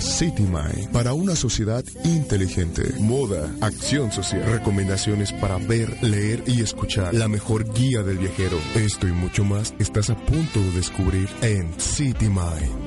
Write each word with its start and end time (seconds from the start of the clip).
City 0.00 0.42
Mind 0.42 0.90
para 0.92 1.12
una 1.12 1.36
sociedad 1.36 1.84
inteligente. 2.04 2.82
Moda, 3.00 3.50
acción 3.60 4.12
social, 4.12 4.44
recomendaciones 4.44 5.32
para 5.32 5.58
ver, 5.58 6.02
leer 6.02 6.42
y 6.46 6.62
escuchar. 6.62 7.14
La 7.14 7.28
mejor 7.28 7.72
guía 7.72 8.02
del 8.02 8.18
viajero. 8.18 8.58
Esto 8.74 9.06
y 9.08 9.12
mucho 9.12 9.44
más 9.44 9.74
estás 9.78 10.10
a 10.10 10.16
punto 10.16 10.60
de 10.60 10.72
descubrir 10.72 11.28
en 11.42 11.72
City 11.78 12.28
Mind. 12.28 12.83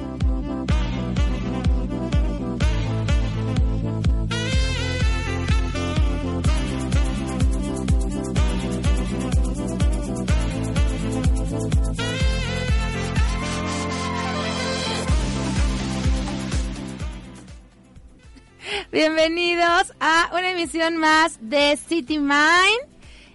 Emisión 20.58 20.98
más 20.98 21.38
de 21.40 21.78
City 21.78 22.18
Mind. 22.18 22.82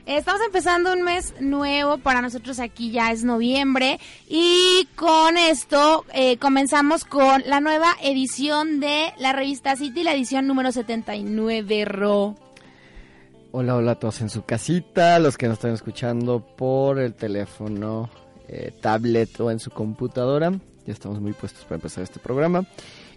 Estamos 0.06 0.40
empezando 0.44 0.92
un 0.92 1.02
mes 1.02 1.34
nuevo 1.38 1.98
para 1.98 2.20
nosotros 2.20 2.58
aquí 2.58 2.90
ya 2.90 3.12
es 3.12 3.22
noviembre 3.22 4.00
y 4.28 4.88
con 4.96 5.36
esto 5.36 6.04
eh, 6.12 6.36
comenzamos 6.38 7.04
con 7.04 7.44
la 7.46 7.60
nueva 7.60 7.94
edición 8.02 8.80
de 8.80 9.12
la 9.20 9.32
revista 9.32 9.76
City, 9.76 10.02
la 10.02 10.14
edición 10.14 10.48
número 10.48 10.72
79 10.72 11.84
Ro. 11.84 12.34
Hola, 13.52 13.76
hola 13.76 13.92
a 13.92 13.98
todos 14.00 14.20
en 14.20 14.28
su 14.28 14.42
casita, 14.42 15.20
los 15.20 15.38
que 15.38 15.46
nos 15.46 15.58
están 15.58 15.74
escuchando 15.74 16.40
por 16.40 16.98
el 16.98 17.14
teléfono, 17.14 18.10
eh, 18.48 18.72
tablet 18.80 19.38
o 19.40 19.52
en 19.52 19.60
su 19.60 19.70
computadora. 19.70 20.50
Ya 20.86 20.92
estamos 20.92 21.20
muy 21.20 21.34
puestos 21.34 21.62
para 21.66 21.76
empezar 21.76 22.02
este 22.02 22.18
programa. 22.18 22.66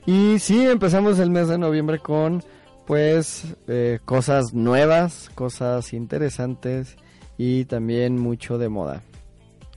Y 0.06 0.38
sí, 0.38 0.64
empezamos 0.64 1.18
el 1.18 1.32
mes 1.32 1.48
de 1.48 1.58
noviembre 1.58 1.98
con 1.98 2.44
pues 2.86 3.44
eh, 3.68 4.00
cosas 4.06 4.54
nuevas, 4.54 5.30
cosas 5.36 5.94
interesantes 5.94 6.98
y 7.38 7.66
también 7.66 8.18
mucho 8.18 8.58
de 8.58 8.70
moda. 8.70 9.02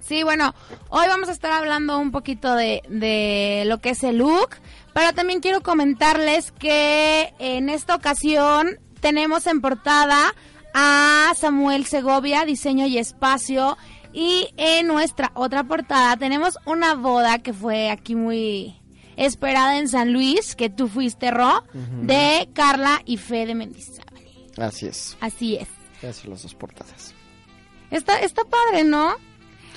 Sí, 0.01 0.23
bueno, 0.23 0.55
hoy 0.89 1.07
vamos 1.07 1.29
a 1.29 1.33
estar 1.33 1.53
hablando 1.53 1.99
un 1.99 2.13
poquito 2.13 2.55
de, 2.55 2.83
de 2.89 3.65
lo 3.67 3.79
que 3.79 3.91
es 3.91 4.03
el 4.05 4.19
look, 4.19 4.57
pero 4.95 5.13
también 5.13 5.41
quiero 5.41 5.63
comentarles 5.63 6.51
que 6.53 7.35
en 7.39 7.69
esta 7.69 7.95
ocasión 7.95 8.79
tenemos 9.01 9.47
en 9.47 9.61
portada 9.61 10.35
a 10.73 11.33
Samuel 11.37 11.85
Segovia, 11.85 12.45
diseño 12.45 12.87
y 12.87 12.97
espacio, 12.97 13.77
y 14.13 14.49
en 14.57 14.87
nuestra 14.87 15.31
otra 15.35 15.65
portada 15.65 16.17
tenemos 16.17 16.59
una 16.65 16.95
boda 16.95 17.41
que 17.41 17.53
fue 17.53 17.91
aquí 17.91 18.15
muy 18.15 18.81
esperada 19.19 19.79
en 19.79 19.89
San 19.89 20.13
Luis, 20.13 20.57
que 20.57 20.71
tú 20.71 20.89
fuiste, 20.89 21.31
Ro, 21.31 21.65
de 22.03 22.49
Carla 22.55 23.03
y 23.05 23.17
Fede 23.17 23.55
Mendizábal. 23.55 24.25
Así 24.57 24.87
es. 24.87 25.17
Así 25.21 25.57
es. 25.57 25.69
Esas 25.99 26.17
son 26.17 26.31
las 26.31 26.43
dos 26.43 26.55
portadas. 26.55 27.15
Está, 27.91 28.21
está 28.21 28.45
padre, 28.45 28.85
¿no? 28.85 29.17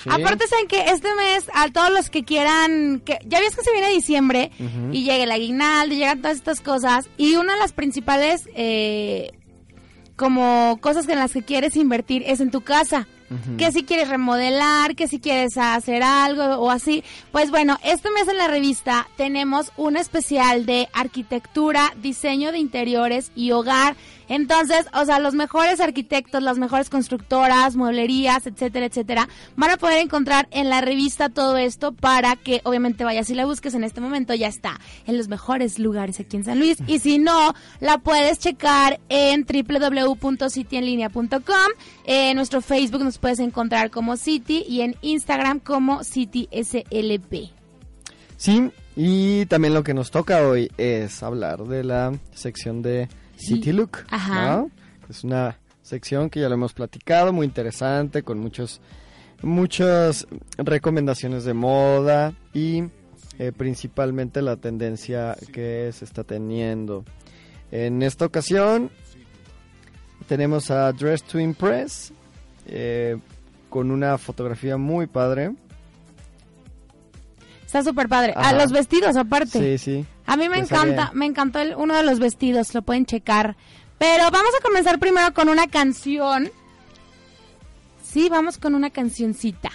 Aparte, 0.08 0.48
saben 0.48 0.66
que 0.66 0.80
este 0.90 1.14
mes, 1.14 1.48
a 1.54 1.68
todos 1.70 1.92
los 1.92 2.10
que 2.10 2.24
quieran, 2.24 3.00
que 3.04 3.18
ya 3.24 3.38
ves 3.38 3.54
que 3.54 3.62
se 3.62 3.72
viene 3.72 3.90
diciembre 3.90 4.50
y 4.90 5.04
llega 5.04 5.22
el 5.22 5.30
aguinaldo, 5.30 5.94
llegan 5.94 6.20
todas 6.22 6.38
estas 6.38 6.60
cosas, 6.60 7.08
y 7.16 7.36
una 7.36 7.54
de 7.54 7.60
las 7.60 7.72
principales, 7.72 8.48
eh, 8.54 9.30
como 10.16 10.78
cosas 10.80 11.08
en 11.08 11.18
las 11.18 11.32
que 11.32 11.42
quieres 11.42 11.76
invertir 11.76 12.22
es 12.26 12.40
en 12.40 12.50
tu 12.50 12.62
casa 12.62 13.06
que 13.58 13.72
si 13.72 13.84
quieres 13.84 14.08
remodelar, 14.08 14.94
que 14.94 15.08
si 15.08 15.20
quieres 15.20 15.56
hacer 15.56 16.02
algo 16.02 16.42
o 16.56 16.70
así. 16.70 17.04
Pues 17.30 17.50
bueno, 17.50 17.78
este 17.84 18.10
mes 18.10 18.28
en 18.28 18.38
la 18.38 18.48
revista 18.48 19.08
tenemos 19.16 19.72
un 19.76 19.96
especial 19.96 20.66
de 20.66 20.88
arquitectura, 20.92 21.94
diseño 22.00 22.52
de 22.52 22.58
interiores 22.58 23.32
y 23.34 23.52
hogar 23.52 23.96
entonces, 24.32 24.86
o 24.94 25.04
sea, 25.04 25.18
los 25.18 25.34
mejores 25.34 25.78
arquitectos, 25.78 26.42
las 26.42 26.56
mejores 26.56 26.88
constructoras, 26.88 27.76
mueblerías, 27.76 28.46
etcétera, 28.46 28.86
etcétera, 28.86 29.28
van 29.56 29.68
a 29.68 29.76
poder 29.76 29.98
encontrar 29.98 30.48
en 30.52 30.70
la 30.70 30.80
revista 30.80 31.28
todo 31.28 31.58
esto 31.58 31.92
para 31.92 32.36
que 32.36 32.62
obviamente 32.64 33.04
vayas 33.04 33.28
y 33.28 33.34
la 33.34 33.44
busques 33.44 33.74
en 33.74 33.84
este 33.84 34.00
momento, 34.00 34.32
ya 34.32 34.48
está 34.48 34.80
en 35.06 35.18
los 35.18 35.28
mejores 35.28 35.78
lugares 35.78 36.18
aquí 36.18 36.38
en 36.38 36.44
San 36.44 36.58
Luis. 36.58 36.78
Y 36.86 37.00
si 37.00 37.18
no, 37.18 37.52
la 37.80 37.98
puedes 37.98 38.38
checar 38.38 39.00
en 39.10 39.44
www.cityenlinea.com. 39.44 41.68
En 42.06 42.36
nuestro 42.36 42.62
Facebook 42.62 43.04
nos 43.04 43.18
puedes 43.18 43.38
encontrar 43.38 43.90
como 43.90 44.16
City 44.16 44.64
y 44.66 44.80
en 44.80 44.96
Instagram 45.02 45.60
como 45.60 46.04
CitySLP. 46.04 47.50
Sí, 48.38 48.70
y 48.96 49.44
también 49.44 49.74
lo 49.74 49.84
que 49.84 49.92
nos 49.92 50.10
toca 50.10 50.48
hoy 50.48 50.72
es 50.78 51.22
hablar 51.22 51.64
de 51.64 51.84
la 51.84 52.18
sección 52.32 52.80
de 52.80 53.10
City 53.46 53.72
Look. 53.72 53.98
Ajá. 54.10 54.66
Es 55.08 55.24
una 55.24 55.58
sección 55.82 56.30
que 56.30 56.40
ya 56.40 56.48
lo 56.48 56.54
hemos 56.54 56.72
platicado, 56.72 57.32
muy 57.32 57.46
interesante, 57.46 58.22
con 58.22 58.38
muchos, 58.38 58.80
muchas 59.42 60.26
recomendaciones 60.58 61.44
de 61.44 61.54
moda 61.54 62.32
y 62.54 62.84
eh, 63.38 63.52
principalmente 63.56 64.42
la 64.42 64.56
tendencia 64.56 65.36
que 65.52 65.90
se 65.92 66.04
está 66.04 66.24
teniendo. 66.24 67.04
En 67.70 68.02
esta 68.02 68.26
ocasión 68.26 68.90
tenemos 70.28 70.70
a 70.70 70.92
Dress 70.92 71.22
to 71.24 71.40
Impress 71.40 72.12
eh, 72.66 73.18
con 73.68 73.90
una 73.90 74.18
fotografía 74.18 74.76
muy 74.76 75.06
padre. 75.06 75.54
Está 77.66 77.82
súper 77.82 78.08
padre. 78.08 78.34
A 78.36 78.52
los 78.52 78.70
vestidos 78.70 79.16
aparte. 79.16 79.78
Sí, 79.78 79.78
sí. 79.78 80.06
A 80.32 80.36
mí 80.38 80.48
me 80.48 80.56
encanta, 80.56 81.10
me 81.12 81.26
encantó 81.26 81.58
el, 81.58 81.74
uno 81.76 81.94
de 81.94 82.02
los 82.04 82.18
vestidos, 82.18 82.72
lo 82.72 82.80
pueden 82.80 83.04
checar. 83.04 83.54
Pero 83.98 84.30
vamos 84.30 84.52
a 84.58 84.62
comenzar 84.62 84.98
primero 84.98 85.34
con 85.34 85.50
una 85.50 85.66
canción. 85.66 86.50
Sí, 88.02 88.30
vamos 88.30 88.56
con 88.56 88.74
una 88.74 88.88
cancioncita 88.88 89.70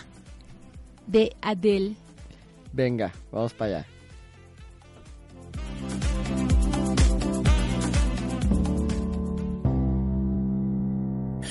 de 1.06 1.36
Adele. 1.44 1.96
Venga, 2.74 3.14
vamos 3.32 3.54
para 3.54 3.78
allá. 3.78 3.88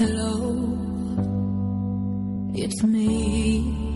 Hello, 0.01 0.67
it's 2.57 2.83
me. 2.83 3.96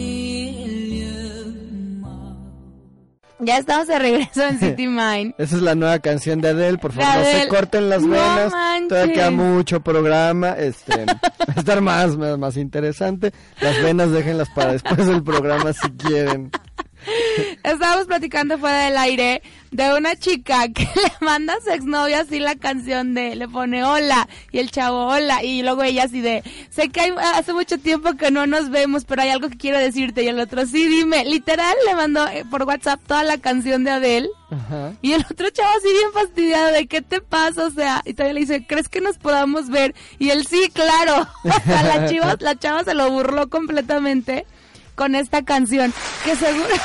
Ya 3.43 3.57
estamos 3.57 3.87
de 3.87 3.97
regreso 3.97 4.43
en 4.43 4.59
City 4.59 4.87
Mind. 4.87 5.33
Esa 5.37 5.55
es 5.55 5.61
la 5.61 5.73
nueva 5.73 5.97
canción 5.99 6.41
de 6.41 6.49
Adele, 6.49 6.77
por 6.77 6.93
favor, 6.93 7.17
no 7.17 7.25
se 7.25 7.47
corten 7.47 7.89
las 7.89 8.07
venas. 8.07 8.53
Todavía 8.87 9.13
queda 9.13 9.31
mucho 9.31 9.81
programa, 9.81 10.51
este, 10.51 11.05
va 11.05 11.53
a 11.55 11.59
estar 11.59 11.81
más, 11.81 12.17
más, 12.17 12.37
más 12.37 12.55
interesante. 12.57 13.31
Las 13.59 13.81
venas 13.81 14.11
déjenlas 14.11 14.49
para 14.49 14.73
después 14.73 15.07
del 15.07 15.23
programa 15.23 15.73
si 15.73 15.89
quieren. 15.91 16.51
Estábamos 17.63 18.05
platicando 18.05 18.57
fuera 18.57 18.85
del 18.85 18.97
aire 18.97 19.41
de 19.71 19.93
una 19.93 20.15
chica 20.15 20.67
que 20.73 20.83
le 20.83 21.25
manda 21.25 21.53
a 21.53 21.61
su 21.61 21.69
exnovia 21.71 22.21
así 22.21 22.39
la 22.39 22.55
canción 22.55 23.13
de, 23.13 23.35
le 23.35 23.47
pone 23.47 23.83
hola, 23.83 24.27
y 24.51 24.59
el 24.59 24.69
chavo 24.69 25.07
hola, 25.07 25.43
y 25.43 25.63
luego 25.63 25.83
ella 25.83 26.03
así 26.03 26.21
de, 26.21 26.43
sé 26.69 26.89
que 26.89 27.13
hace 27.33 27.53
mucho 27.53 27.77
tiempo 27.77 28.13
que 28.13 28.31
no 28.31 28.45
nos 28.45 28.69
vemos, 28.69 29.05
pero 29.05 29.21
hay 29.21 29.29
algo 29.29 29.49
que 29.49 29.57
quiero 29.57 29.79
decirte, 29.79 30.23
y 30.23 30.27
el 30.27 30.39
otro, 30.39 30.65
sí, 30.65 30.87
dime, 30.87 31.25
literal 31.25 31.75
le 31.87 31.95
mandó 31.95 32.27
eh, 32.27 32.45
por 32.49 32.63
WhatsApp 32.63 32.99
toda 33.07 33.23
la 33.23 33.37
canción 33.37 33.83
de 33.83 33.91
Adele, 33.91 34.29
y 35.01 35.13
el 35.13 35.25
otro 35.31 35.49
chavo 35.49 35.69
así 35.77 35.87
bien 35.87 36.11
fastidiado 36.13 36.71
de, 36.73 36.85
¿qué 36.87 37.01
te 37.01 37.21
pasa? 37.21 37.67
O 37.67 37.71
sea, 37.71 38.01
y 38.03 38.13
todavía 38.13 38.33
le 38.33 38.39
dice, 38.41 38.65
¿crees 38.67 38.89
que 38.89 38.99
nos 38.99 39.17
podamos 39.17 39.69
ver? 39.69 39.95
Y 40.19 40.31
él, 40.31 40.45
sí, 40.45 40.69
claro, 40.73 41.25
la, 41.45 42.09
chiva, 42.09 42.35
la 42.37 42.59
chava 42.59 42.83
se 42.83 42.93
lo 42.93 43.09
burló 43.09 43.49
completamente. 43.49 44.45
Con 45.01 45.15
esta 45.15 45.41
canción, 45.41 45.91
que 46.23 46.35
seguro... 46.35 46.75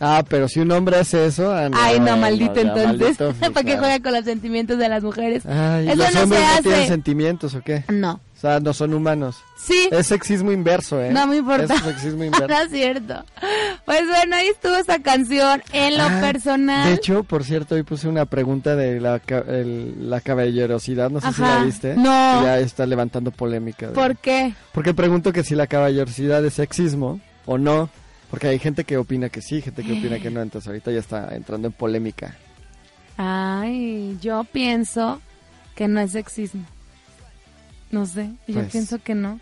Ah, 0.00 0.24
pero 0.26 0.48
si 0.48 0.60
un 0.60 0.72
hombre 0.72 0.96
hace 0.96 1.26
eso... 1.26 1.52
Ah, 1.52 1.68
Ay, 1.74 2.00
no, 2.00 2.16
maldito 2.16 2.58
entonces. 2.58 3.18
¿Para 3.38 3.62
qué 3.62 3.76
juega 3.76 4.00
con 4.00 4.14
los 4.14 4.24
sentimientos 4.24 4.78
de 4.78 4.88
las 4.88 5.02
mujeres? 5.02 5.44
Ay, 5.44 5.88
eso 5.88 5.96
¿Los 5.96 6.14
no 6.14 6.22
hombres 6.22 6.40
no 6.56 6.62
tienen 6.62 6.88
sentimientos 6.88 7.54
o 7.54 7.60
qué? 7.60 7.84
No. 7.88 8.18
O 8.42 8.44
sea, 8.44 8.58
no 8.58 8.72
son 8.72 8.92
humanos. 8.92 9.36
Sí. 9.56 9.88
Es 9.92 10.08
sexismo 10.08 10.50
inverso, 10.50 11.00
¿eh? 11.00 11.12
No 11.12 11.28
me 11.28 11.36
importa. 11.36 11.74
Es 11.74 11.80
sexismo 11.80 12.24
inverso. 12.24 12.48
no 12.48 12.60
es 12.60 12.70
cierto. 12.72 13.24
Pues 13.84 14.04
bueno, 14.08 14.34
ahí 14.34 14.48
estuvo 14.48 14.74
esa 14.74 14.98
canción. 15.00 15.62
En 15.72 15.96
lo 15.96 16.02
ah, 16.02 16.18
personal... 16.20 16.88
De 16.88 16.94
hecho, 16.94 17.22
por 17.22 17.44
cierto, 17.44 17.76
hoy 17.76 17.84
puse 17.84 18.08
una 18.08 18.26
pregunta 18.26 18.74
de 18.74 18.98
la, 18.98 19.20
la 20.00 20.20
caballerosidad. 20.20 21.08
No 21.10 21.20
sé 21.20 21.32
si 21.32 21.40
la 21.40 21.62
viste. 21.62 21.94
No. 21.94 22.42
Ya 22.42 22.58
está 22.58 22.84
levantando 22.84 23.30
polémica. 23.30 23.90
¿Por 23.92 24.16
qué? 24.16 24.52
Porque 24.72 24.92
pregunto 24.92 25.32
que 25.32 25.44
si 25.44 25.54
la 25.54 25.68
caballerosidad 25.68 26.44
es 26.44 26.54
sexismo 26.54 27.20
o 27.46 27.58
no. 27.58 27.90
Porque 28.28 28.48
hay 28.48 28.58
gente 28.58 28.82
que 28.82 28.96
opina 28.96 29.28
que 29.28 29.40
sí, 29.40 29.62
gente 29.62 29.84
que 29.84 29.92
opina 29.92 30.18
que 30.18 30.32
no, 30.32 30.42
entonces 30.42 30.66
ahorita 30.66 30.90
ya 30.90 30.98
está 30.98 31.28
entrando 31.36 31.68
en 31.68 31.74
polémica. 31.74 32.34
Ay, 33.16 34.18
yo 34.20 34.42
pienso 34.42 35.20
que 35.76 35.86
no 35.86 36.00
es 36.00 36.10
sexismo. 36.10 36.64
No 37.92 38.06
sé, 38.06 38.32
yo 38.48 38.54
pues, 38.54 38.72
pienso 38.72 38.98
que 38.98 39.14
no. 39.14 39.38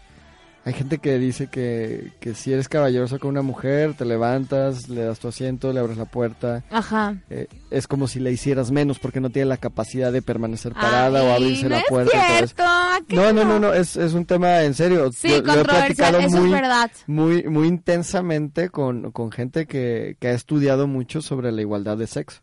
Hay 0.62 0.74
gente 0.74 0.98
que 0.98 1.18
dice 1.18 1.46
que, 1.46 2.12
que 2.20 2.34
si 2.34 2.52
eres 2.52 2.68
caballeroso 2.68 3.18
con 3.18 3.30
una 3.30 3.40
mujer, 3.40 3.94
te 3.94 4.04
levantas, 4.04 4.90
le 4.90 5.04
das 5.04 5.18
tu 5.18 5.28
asiento, 5.28 5.72
le 5.72 5.80
abres 5.80 5.96
la 5.96 6.04
puerta. 6.04 6.62
Ajá. 6.68 7.16
Eh, 7.30 7.46
es 7.70 7.86
como 7.86 8.06
si 8.06 8.20
le 8.20 8.30
hicieras 8.30 8.70
menos 8.70 8.98
porque 8.98 9.20
no 9.20 9.30
tiene 9.30 9.46
la 9.46 9.56
capacidad 9.56 10.12
de 10.12 10.20
permanecer 10.20 10.74
parada 10.74 11.22
o 11.22 11.32
abrirse 11.32 11.68
la 11.70 11.82
puerta. 11.88 12.38
Es 12.40 12.54
cierto, 12.54 12.62
no, 13.08 13.32
no, 13.32 13.44
no, 13.44 13.58
no, 13.58 13.72
es, 13.72 13.96
es 13.96 14.12
un 14.12 14.26
tema 14.26 14.62
en 14.62 14.74
serio. 14.74 15.10
Sí, 15.12 15.28
lo, 15.28 15.54
controversial, 15.54 16.16
eso 16.16 16.36
muy, 16.36 16.46
es 16.46 16.60
verdad. 16.60 16.90
Muy, 17.06 17.42
muy 17.44 17.66
intensamente 17.66 18.68
con, 18.68 19.12
con 19.12 19.32
gente 19.32 19.66
que, 19.66 20.18
que 20.20 20.28
ha 20.28 20.32
estudiado 20.32 20.86
mucho 20.86 21.22
sobre 21.22 21.52
la 21.52 21.62
igualdad 21.62 21.96
de 21.96 22.06
sexo. 22.06 22.42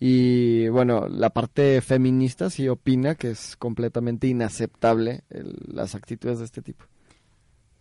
Y 0.00 0.68
bueno, 0.68 1.08
la 1.08 1.30
parte 1.30 1.80
feminista 1.80 2.50
sí 2.50 2.68
opina 2.68 3.16
que 3.16 3.30
es 3.30 3.56
completamente 3.56 4.28
inaceptable 4.28 5.24
las 5.66 5.94
actitudes 5.94 6.38
de 6.38 6.44
este 6.44 6.62
tipo. 6.62 6.84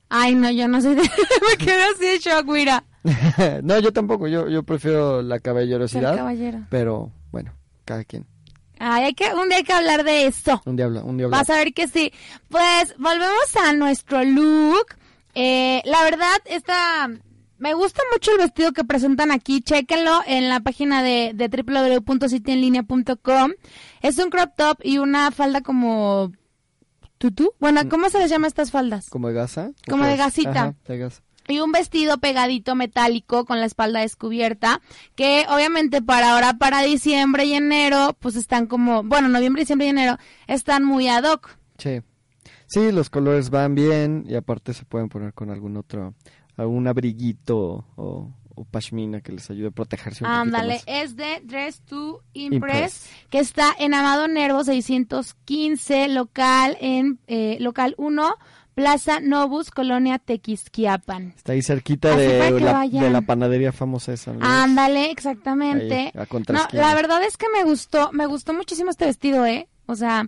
Ay, 0.10 0.36
no, 0.36 0.50
yo 0.50 0.68
no 0.68 0.82
soy 0.82 0.96
de... 0.96 1.02
Me 1.50 1.58
quedo 1.66 1.84
así 1.94 2.06
de 2.06 2.20
shock, 2.20 2.46
mira. 2.48 2.84
no, 3.64 3.80
yo 3.80 3.92
tampoco. 3.92 4.28
Yo, 4.28 4.48
yo 4.48 4.64
prefiero 4.64 5.22
la 5.22 5.40
caballerosidad. 5.40 6.16
caballero. 6.16 6.66
Pero, 6.70 7.12
bueno, 7.32 7.54
cada 7.86 8.04
quien. 8.04 8.26
Ay, 8.80 9.06
hay 9.06 9.14
que, 9.14 9.34
un 9.34 9.50
día 9.50 9.58
hay 9.58 9.64
que 9.64 9.74
hablar 9.74 10.04
de 10.04 10.28
esto. 10.28 10.62
Un 10.66 10.76
día, 10.76 10.88
un 10.88 11.18
día 11.18 11.28
Vas 11.28 11.50
a 11.50 11.56
ver 11.56 11.74
que 11.74 11.88
sí. 11.88 12.14
Pues, 12.50 12.96
volvemos 12.98 13.56
a 13.64 13.74
nuestro 13.74 14.24
look. 14.24 14.96
Eh, 15.36 15.82
la 15.86 16.04
verdad, 16.04 16.38
esta... 16.46 17.10
Me 17.60 17.74
gusta 17.74 18.02
mucho 18.14 18.32
el 18.32 18.38
vestido 18.38 18.72
que 18.72 18.84
presentan 18.84 19.32
aquí. 19.32 19.62
Chéquenlo 19.62 20.22
en 20.28 20.50
la 20.50 20.60
página 20.60 21.04
de, 21.04 21.32
de. 21.34 21.46
Es 24.02 24.18
un 24.20 24.30
crop 24.30 24.52
top 24.56 24.80
y 24.84 24.98
una 25.00 25.32
falda 25.32 25.62
como 25.62 26.32
¿Tutú? 27.18 27.54
Bueno, 27.60 27.84
mm. 27.84 27.90
¿cómo 27.90 28.10
se 28.10 28.20
les 28.20 28.30
llama 28.30 28.48
estas 28.48 28.72
faldas? 28.72 29.10
¿Como 29.10 29.28
de 29.28 29.34
gasa? 29.34 29.72
Como 29.90 30.06
de 30.06 30.18
gasita. 30.18 30.76
de 30.88 30.98
gasa. 30.98 31.22
Y 31.48 31.60
un 31.60 31.72
vestido 31.72 32.18
pegadito 32.18 32.76
metálico 32.76 33.46
con 33.46 33.60
la 33.60 33.66
espalda 33.66 34.02
descubierta, 34.02 34.82
que 35.16 35.46
obviamente 35.50 36.02
para 36.02 36.34
ahora, 36.34 36.58
para 36.58 36.82
diciembre 36.82 37.46
y 37.46 37.54
enero, 37.54 38.18
pues 38.20 38.36
están 38.36 38.68
como, 38.68 39.04
bueno, 39.04 39.30
noviembre, 39.30 39.62
diciembre 39.62 39.88
y 39.88 39.92
enero, 39.92 40.18
están 40.48 40.84
muy 40.84 41.08
ad 41.08 41.24
hoc. 41.24 41.58
Sí. 41.78 42.02
Sí, 42.66 42.92
los 42.92 43.10
colores 43.10 43.50
van 43.50 43.76
bien 43.76 44.26
y 44.28 44.36
aparte 44.36 44.74
se 44.74 44.84
pueden 44.84 45.08
poner 45.08 45.34
con 45.34 45.50
algún 45.50 45.78
otro, 45.78 46.16
algún 46.58 46.88
abriguito 46.88 47.86
o, 47.96 48.32
o 48.58 48.66
pashmina 48.66 49.22
que 49.22 49.32
les 49.32 49.50
ayude 49.50 49.68
a 49.68 49.72
protegerse 49.72 50.24
un 50.24 50.30
Ándale, 50.30 50.82
es 50.88 51.16
de 51.16 51.42
Dress 51.44 51.82
to 51.82 52.24
Impress, 52.34 53.08
que 53.30 53.40
está 53.40 53.74
en 53.78 53.94
Amado 53.94 54.28
Nervo 54.28 54.64
615, 54.64 56.10
local 56.10 56.76
en 56.82 57.20
eh, 57.28 57.58
local 57.60 57.94
1, 57.98 58.36
Plaza 58.74 59.20
Novus, 59.20 59.70
Colonia 59.70 60.18
Tequisquiapan. 60.18 61.34
Está 61.38 61.54
ahí 61.54 61.62
cerquita 61.62 62.16
de 62.16 62.60
la, 62.60 62.88
de 62.88 63.10
la, 63.10 63.22
panadería 63.22 63.72
famosa 63.72 64.14
esa. 64.14 64.34
Ándale, 64.42 65.12
exactamente. 65.12 66.12
no, 66.50 66.68
la 66.72 66.96
verdad 66.96 67.24
es 67.24 67.38
que 67.38 67.48
me 67.56 67.64
gustó, 67.64 68.12
me 68.12 68.26
gustó 68.26 68.54
muchísimo 68.54 68.90
este 68.90 69.06
vestido, 69.06 69.46
¿eh? 69.46 69.68
O 69.86 69.96
sea, 69.96 70.28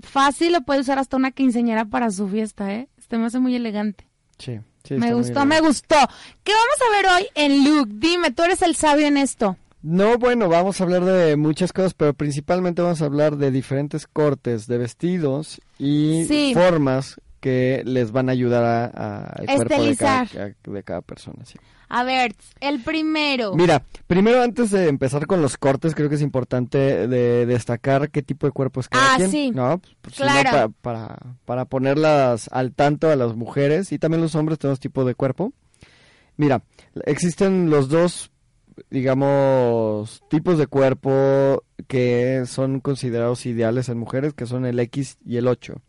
fácil 0.00 0.52
lo 0.52 0.62
puede 0.62 0.80
usar 0.80 1.00
hasta 1.00 1.16
una 1.16 1.32
quinceñera 1.32 1.84
para 1.84 2.10
su 2.10 2.28
fiesta, 2.28 2.72
¿eh? 2.72 2.88
Este 2.98 3.18
me 3.18 3.26
hace 3.26 3.40
muy 3.40 3.56
elegante. 3.56 4.06
Sí 4.38 4.60
me 4.90 5.14
gustó, 5.14 5.44
me 5.44 5.60
gustó. 5.60 5.96
¿Qué 6.42 6.52
vamos 6.52 6.78
a 6.86 6.96
ver 6.96 7.06
hoy 7.14 7.28
en 7.34 7.64
Luke? 7.64 7.92
Dime, 7.94 8.30
tú 8.30 8.42
eres 8.42 8.62
el 8.62 8.74
sabio 8.74 9.06
en 9.06 9.16
esto. 9.16 9.56
No, 9.82 10.18
bueno, 10.18 10.48
vamos 10.48 10.80
a 10.80 10.84
hablar 10.84 11.04
de 11.04 11.36
muchas 11.36 11.72
cosas, 11.72 11.94
pero 11.94 12.12
principalmente 12.12 12.82
vamos 12.82 13.00
a 13.00 13.04
hablar 13.04 13.36
de 13.36 13.50
diferentes 13.50 14.06
cortes 14.06 14.66
de 14.66 14.78
vestidos 14.78 15.60
y 15.78 16.52
formas 16.52 17.20
que 17.40 17.82
les 17.84 18.12
van 18.12 18.28
a 18.28 18.32
ayudar 18.32 18.64
a, 18.64 19.22
al 19.22 19.46
cuerpo 19.46 19.82
de 19.82 19.96
cada, 19.96 20.26
de 20.64 20.82
cada 20.82 21.00
persona. 21.02 21.44
Sí. 21.44 21.58
A 21.90 22.04
ver, 22.04 22.34
el 22.60 22.80
primero. 22.80 23.54
Mira, 23.54 23.82
primero 24.06 24.42
antes 24.42 24.70
de 24.70 24.88
empezar 24.88 25.26
con 25.26 25.40
los 25.40 25.56
cortes, 25.56 25.94
creo 25.94 26.10
que 26.10 26.16
es 26.16 26.22
importante 26.22 27.08
de 27.08 27.46
destacar 27.46 28.10
qué 28.10 28.22
tipo 28.22 28.46
de 28.46 28.52
cuerpo 28.52 28.80
es 28.80 28.88
cada 28.88 29.14
ah, 29.14 29.16
quien. 29.16 29.30
Sí. 29.30 29.50
¿no? 29.50 29.80
Pues, 30.02 30.16
claro. 30.16 30.72
para, 30.82 31.18
para, 31.46 31.64
ponerlas 31.64 32.48
al 32.52 32.74
tanto 32.74 33.10
a 33.10 33.16
las 33.16 33.34
mujeres 33.36 33.90
y 33.92 33.98
también 33.98 34.20
los 34.20 34.34
hombres 34.34 34.58
tenemos 34.58 34.80
tipo 34.80 35.04
de 35.04 35.14
cuerpo. 35.14 35.52
Mira, 36.36 36.62
existen 37.06 37.70
los 37.70 37.88
dos, 37.88 38.30
digamos, 38.90 40.22
tipos 40.28 40.58
de 40.58 40.66
cuerpo 40.66 41.64
que 41.86 42.42
son 42.46 42.80
considerados 42.80 43.46
ideales 43.46 43.88
en 43.88 43.98
mujeres, 43.98 44.34
que 44.34 44.46
son 44.46 44.66
el 44.66 44.78
X 44.78 45.16
y 45.24 45.38
el 45.38 45.48
8. 45.48 45.80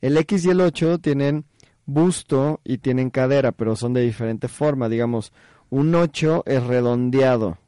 El 0.00 0.16
X 0.16 0.44
y 0.44 0.50
el 0.50 0.60
8 0.60 0.98
tienen 0.98 1.44
busto 1.86 2.60
y 2.64 2.78
tienen 2.78 3.10
cadera, 3.10 3.52
pero 3.52 3.76
son 3.76 3.94
de 3.94 4.02
diferente 4.02 4.48
forma. 4.48 4.88
Digamos, 4.88 5.32
un 5.70 5.94
8 5.94 6.44
es 6.46 6.62
redondeado. 6.64 7.58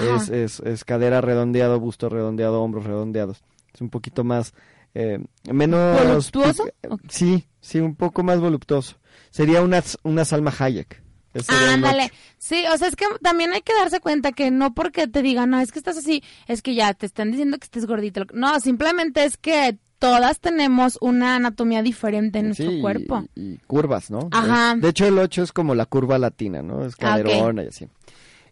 Es, 0.00 0.28
es, 0.28 0.60
es, 0.60 0.84
cadera 0.84 1.20
redondeado, 1.20 1.80
busto 1.80 2.08
redondeado, 2.08 2.62
hombros 2.62 2.84
redondeados. 2.84 3.42
Es 3.72 3.80
un 3.80 3.88
poquito 3.88 4.24
más... 4.24 4.52
Eh, 4.94 5.18
menos... 5.50 6.02
¿Voluptuoso? 6.06 6.64
Sí, 7.08 7.46
sí, 7.60 7.80
un 7.80 7.94
poco 7.94 8.22
más 8.22 8.40
voluptuoso. 8.40 8.96
Sería 9.30 9.62
una, 9.62 9.82
una 10.02 10.24
Salma 10.24 10.52
Hayek. 10.58 11.02
Ándale. 11.48 12.12
Sí, 12.38 12.64
o 12.72 12.76
sea, 12.78 12.88
es 12.88 12.96
que 12.96 13.06
también 13.22 13.52
hay 13.52 13.62
que 13.62 13.74
darse 13.74 14.00
cuenta 14.00 14.32
que 14.32 14.50
no 14.50 14.74
porque 14.74 15.06
te 15.06 15.22
digan, 15.22 15.50
no, 15.50 15.60
es 15.60 15.72
que 15.72 15.78
estás 15.78 15.98
así, 15.98 16.22
es 16.46 16.62
que 16.62 16.74
ya 16.74 16.94
te 16.94 17.06
están 17.06 17.30
diciendo 17.30 17.58
que 17.58 17.64
estés 17.64 17.86
gordito. 17.86 18.24
No, 18.32 18.58
simplemente 18.60 19.24
es 19.24 19.36
que 19.36 19.78
todas 19.98 20.40
tenemos 20.40 20.98
una 21.00 21.36
anatomía 21.36 21.82
diferente 21.82 22.38
en 22.38 22.46
nuestro 22.46 22.70
cuerpo. 22.80 23.24
Y, 23.34 23.58
curvas, 23.66 24.10
¿no? 24.10 24.28
Ajá. 24.32 24.76
De 24.76 24.88
hecho, 24.88 25.06
el 25.06 25.18
8 25.18 25.42
es 25.42 25.52
como 25.52 25.74
la 25.74 25.86
curva 25.86 26.18
latina, 26.18 26.62
¿no? 26.62 26.84
Es 26.84 26.94
ah, 26.94 27.16
caderona 27.16 27.64
y 27.64 27.68
así. 27.68 27.88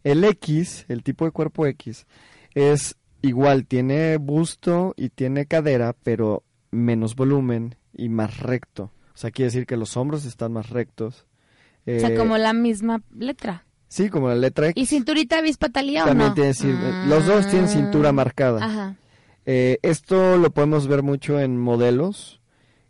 El 0.02 0.24
X, 0.24 0.84
el 0.88 1.02
tipo 1.02 1.24
de 1.24 1.30
cuerpo 1.30 1.66
X, 1.66 2.06
es 2.54 2.96
igual, 3.22 3.66
tiene 3.66 4.16
busto 4.18 4.94
y 4.96 5.08
tiene 5.08 5.46
cadera, 5.46 5.94
pero 6.02 6.42
menos 6.70 7.16
volumen 7.16 7.76
y 7.92 8.08
más 8.08 8.38
recto. 8.38 8.90
O 9.14 9.16
sea, 9.16 9.30
quiere 9.30 9.46
decir 9.46 9.66
que 9.66 9.76
los 9.76 9.96
hombros 9.96 10.24
están 10.24 10.52
más 10.52 10.70
rectos. 10.70 11.26
o 11.86 11.98
sea, 11.98 12.10
eh, 12.10 12.16
como 12.16 12.36
la 12.36 12.52
misma 12.52 13.02
letra. 13.16 13.64
Sí, 13.88 14.10
como 14.10 14.28
la 14.28 14.34
letra 14.34 14.68
X. 14.70 14.82
¿Y 14.82 14.86
cinturita 14.86 15.40
bispatalía 15.40 16.04
o 16.04 16.14
no? 16.14 16.34
Tiene, 16.34 16.52
Los 17.06 17.26
dos 17.26 17.48
tienen 17.48 17.68
cintura 17.68 18.12
marcada. 18.12 18.64
Ajá. 18.64 18.96
Eh, 19.46 19.78
esto 19.82 20.36
lo 20.36 20.50
podemos 20.50 20.86
ver 20.86 21.02
mucho 21.02 21.38
en 21.38 21.58
modelos 21.58 22.40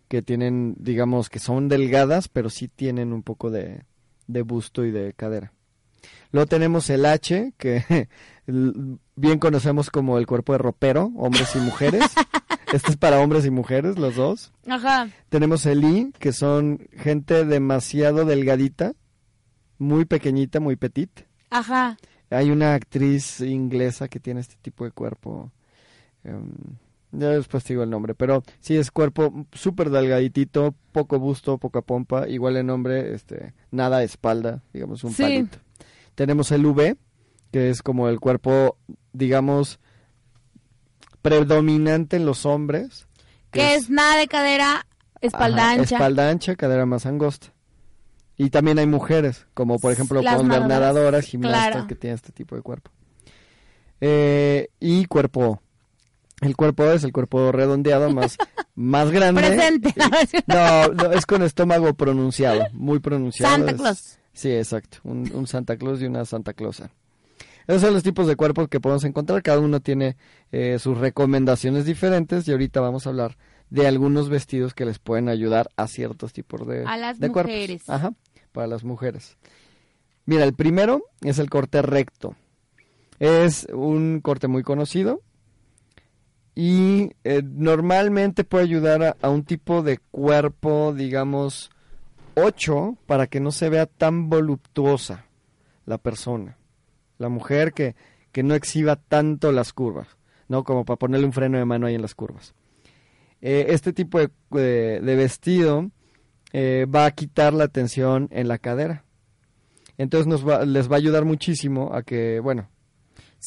que 0.09 0.23
tienen, 0.23 0.75
digamos, 0.79 1.29
que 1.29 1.39
son 1.39 1.69
delgadas, 1.69 2.29
pero 2.29 2.51
sí 2.51 2.69
tienen 2.69 3.13
un 3.13 3.23
poco 3.23 3.51
de, 3.51 3.85
busto 4.27 4.85
y 4.85 4.91
de 4.91 5.13
cadera. 5.15 5.53
Luego 6.31 6.47
tenemos 6.47 6.91
el 6.91 7.07
H, 7.07 7.53
que 7.57 8.09
bien 8.47 9.39
conocemos 9.39 9.91
como 9.91 10.19
el 10.19 10.27
cuerpo 10.27 10.53
de 10.53 10.59
ropero, 10.59 11.13
hombres 11.17 11.57
y 11.57 11.59
mujeres. 11.59 12.05
este 12.73 12.93
es 12.93 12.97
para 12.97 13.21
hombres 13.21 13.47
y 13.47 13.51
mujeres, 13.51 13.99
los 13.99 14.17
dos. 14.17 14.53
Ajá. 14.69 15.09
Tenemos 15.31 15.67
el 15.67 15.85
I, 15.85 16.13
que 16.19 16.33
son 16.33 16.87
gente 16.93 17.45
demasiado 17.45 18.25
delgadita, 18.25 18.93
muy 19.79 20.05
pequeñita, 20.05 20.61
muy 20.61 20.77
petit. 20.77 21.11
Ajá. 21.51 21.97
Hay 22.31 22.51
una 22.51 22.75
actriz 22.75 23.41
inglesa 23.41 24.09
que 24.09 24.21
tiene 24.21 24.41
este 24.41 24.57
tipo 24.61 24.85
de 24.85 24.91
cuerpo 24.91 25.51
Em, 26.25 26.53
ya 27.13 27.29
después 27.31 27.63
te 27.65 27.75
digo 27.75 27.83
el 27.83 27.91
nombre, 27.91 28.15
pero 28.15 28.43
sí 28.61 28.77
es 28.77 28.91
cuerpo 28.91 29.47
súper 29.53 29.91
delgaditito, 29.91 30.75
poco 30.93 31.19
busto, 31.19 31.59
poca 31.59 31.81
pompa, 31.81 32.29
igual 32.29 32.57
el 32.57 32.67
nombre, 32.67 33.15
este, 33.15 33.55
nada 33.71 34.03
espalda, 34.03 34.63
digamos 34.73 35.05
un 35.05 35.15
palito. 35.15 35.59
Tenemos 36.15 36.51
el 36.53 36.67
V, 36.67 36.97
que 37.53 37.71
es 37.71 37.83
como 37.83 38.09
el 38.09 38.21
cuerpo, 38.21 38.79
digamos, 39.13 39.79
predominante 41.23 42.17
en 42.17 42.27
los 42.27 42.47
hombres. 42.47 43.07
Que, 43.51 43.77
es, 43.77 43.91
nada 43.91 44.17
de 44.17 44.27
cadera, 44.27 44.87
espalda 45.21 45.71
ancha. 45.71 45.97
Espalda 45.97 46.31
ancha, 46.31 46.57
cadera 46.57 46.87
más 46.87 47.07
angosta. 47.07 47.53
Y 48.37 48.51
también 48.51 48.81
hay 48.81 48.87
mujeres, 48.87 49.47
como 49.55 49.79
por 49.79 49.93
ejemplo 49.93 50.21
con 50.21 50.49
nadadoras, 50.49 51.25
gimnastas 51.25 51.87
que 51.87 51.95
tienen 51.95 52.17
este 52.17 52.33
tipo 52.33 52.57
de 52.57 52.63
cuerpo. 52.63 52.91
Eh, 54.01 54.71
y 54.81 55.05
cuerpo 55.05 55.63
el 56.41 56.57
cuerpo 56.57 56.85
es 56.85 57.05
el 57.05 57.13
cuerpo 57.13 57.53
redondeado 57.53 58.13
más, 58.13 58.37
más 58.75 59.11
grande. 59.11 59.43
Presente. 59.43 59.95
No, 60.47 60.89
no, 60.89 61.13
es 61.13 61.27
con 61.27 61.43
estómago 61.43 61.95
pronunciado, 61.95 62.67
muy 62.73 62.99
pronunciado. 62.99 63.55
Santa 63.55 63.75
Claus. 63.75 64.19
sí, 64.33 64.51
exacto. 64.51 64.99
Un, 65.05 65.47
Santa 65.47 65.77
Claus 65.77 66.01
y 66.03 66.07
una 66.07 66.25
Santa 66.25 66.53
Clausa. 66.53 66.91
Esos 67.67 67.81
son 67.81 67.95
los 67.95 68.03
tipos 68.03 68.27
de 68.27 68.37
cuerpos 68.37 68.69
que 68.69 68.79
podemos 68.79 69.05
encontrar. 69.05 69.43
Cada 69.43 69.59
uno 69.59 69.81
tiene 69.81 70.17
eh, 70.53 70.79
sus 70.79 70.99
recomendaciones 70.99 71.87
diferentes 71.87 72.47
y 72.47 72.53
ahorita 72.53 72.81
vamos 72.81 73.07
a 73.07 73.11
hablar 73.11 73.39
de 73.71 73.87
algunos 73.87 74.29
vestidos 74.29 74.75
que 74.75 74.85
les 74.85 74.99
pueden 74.99 75.31
ayudar 75.31 75.71
a 75.77 75.89
ciertos 75.89 76.35
tipos 76.35 76.67
de, 76.67 76.85
a 76.85 76.97
las 76.99 77.19
mujeres. 77.19 77.89
Ajá, 77.89 78.13
para 78.53 78.67
las 78.67 78.85
mujeres. 78.85 79.39
Mira, 80.27 80.45
el 80.45 80.55
primero 80.55 81.05
es 81.23 81.39
el 81.39 81.49
corte 81.49 81.81
recto. 81.81 82.37
Es 83.19 83.67
un 83.73 84.21
corte 84.21 84.47
muy 84.49 84.63
conocido 84.63 85.23
y 86.55 87.11
eh, 87.25 87.43
normalmente 87.45 88.45
puede 88.45 88.65
ayudar 88.65 89.17
a, 89.21 89.29
un 89.29 89.45
tipo 89.45 89.83
de 89.83 89.99
cuerpo, 89.99 90.93
digamos, 90.97 91.71
8 92.37 92.97
para 93.07 93.27
que 93.27 93.41
no 93.41 93.51
se 93.51 93.69
vea 93.69 93.87
tan 93.87 94.29
voluptuosa 94.29 95.27
la 95.85 95.99
persona, 95.99 96.57
la 97.19 97.29
mujer 97.29 97.73
que, 97.73 97.97
que 98.31 98.43
no 98.43 98.55
exhiba 98.55 98.97
tanto 98.97 99.51
las 99.51 99.73
curvas, 99.73 100.09
¿no? 100.49 100.63
Como 100.63 100.85
para 100.85 100.99
ponerle 100.99 101.27
un 101.27 101.33
freno 101.33 101.59
de 101.59 101.65
mano 101.65 101.87
ahí 101.87 101.95
en 101.97 102.03
las 102.03 102.15
curvas. 102.15 102.55
Eh, 103.41 103.67
este 103.71 103.93
tipo 103.93 104.19
de, 104.19 104.31
de, 104.51 105.17
vestido 105.17 105.91
eh, 106.53 106.87
va 106.87 107.05
a 107.05 107.11
quitar 107.11 107.53
la 107.53 107.69
tensión 107.69 108.29
en 108.31 108.49
la 108.49 108.59
cadera. 108.59 109.05
Entonces 109.99 110.27
nos 110.27 110.67
les 110.67 110.91
va 110.91 110.95
a 110.95 110.99
ayudar 110.99 111.25
muchísimo 111.25 111.93
a 111.95 112.03
que, 112.03 112.41
bueno, 112.41 112.69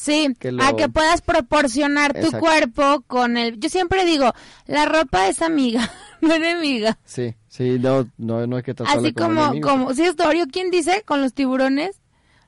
Sí, 0.00 0.28
a 0.60 0.76
que 0.76 0.88
puedas 0.88 1.22
proporcionar 1.22 2.14
tu 2.14 2.30
cuerpo 2.30 3.02
con 3.08 3.36
el... 3.36 3.58
Yo 3.58 3.68
siempre 3.68 4.04
digo, 4.04 4.32
la 4.66 4.86
ropa 4.86 5.26
es 5.26 5.42
amiga, 5.42 5.90
no 6.20 6.34
enemiga. 6.34 6.98
Sí, 7.04 7.34
sí, 7.48 7.80
no, 7.80 8.08
no, 8.16 8.46
no 8.46 8.56
hay 8.58 8.62
que 8.62 8.74
tratarla 8.74 9.02
Así 9.02 9.12
como, 9.12 9.60
como, 9.60 9.92
¿sí 9.94 10.04
es 10.04 10.14
Dorio 10.14 10.46
¿Quién 10.52 10.70
dice 10.70 11.02
con 11.04 11.20
los 11.20 11.34
tiburones? 11.34 12.00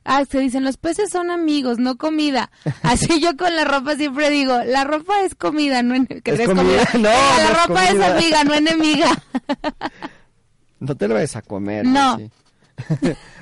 Ah, 0.04 0.24
se 0.30 0.38
dicen, 0.38 0.62
los 0.62 0.76
peces 0.76 1.10
son 1.10 1.32
amigos, 1.32 1.80
no 1.80 1.96
comida. 1.96 2.52
Así 2.82 3.20
yo 3.20 3.36
con 3.36 3.56
la 3.56 3.64
ropa 3.64 3.96
siempre 3.96 4.30
digo, 4.30 4.56
la 4.64 4.84
ropa 4.84 5.20
es 5.22 5.34
comida, 5.34 5.82
no 5.82 5.96
enemiga. 5.96 6.22
¿Es 6.32 6.48
comida? 6.48 6.88
No, 6.94 7.00
la 7.00 7.64
ropa 7.66 7.84
es 7.84 8.00
amiga, 8.00 8.44
no 8.44 8.54
enemiga. 8.54 9.22
no 10.78 10.94
te 10.94 11.08
lo 11.08 11.14
vayas 11.14 11.34
a 11.34 11.42
comer. 11.42 11.84
No. 11.84 12.16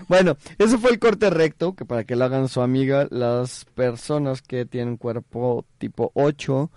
Bueno, 0.08 0.36
eso 0.56 0.78
fue 0.78 0.90
el 0.90 0.98
corte 0.98 1.28
recto, 1.30 1.74
que 1.74 1.84
para 1.84 2.04
que 2.04 2.16
lo 2.16 2.24
hagan 2.24 2.48
su 2.48 2.62
amiga, 2.62 3.06
las 3.10 3.66
personas 3.74 4.40
que 4.42 4.64
tienen 4.64 4.96
cuerpo 4.96 5.66
tipo 5.78 6.10
8, 6.14 6.70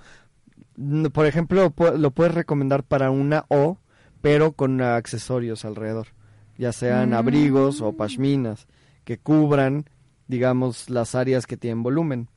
por 1.13 1.25
ejemplo, 1.25 1.73
lo 1.97 2.11
puedes 2.11 2.33
recomendar 2.33 2.83
para 2.83 3.09
una 3.09 3.45
O, 3.47 3.77
pero 4.21 4.51
con 4.51 4.81
accesorios 4.81 5.63
alrededor, 5.65 6.07
ya 6.57 6.73
sean 6.73 7.11
mm. 7.11 7.13
abrigos 7.13 7.81
o 7.81 7.93
pashminas, 7.93 8.67
que 9.05 9.17
cubran, 9.17 9.85
digamos, 10.27 10.89
las 10.89 11.15
áreas 11.15 11.47
que 11.47 11.57
tienen 11.57 11.83
volumen. 11.83 12.27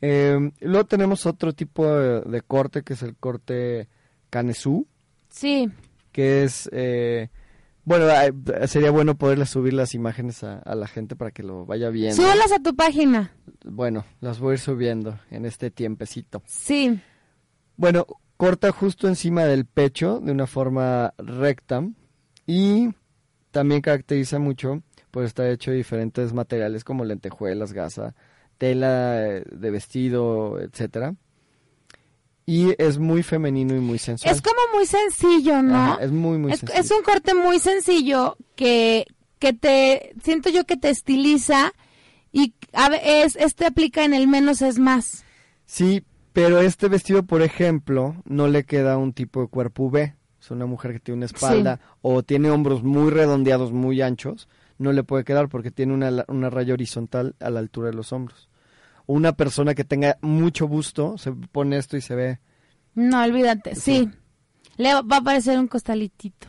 Eh, 0.00 0.50
luego 0.60 0.86
tenemos 0.86 1.26
otro 1.26 1.52
tipo 1.52 1.88
de, 1.88 2.42
corte, 2.42 2.82
que 2.82 2.94
es 2.94 3.02
el 3.02 3.16
corte 3.16 3.88
canesú. 4.30 4.86
Sí. 5.28 5.70
Que 6.12 6.44
es... 6.44 6.68
Eh, 6.72 7.28
bueno, 7.84 8.06
sería 8.66 8.90
bueno 8.90 9.16
poderles 9.16 9.50
subir 9.50 9.72
las 9.72 9.94
imágenes 9.94 10.44
a, 10.44 10.62
la 10.74 10.86
gente 10.86 11.16
para 11.16 11.30
que 11.30 11.42
lo 11.42 11.66
vaya 11.66 11.90
viendo. 11.90 12.16
Súbelas 12.16 12.52
a 12.52 12.60
tu 12.60 12.76
página. 12.76 13.32
Bueno, 13.64 14.04
las 14.20 14.38
voy 14.38 14.52
a 14.52 14.54
ir 14.54 14.60
subiendo 14.60 15.18
en 15.30 15.46
este 15.46 15.70
tiempecito. 15.70 16.42
Sí. 16.46 17.00
Bueno, 17.76 18.06
corta 18.36 18.70
justo 18.70 19.08
encima 19.08 19.44
del 19.44 19.64
pecho 19.64 20.20
de 20.20 20.32
una 20.32 20.46
forma 20.46 21.14
recta 21.18 21.82
y 22.46 22.90
también 23.50 23.80
caracteriza 23.80 24.38
mucho, 24.38 24.82
pues 25.10 25.26
está 25.26 25.48
hecho 25.50 25.70
de 25.70 25.78
diferentes 25.78 26.32
materiales 26.32 26.84
como 26.84 27.04
lentejuelas, 27.04 27.72
gasa, 27.72 28.14
tela 28.58 29.12
de 29.14 29.70
vestido, 29.70 30.60
etcétera 30.60 31.14
y 32.46 32.74
es 32.78 32.98
muy 32.98 33.22
femenino 33.22 33.74
y 33.76 33.80
muy 33.80 33.98
sensual. 33.98 34.34
Es 34.34 34.42
como 34.42 34.60
muy 34.74 34.86
sencillo, 34.86 35.62
¿no? 35.62 35.98
es 35.98 36.10
muy, 36.10 36.38
muy 36.38 36.56
sencillo. 36.56 36.80
Es 36.80 36.90
un 36.90 37.02
corte 37.02 37.34
muy 37.34 37.58
sencillo 37.58 38.36
que, 38.56 39.06
que 39.38 39.52
te, 39.52 40.14
siento 40.22 40.50
yo 40.50 40.64
que 40.64 40.76
te 40.76 40.90
estiliza 40.90 41.72
y 42.32 42.54
a 42.72 42.86
es, 42.96 43.36
este 43.36 43.66
aplica 43.66 44.04
en 44.04 44.14
el 44.14 44.26
menos 44.26 44.62
es 44.62 44.78
más. 44.78 45.24
Sí, 45.66 46.04
pero 46.32 46.60
este 46.60 46.88
vestido, 46.88 47.22
por 47.22 47.42
ejemplo, 47.42 48.16
no 48.24 48.48
le 48.48 48.64
queda 48.64 48.98
un 48.98 49.12
tipo 49.12 49.42
de 49.42 49.48
cuerpo 49.48 49.84
V. 49.84 50.16
Es 50.40 50.50
una 50.50 50.66
mujer 50.66 50.92
que 50.92 50.98
tiene 50.98 51.18
una 51.18 51.26
espalda 51.26 51.78
o 52.00 52.24
tiene 52.24 52.50
hombros 52.50 52.82
muy 52.82 53.10
redondeados, 53.10 53.70
muy 53.70 54.02
anchos. 54.02 54.48
No 54.78 54.90
le 54.90 55.04
puede 55.04 55.22
quedar 55.22 55.48
porque 55.48 55.70
tiene 55.70 55.94
una, 55.94 56.24
una 56.26 56.50
raya 56.50 56.74
horizontal 56.74 57.36
a 57.38 57.50
la 57.50 57.60
altura 57.60 57.90
de 57.90 57.94
los 57.94 58.12
hombros 58.12 58.48
una 59.06 59.32
persona 59.32 59.74
que 59.74 59.84
tenga 59.84 60.18
mucho 60.20 60.68
busto 60.68 61.18
se 61.18 61.32
pone 61.32 61.76
esto 61.76 61.96
y 61.96 62.00
se 62.00 62.14
ve. 62.14 62.40
No, 62.94 63.22
olvídate, 63.22 63.74
sí. 63.74 64.10
Le 64.76 64.94
va 64.94 65.16
a 65.16 65.22
parecer 65.22 65.58
un 65.58 65.68
costalitito. 65.68 66.48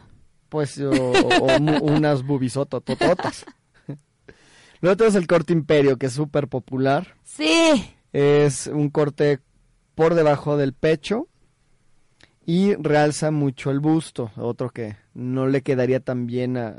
Pues, 0.49 0.79
o, 0.79 0.91
unas 1.81 2.23
bubisototototas. 2.23 3.45
Luego 4.81 4.97
tenemos 4.97 5.15
el 5.15 5.27
corte 5.27 5.53
imperio, 5.53 5.97
que 5.97 6.07
es 6.07 6.13
súper 6.13 6.47
popular. 6.47 7.15
Sí. 7.23 7.95
Es 8.11 8.67
un 8.67 8.89
corte 8.89 9.39
por 9.95 10.13
debajo 10.13 10.57
del 10.57 10.73
pecho 10.73 11.27
y 12.45 12.75
realza 12.75 13.31
mucho 13.31 13.71
el 13.71 13.79
busto. 13.79 14.31
Otro 14.35 14.69
que 14.69 14.97
no 15.13 15.47
le 15.47 15.61
quedaría 15.61 15.99
tan 15.99 16.27
bien 16.27 16.57
a, 16.57 16.69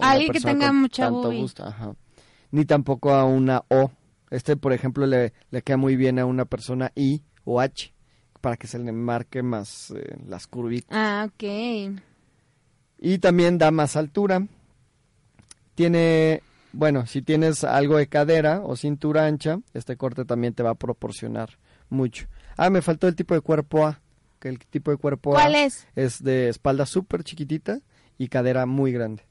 a 0.00 0.10
Alguien 0.10 0.32
que 0.32 0.40
tenga 0.40 0.72
mucha 0.72 1.04
tanto 1.04 1.30
busto. 1.30 1.74
Ni 2.50 2.64
tampoco 2.64 3.12
a 3.12 3.24
una 3.24 3.62
O 3.68 3.90
este, 4.30 4.56
por 4.56 4.72
ejemplo, 4.72 5.06
le, 5.06 5.32
le 5.50 5.62
queda 5.62 5.76
muy 5.76 5.96
bien 5.96 6.18
a 6.18 6.26
una 6.26 6.44
persona 6.44 6.92
I 6.94 7.22
o 7.44 7.60
H 7.60 7.92
para 8.40 8.56
que 8.56 8.66
se 8.66 8.78
le 8.78 8.92
marque 8.92 9.42
más 9.42 9.90
eh, 9.90 10.16
las 10.26 10.46
curvitas. 10.46 10.88
Ah, 10.90 11.28
ok. 11.28 12.00
Y 12.98 13.18
también 13.18 13.58
da 13.58 13.70
más 13.70 13.96
altura. 13.96 14.46
Tiene, 15.74 16.42
bueno, 16.72 17.06
si 17.06 17.22
tienes 17.22 17.64
algo 17.64 17.96
de 17.96 18.06
cadera 18.06 18.60
o 18.62 18.76
cintura 18.76 19.26
ancha, 19.26 19.60
este 19.74 19.96
corte 19.96 20.24
también 20.24 20.54
te 20.54 20.62
va 20.62 20.70
a 20.70 20.74
proporcionar 20.74 21.58
mucho. 21.88 22.26
Ah, 22.56 22.70
me 22.70 22.82
faltó 22.82 23.08
el 23.08 23.16
tipo 23.16 23.34
de 23.34 23.40
cuerpo 23.40 23.86
A, 23.86 24.00
que 24.38 24.48
el 24.48 24.58
tipo 24.58 24.90
de 24.90 24.96
cuerpo 24.96 25.30
¿Cuál 25.32 25.54
A 25.54 25.64
es? 25.64 25.86
es 25.96 26.22
de 26.22 26.48
espalda 26.48 26.86
súper 26.86 27.24
chiquitita 27.24 27.80
y 28.18 28.28
cadera 28.28 28.66
muy 28.66 28.92
grande. 28.92 29.24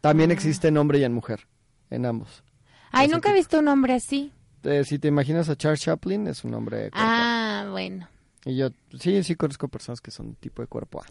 También 0.00 0.30
ah. 0.30 0.34
existe 0.34 0.68
en 0.68 0.78
hombre 0.78 0.98
y 0.98 1.04
en 1.04 1.12
mujer, 1.12 1.46
en 1.90 2.06
ambos. 2.06 2.42
Ay, 2.90 3.08
nunca 3.08 3.30
he 3.30 3.34
visto 3.34 3.58
un 3.58 3.68
hombre 3.68 3.94
así. 3.94 4.32
Eh, 4.64 4.84
si 4.84 4.98
te 4.98 5.08
imaginas 5.08 5.48
a 5.48 5.56
Charles 5.56 5.80
Chaplin, 5.80 6.26
es 6.26 6.44
un 6.44 6.54
hombre. 6.54 6.90
Ah, 6.92 7.68
bueno. 7.70 8.08
Y 8.44 8.56
yo, 8.56 8.70
sí, 8.98 9.22
sí 9.22 9.34
conozco 9.34 9.68
personas 9.68 10.00
que 10.00 10.10
son 10.10 10.34
tipo 10.34 10.62
de 10.62 10.68
cuerpo 10.68 11.02
A. 11.02 11.06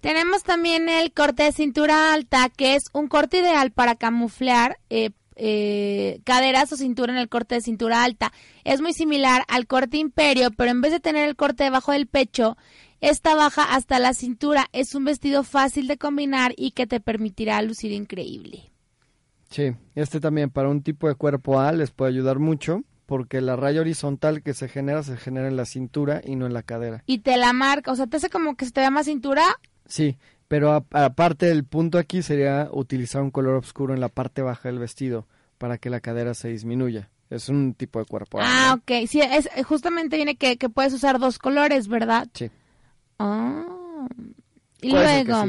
Tenemos 0.00 0.42
también 0.42 0.88
el 0.88 1.12
corte 1.12 1.44
de 1.44 1.52
cintura 1.52 2.12
alta, 2.12 2.50
que 2.50 2.74
es 2.74 2.84
un 2.92 3.08
corte 3.08 3.38
ideal 3.38 3.70
para 3.70 3.94
camuflar 3.94 4.78
eh, 4.90 5.10
eh, 5.36 6.20
caderas 6.24 6.70
o 6.72 6.76
cintura 6.76 7.12
en 7.12 7.18
el 7.18 7.28
corte 7.28 7.54
de 7.54 7.60
cintura 7.62 8.04
alta. 8.04 8.32
Es 8.64 8.82
muy 8.82 8.92
similar 8.92 9.44
al 9.48 9.66
corte 9.66 9.96
imperio, 9.96 10.50
pero 10.50 10.70
en 10.70 10.82
vez 10.82 10.92
de 10.92 11.00
tener 11.00 11.26
el 11.26 11.36
corte 11.36 11.64
debajo 11.64 11.92
del 11.92 12.06
pecho, 12.06 12.56
esta 13.00 13.34
baja 13.34 13.64
hasta 13.64 13.98
la 13.98 14.12
cintura. 14.12 14.66
Es 14.72 14.94
un 14.94 15.04
vestido 15.06 15.42
fácil 15.42 15.88
de 15.88 15.96
combinar 15.96 16.52
y 16.56 16.72
que 16.72 16.86
te 16.86 17.00
permitirá 17.00 17.60
lucir 17.62 17.92
increíble. 17.92 18.73
Sí, 19.54 19.72
este 19.94 20.18
también 20.18 20.50
para 20.50 20.68
un 20.68 20.82
tipo 20.82 21.06
de 21.06 21.14
cuerpo 21.14 21.60
A 21.60 21.70
les 21.70 21.92
puede 21.92 22.10
ayudar 22.10 22.40
mucho 22.40 22.82
porque 23.06 23.40
la 23.40 23.54
raya 23.54 23.82
horizontal 23.82 24.42
que 24.42 24.52
se 24.52 24.66
genera 24.66 25.04
se 25.04 25.16
genera 25.16 25.46
en 25.46 25.56
la 25.56 25.64
cintura 25.64 26.20
y 26.24 26.34
no 26.34 26.46
en 26.46 26.54
la 26.54 26.64
cadera. 26.64 27.04
Y 27.06 27.18
te 27.20 27.36
la 27.36 27.52
marca, 27.52 27.92
o 27.92 27.94
sea, 27.94 28.08
te 28.08 28.16
hace 28.16 28.30
como 28.30 28.56
que 28.56 28.64
se 28.64 28.72
te 28.72 28.80
vea 28.80 28.90
más 28.90 29.06
cintura. 29.06 29.44
Sí, 29.86 30.18
pero 30.48 30.84
aparte 30.90 31.52
el 31.52 31.62
punto 31.62 31.98
aquí 31.98 32.20
sería 32.22 32.68
utilizar 32.72 33.22
un 33.22 33.30
color 33.30 33.54
oscuro 33.54 33.94
en 33.94 34.00
la 34.00 34.08
parte 34.08 34.42
baja 34.42 34.68
del 34.68 34.80
vestido 34.80 35.28
para 35.56 35.78
que 35.78 35.88
la 35.88 36.00
cadera 36.00 36.34
se 36.34 36.48
disminuya. 36.48 37.10
Es 37.30 37.48
un 37.48 37.74
tipo 37.74 38.00
de 38.00 38.06
cuerpo 38.06 38.40
A. 38.40 38.42
Ah, 38.44 38.74
ok. 38.74 39.06
Sí, 39.06 39.20
es, 39.20 39.48
justamente 39.64 40.16
viene 40.16 40.34
que, 40.34 40.56
que 40.56 40.68
puedes 40.68 40.92
usar 40.94 41.20
dos 41.20 41.38
colores, 41.38 41.86
¿verdad? 41.86 42.26
Sí. 42.34 42.50
Ah. 43.20 44.08
Y 44.82 44.90
luego, 44.90 45.44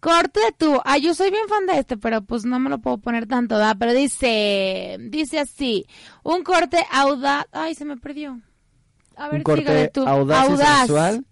Corte 0.00 0.40
tú. 0.56 0.80
Ah, 0.84 0.98
yo 0.98 1.12
soy 1.14 1.30
bien 1.30 1.48
fan 1.48 1.66
de 1.66 1.78
este, 1.78 1.96
pero 1.96 2.22
pues 2.22 2.44
no 2.44 2.58
me 2.60 2.70
lo 2.70 2.78
puedo 2.78 2.98
poner 2.98 3.26
tanto, 3.26 3.56
¿verdad? 3.56 3.76
Pero 3.78 3.92
dice, 3.92 4.96
dice 5.00 5.40
así, 5.40 5.86
un 6.22 6.44
corte 6.44 6.78
audaz. 6.92 7.46
Ay, 7.52 7.74
se 7.74 7.84
me 7.84 7.96
perdió. 7.96 8.40
A 9.16 9.28
ver, 9.28 9.38
un 9.38 9.42
corte 9.42 9.90
tú. 9.92 10.06
audaz, 10.06 10.48
Y 10.50 10.56
sensual 10.56 11.26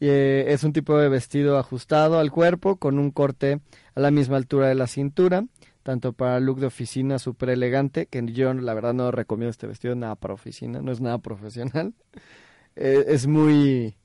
Eh, 0.00 0.46
es 0.48 0.64
un 0.64 0.72
tipo 0.72 0.96
de 0.96 1.08
vestido 1.08 1.58
ajustado 1.58 2.18
al 2.18 2.30
cuerpo 2.30 2.76
con 2.76 2.98
un 2.98 3.10
corte 3.10 3.60
a 3.94 4.00
la 4.00 4.10
misma 4.10 4.36
altura 4.36 4.68
de 4.68 4.74
la 4.74 4.86
cintura, 4.86 5.44
tanto 5.82 6.12
para 6.12 6.40
look 6.40 6.60
de 6.60 6.66
oficina 6.66 7.18
súper 7.18 7.50
elegante, 7.50 8.06
que 8.06 8.24
yo 8.32 8.54
la 8.54 8.74
verdad 8.74 8.94
no 8.94 9.10
recomiendo 9.10 9.50
este 9.50 9.66
vestido 9.66 9.96
nada 9.96 10.14
para 10.14 10.34
oficina, 10.34 10.80
no 10.80 10.92
es 10.92 11.00
nada 11.00 11.18
profesional. 11.18 11.94
Eh, 12.80 13.06
es 13.08 13.26
muy 13.26 13.96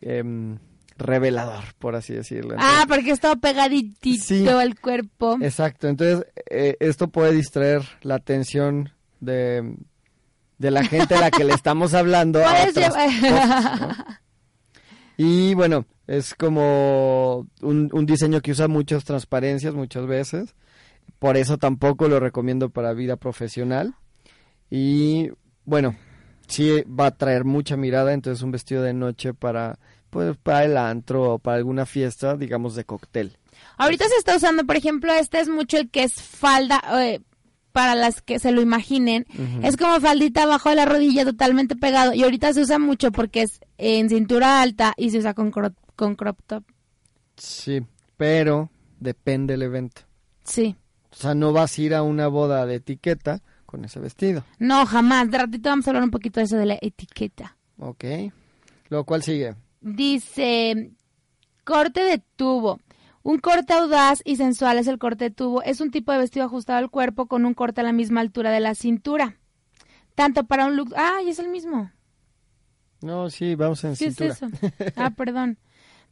em, 0.00 0.58
revelador, 0.96 1.64
por 1.78 1.96
así 1.96 2.14
decirlo. 2.14 2.54
ah, 2.58 2.84
porque 2.88 3.10
está 3.10 3.34
pegaditito 3.36 4.58
al 4.58 4.78
cuerpo. 4.78 5.36
Exacto, 5.40 5.88
entonces 5.88 6.26
eh, 6.50 6.76
esto 6.80 7.08
puede 7.08 7.32
distraer 7.32 7.82
la 8.02 8.16
atención 8.16 8.90
de, 9.20 9.76
de 10.58 10.70
la 10.70 10.84
gente 10.84 11.14
a 11.14 11.20
la 11.20 11.30
que 11.30 11.44
le 11.44 11.54
estamos 11.54 11.94
hablando. 11.94 12.40
Y 15.16 15.54
bueno, 15.54 15.86
es 16.06 16.34
como 16.34 17.46
un, 17.62 17.88
un 17.92 18.06
diseño 18.06 18.40
que 18.40 18.50
usa 18.50 18.66
muchas 18.68 19.04
transparencias 19.04 19.74
muchas 19.74 20.06
veces. 20.06 20.54
Por 21.18 21.36
eso 21.36 21.56
tampoco 21.56 22.08
lo 22.08 22.18
recomiendo 22.18 22.70
para 22.70 22.92
vida 22.94 23.16
profesional. 23.16 23.94
Y 24.70 25.30
bueno, 25.64 25.94
sí 26.48 26.82
va 26.82 27.06
a 27.06 27.16
traer 27.16 27.44
mucha 27.44 27.76
mirada, 27.76 28.12
entonces 28.12 28.42
un 28.42 28.50
vestido 28.50 28.82
de 28.82 28.92
noche 28.92 29.34
para 29.34 29.78
pues 30.14 30.36
para 30.36 30.64
el 30.64 30.76
antro 30.76 31.34
o 31.34 31.38
para 31.40 31.56
alguna 31.56 31.86
fiesta, 31.86 32.36
digamos 32.36 32.76
de 32.76 32.84
cóctel. 32.84 33.36
Ahorita 33.78 34.06
se 34.06 34.14
está 34.14 34.36
usando, 34.36 34.64
por 34.64 34.76
ejemplo, 34.76 35.12
este 35.12 35.40
es 35.40 35.48
mucho 35.48 35.76
el 35.76 35.90
que 35.90 36.04
es 36.04 36.22
falda, 36.22 36.80
eh, 37.02 37.20
para 37.72 37.96
las 37.96 38.22
que 38.22 38.38
se 38.38 38.52
lo 38.52 38.62
imaginen, 38.62 39.26
es 39.64 39.76
como 39.76 39.98
faldita 39.98 40.44
abajo 40.44 40.68
de 40.68 40.76
la 40.76 40.84
rodilla 40.84 41.24
totalmente 41.24 41.74
pegado 41.74 42.14
y 42.14 42.22
ahorita 42.22 42.52
se 42.52 42.60
usa 42.60 42.78
mucho 42.78 43.10
porque 43.10 43.42
es 43.42 43.58
en 43.76 44.08
cintura 44.08 44.62
alta 44.62 44.94
y 44.96 45.10
se 45.10 45.18
usa 45.18 45.34
con 45.34 45.50
crop, 45.50 45.74
con 45.96 46.14
crop 46.14 46.38
top. 46.46 46.62
Sí, 47.36 47.84
pero 48.16 48.70
depende 49.00 49.54
del 49.54 49.62
evento. 49.62 50.02
Sí. 50.44 50.76
O 51.10 51.16
sea, 51.16 51.34
no 51.34 51.52
vas 51.52 51.76
a 51.76 51.82
ir 51.82 51.94
a 51.96 52.04
una 52.04 52.28
boda 52.28 52.64
de 52.66 52.76
etiqueta 52.76 53.42
con 53.66 53.84
ese 53.84 53.98
vestido. 53.98 54.44
No, 54.60 54.86
jamás. 54.86 55.28
De 55.28 55.38
ratito 55.38 55.70
vamos 55.70 55.88
a 55.88 55.90
hablar 55.90 56.04
un 56.04 56.12
poquito 56.12 56.38
de 56.38 56.44
eso 56.44 56.56
de 56.56 56.66
la 56.66 56.78
etiqueta. 56.80 57.56
Ok. 57.78 58.04
Lo 58.90 59.02
cual 59.02 59.24
sigue. 59.24 59.56
Dice, 59.84 60.92
corte 61.62 62.00
de 62.00 62.22
tubo. 62.36 62.80
Un 63.22 63.38
corte 63.38 63.74
audaz 63.74 64.22
y 64.24 64.36
sensual 64.36 64.78
es 64.78 64.86
el 64.86 64.98
corte 64.98 65.24
de 65.24 65.30
tubo. 65.30 65.62
Es 65.62 65.82
un 65.82 65.90
tipo 65.90 66.10
de 66.10 66.16
vestido 66.16 66.46
ajustado 66.46 66.78
al 66.78 66.90
cuerpo 66.90 67.26
con 67.26 67.44
un 67.44 67.52
corte 67.52 67.82
a 67.82 67.84
la 67.84 67.92
misma 67.92 68.22
altura 68.22 68.50
de 68.50 68.60
la 68.60 68.74
cintura. 68.74 69.36
Tanto 70.14 70.44
para 70.44 70.66
un 70.66 70.76
look... 70.76 70.94
Ah, 70.96 71.18
es 71.26 71.38
el 71.38 71.50
mismo. 71.50 71.90
No, 73.02 73.28
sí, 73.28 73.56
vamos 73.56 73.84
en 73.84 73.94
sí, 73.96 74.06
cintura. 74.06 74.30
Es 74.30 74.42
eso. 74.42 74.48
Ah, 74.96 75.10
perdón. 75.10 75.58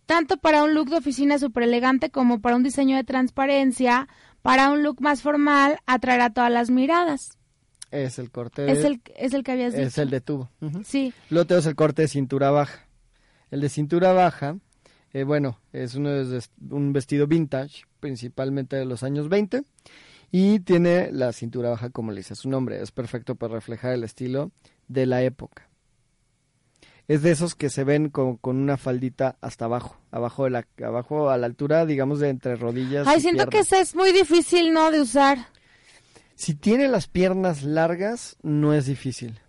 Tanto 0.05 0.37
para 0.37 0.65
un 0.65 0.75
look 0.75 0.91
de 0.91 0.97
oficina 0.97 1.39
súper 1.39 1.63
elegante 1.63 2.11
como 2.11 2.43
para 2.43 2.57
un 2.57 2.63
diseño 2.63 2.97
de 2.97 3.05
transparencia, 3.05 4.07
para 4.43 4.69
un 4.69 4.83
look 4.83 5.01
más 5.01 5.23
formal, 5.23 5.79
atraerá 5.87 6.29
todas 6.29 6.53
las 6.53 6.69
miradas. 6.69 7.39
Es 7.91 8.19
el 8.19 8.31
corte 8.31 8.63
de... 8.63 8.73
Es 8.73 8.85
el, 8.85 9.01
es 9.17 9.33
el 9.33 9.43
que 9.45 9.53
habías 9.53 9.73
dicho. 9.73 9.87
Es 9.87 9.97
el 9.97 10.11
de 10.11 10.21
tubo. 10.21 10.51
Sí. 10.85 11.15
Luego 11.31 11.47
tenemos 11.47 11.67
el 11.67 11.75
corte 11.75 12.03
de 12.03 12.09
cintura 12.09 12.51
baja. 12.51 12.87
El 13.53 13.61
de 13.61 13.69
cintura 13.69 14.13
baja 14.13 14.57
eh, 15.13 15.25
bueno, 15.25 15.59
es 15.73 15.93
de, 15.93 16.43
un 16.71 16.93
vestido 16.93 17.27
vintage, 17.27 17.85
principalmente 18.01 18.77
de 18.77 18.87
los 18.87 19.03
años 19.03 19.29
20, 19.29 19.63
y 20.31 20.61
tiene 20.61 21.13
la 21.13 21.33
cintura 21.33 21.71
baja 21.71 21.91
como 21.91 22.13
le 22.13 22.21
dice 22.21 22.35
su 22.35 22.49
nombre, 22.49 22.81
es 22.81 22.93
perfecto 22.93 23.35
para 23.35 23.55
reflejar 23.55 23.93
el 23.93 24.05
estilo 24.05 24.51
de 24.89 25.05
la 25.05 25.23
época. 25.23 25.69
Es 27.09 27.23
de 27.23 27.33
esos 27.33 27.55
que 27.55 27.69
se 27.69 27.85
ven 27.85 28.09
con, 28.09 28.37
con 28.37 28.57
una 28.57 28.79
faldita 28.79 29.37
hasta 29.43 29.67
abajo, 29.67 29.99
abajo 30.11 30.45
de 30.45 30.51
la, 30.51 30.67
abajo 30.83 31.29
a 31.29 31.37
la 31.37 31.47
altura, 31.47 31.85
digamos, 31.85 32.21
de 32.21 32.31
entre 32.31 32.57
rodillas. 32.57 33.07
Ay, 33.07 33.21
siento 33.21 33.49
que 33.49 33.59
ese 33.59 33.81
es 33.81 33.95
muy 33.95 34.13
difícil, 34.13 34.73
¿no? 34.73 34.91
De 34.91 35.03
usar. 35.03 35.49
Si 36.37 36.55
tiene 36.55 36.89
las 36.89 37.09
piernas 37.09 37.65
largas, 37.65 38.37
no 38.43 38.73
es 38.73 38.87
difícil. 38.87 39.42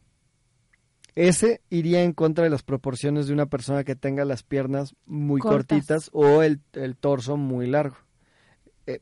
Ese 1.16 1.62
iría 1.70 2.04
en 2.04 2.14
contra 2.14 2.44
de 2.44 2.50
las 2.50 2.64
proporciones 2.64 3.28
de 3.28 3.34
una 3.34 3.46
persona 3.46 3.84
que 3.84 3.96
tenga 3.96 4.26
las 4.26 4.44
piernas 4.44 4.96
muy 5.06 5.40
cortitas 5.42 6.10
o 6.12 6.42
el, 6.42 6.60
torso 7.00 7.38
muy 7.38 7.68
largo. 7.68 7.98
Eh, 8.88 9.00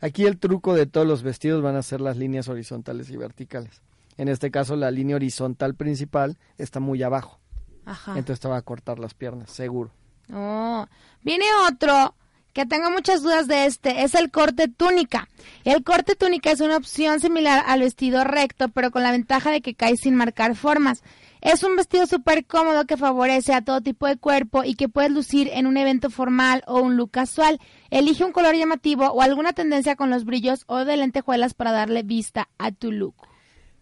aquí 0.00 0.26
el 0.26 0.38
truco 0.38 0.74
de 0.74 0.86
todos 0.86 1.06
los 1.06 1.22
vestidos 1.22 1.62
van 1.62 1.76
a 1.76 1.82
ser 1.82 2.00
las 2.00 2.16
líneas 2.16 2.48
horizontales 2.48 3.08
y 3.10 3.16
verticales. 3.16 3.82
En 4.16 4.28
este 4.28 4.50
caso, 4.50 4.74
la 4.74 4.90
línea 4.90 5.16
horizontal 5.16 5.74
principal 5.76 6.38
está 6.58 6.80
muy 6.80 7.02
abajo. 7.04 7.38
Ajá. 7.86 8.18
Entonces 8.18 8.40
te 8.40 8.48
va 8.48 8.56
a 8.56 8.62
cortar 8.62 8.98
las 8.98 9.14
piernas, 9.14 9.50
seguro. 9.50 9.92
Oh. 10.32 10.86
Viene 11.22 11.46
otro 11.68 12.14
que 12.52 12.66
tengo 12.66 12.90
muchas 12.90 13.22
dudas 13.22 13.46
de 13.46 13.66
este, 13.66 14.02
es 14.02 14.14
el 14.14 14.32
corte 14.32 14.66
túnica. 14.66 15.28
El 15.64 15.84
corte 15.84 16.16
túnica 16.16 16.50
es 16.50 16.60
una 16.60 16.76
opción 16.76 17.20
similar 17.20 17.62
al 17.66 17.80
vestido 17.80 18.24
recto, 18.24 18.68
pero 18.68 18.90
con 18.90 19.04
la 19.04 19.12
ventaja 19.12 19.50
de 19.50 19.60
que 19.60 19.74
cae 19.74 19.96
sin 19.96 20.16
marcar 20.16 20.56
formas. 20.56 21.02
Es 21.40 21.62
un 21.62 21.76
vestido 21.76 22.06
súper 22.06 22.46
cómodo 22.46 22.84
que 22.86 22.96
favorece 22.96 23.54
a 23.54 23.62
todo 23.62 23.80
tipo 23.80 24.06
de 24.06 24.16
cuerpo 24.16 24.64
y 24.64 24.74
que 24.74 24.88
puedes 24.88 25.10
lucir 25.10 25.48
en 25.52 25.66
un 25.66 25.76
evento 25.76 26.10
formal 26.10 26.62
o 26.66 26.80
un 26.80 26.96
look 26.96 27.10
casual. 27.12 27.60
Elige 27.90 28.24
un 28.24 28.32
color 28.32 28.56
llamativo 28.56 29.06
o 29.06 29.22
alguna 29.22 29.52
tendencia 29.52 29.96
con 29.96 30.10
los 30.10 30.24
brillos 30.24 30.64
o 30.66 30.84
de 30.84 30.96
lentejuelas 30.96 31.54
para 31.54 31.72
darle 31.72 32.02
vista 32.02 32.48
a 32.58 32.72
tu 32.72 32.92
look. 32.92 33.14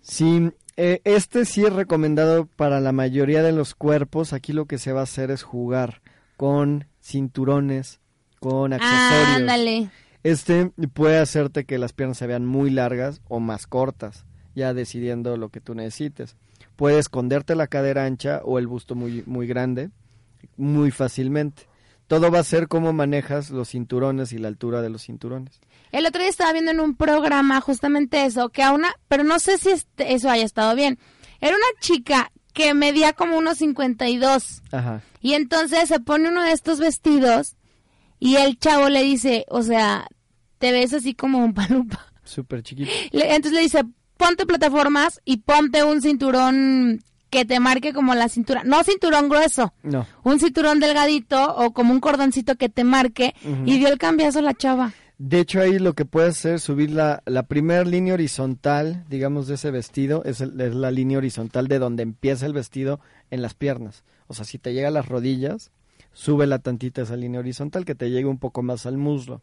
Sí, 0.02 0.50
eh, 0.76 1.00
este 1.04 1.44
sí 1.44 1.64
es 1.64 1.72
recomendado 1.72 2.46
para 2.46 2.80
la 2.80 2.92
mayoría 2.92 3.42
de 3.42 3.52
los 3.52 3.74
cuerpos. 3.74 4.32
Aquí 4.32 4.52
lo 4.52 4.66
que 4.66 4.78
se 4.78 4.92
va 4.92 5.00
a 5.00 5.04
hacer 5.04 5.30
es 5.30 5.42
jugar 5.42 6.02
con 6.36 6.86
cinturones, 7.00 8.00
con 8.40 8.72
accesorios. 8.72 9.28
ándale. 9.36 9.90
Este 10.22 10.70
puede 10.92 11.18
hacerte 11.18 11.64
que 11.64 11.78
las 11.78 11.92
piernas 11.92 12.18
se 12.18 12.26
vean 12.26 12.44
muy 12.44 12.70
largas 12.70 13.20
o 13.28 13.40
más 13.40 13.66
cortas, 13.66 14.26
ya 14.56 14.74
decidiendo 14.74 15.36
lo 15.36 15.50
que 15.50 15.60
tú 15.60 15.76
necesites 15.76 16.34
puede 16.74 16.98
esconderte 16.98 17.54
la 17.54 17.68
cadera 17.68 18.04
ancha 18.04 18.40
o 18.44 18.58
el 18.58 18.66
busto 18.66 18.94
muy, 18.94 19.22
muy 19.26 19.46
grande 19.46 19.90
muy 20.56 20.90
fácilmente. 20.90 21.64
Todo 22.06 22.30
va 22.30 22.38
a 22.38 22.44
ser 22.44 22.68
cómo 22.68 22.92
manejas 22.92 23.50
los 23.50 23.70
cinturones 23.70 24.32
y 24.32 24.38
la 24.38 24.48
altura 24.48 24.80
de 24.80 24.90
los 24.90 25.02
cinturones. 25.02 25.60
El 25.92 26.06
otro 26.06 26.20
día 26.20 26.30
estaba 26.30 26.52
viendo 26.52 26.70
en 26.70 26.80
un 26.80 26.94
programa 26.94 27.60
justamente 27.60 28.24
eso, 28.24 28.48
que 28.50 28.62
a 28.62 28.72
una, 28.72 28.94
pero 29.08 29.24
no 29.24 29.38
sé 29.38 29.58
si 29.58 29.70
este, 29.70 30.14
eso 30.14 30.30
haya 30.30 30.44
estado 30.44 30.74
bien. 30.76 30.98
Era 31.40 31.56
una 31.56 31.80
chica 31.80 32.30
que 32.52 32.74
medía 32.74 33.12
como 33.12 33.36
unos 33.36 33.58
52. 33.58 34.62
Ajá. 34.70 35.02
Y 35.20 35.34
entonces 35.34 35.88
se 35.88 36.00
pone 36.00 36.28
uno 36.28 36.42
de 36.42 36.52
estos 36.52 36.78
vestidos 36.78 37.56
y 38.20 38.36
el 38.36 38.58
chavo 38.58 38.88
le 38.88 39.02
dice, 39.02 39.44
o 39.48 39.62
sea, 39.62 40.06
te 40.58 40.72
ves 40.72 40.92
así 40.92 41.14
como 41.14 41.38
un 41.38 41.54
palupa. 41.54 42.06
Súper 42.24 42.62
chiquito. 42.62 42.90
entonces 43.12 43.52
le 43.52 43.60
dice, 43.60 43.82
ponte 44.16 44.46
plataformas 44.46 45.20
y 45.24 45.38
ponte 45.38 45.84
un 45.84 46.02
cinturón 46.02 47.00
que 47.30 47.44
te 47.44 47.60
marque 47.60 47.92
como 47.92 48.14
la 48.14 48.28
cintura, 48.28 48.62
no 48.64 48.82
cinturón 48.84 49.28
grueso, 49.28 49.72
no. 49.82 50.06
un 50.22 50.38
cinturón 50.38 50.80
delgadito 50.80 51.54
o 51.56 51.72
como 51.72 51.92
un 51.92 52.00
cordoncito 52.00 52.56
que 52.56 52.68
te 52.68 52.84
marque 52.84 53.34
y 53.64 53.78
dio 53.78 53.88
el 53.88 53.98
cambiazo 53.98 54.38
a 54.38 54.42
la 54.42 54.54
chava. 54.54 54.92
De 55.18 55.40
hecho 55.40 55.60
ahí 55.60 55.78
lo 55.78 55.94
que 55.94 56.04
puedes 56.04 56.38
hacer 56.38 56.54
es 56.56 56.62
subir 56.62 56.90
la, 56.90 57.22
la 57.24 57.44
primera 57.44 57.84
línea 57.84 58.14
horizontal, 58.14 59.04
digamos, 59.08 59.46
de 59.46 59.54
ese 59.54 59.70
vestido, 59.70 60.22
es, 60.24 60.40
es, 60.40 60.74
la 60.74 60.90
línea 60.90 61.18
horizontal 61.18 61.68
de 61.68 61.78
donde 61.78 62.02
empieza 62.02 62.46
el 62.46 62.52
vestido 62.52 63.00
en 63.30 63.40
las 63.40 63.54
piernas. 63.54 64.04
O 64.26 64.34
sea, 64.34 64.44
si 64.44 64.58
te 64.58 64.74
llega 64.74 64.88
a 64.88 64.92
las 64.92 65.08
rodillas, 65.08 65.70
sube 66.12 66.46
la 66.46 66.58
tantita 66.58 67.02
esa 67.02 67.16
línea 67.16 67.40
horizontal 67.40 67.84
que 67.84 67.94
te 67.94 68.10
llegue 68.10 68.26
un 68.26 68.38
poco 68.38 68.62
más 68.62 68.84
al 68.84 68.98
muslo. 68.98 69.40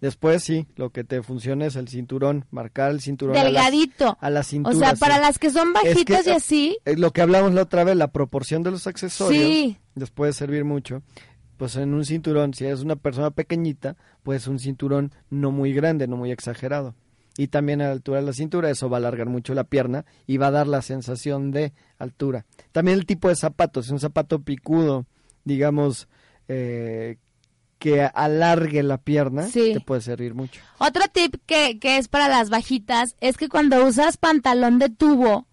Después 0.00 0.42
sí, 0.42 0.66
lo 0.76 0.90
que 0.90 1.04
te 1.04 1.22
funciona 1.22 1.66
es 1.66 1.76
el 1.76 1.88
cinturón, 1.88 2.44
marcar 2.50 2.90
el 2.90 3.00
cinturón 3.00 3.34
delgadito 3.34 4.18
a 4.20 4.28
la, 4.28 4.42
cintura. 4.42 4.76
O 4.76 4.78
sea, 4.78 4.94
para 4.94 5.18
las 5.18 5.38
que 5.38 5.50
son 5.50 5.72
bajitas 5.72 6.26
y 6.26 6.30
así. 6.30 6.78
Es 6.84 6.98
lo 6.98 7.12
que 7.12 7.22
hablamos 7.22 7.54
la 7.54 7.62
otra 7.62 7.84
vez, 7.84 7.96
la 7.96 8.08
proporción 8.08 8.62
de 8.62 8.70
los 8.70 8.86
accesorios 8.86 9.42
sí. 9.42 9.78
les 9.94 10.10
puede 10.10 10.32
servir 10.32 10.64
mucho. 10.64 11.02
Pues 11.56 11.76
en 11.76 11.94
un 11.94 12.04
cinturón, 12.04 12.52
si 12.52 12.64
eres 12.64 12.80
una 12.80 12.96
persona 12.96 13.30
pequeñita, 13.30 13.96
pues 14.22 14.46
un 14.48 14.58
cinturón 14.58 15.12
no 15.30 15.50
muy 15.50 15.72
grande, 15.72 16.06
no 16.06 16.16
muy 16.16 16.32
exagerado. 16.32 16.94
Y 17.36 17.48
también 17.48 17.80
a 17.80 17.86
la 17.86 17.92
altura 17.92 18.20
de 18.20 18.26
la 18.26 18.32
cintura, 18.32 18.70
eso 18.70 18.88
va 18.88 18.96
a 18.96 18.98
alargar 18.98 19.28
mucho 19.28 19.54
la 19.54 19.64
pierna 19.64 20.04
y 20.26 20.36
va 20.36 20.48
a 20.48 20.52
dar 20.52 20.66
la 20.66 20.82
sensación 20.82 21.50
de 21.50 21.72
altura. 21.98 22.44
También 22.72 22.98
el 22.98 23.06
tipo 23.06 23.28
de 23.28 23.36
zapatos, 23.36 23.90
un 23.90 23.98
zapato 23.98 24.42
picudo, 24.42 25.06
digamos, 25.44 26.08
eh, 26.48 27.16
que 27.78 28.02
alargue 28.02 28.82
la 28.82 28.98
pierna 28.98 29.46
te 29.50 29.80
puede 29.80 30.00
servir 30.00 30.34
mucho. 30.34 30.60
Otro 30.78 31.02
tip 31.12 31.36
que, 31.46 31.78
que 31.78 31.98
es 31.98 32.08
para 32.08 32.28
las 32.28 32.50
bajitas 32.50 33.16
es 33.20 33.36
que 33.36 33.48
cuando 33.48 33.84
usas 33.84 34.16
pantalón 34.16 34.78
de 34.78 34.88
tubo, 34.88 35.46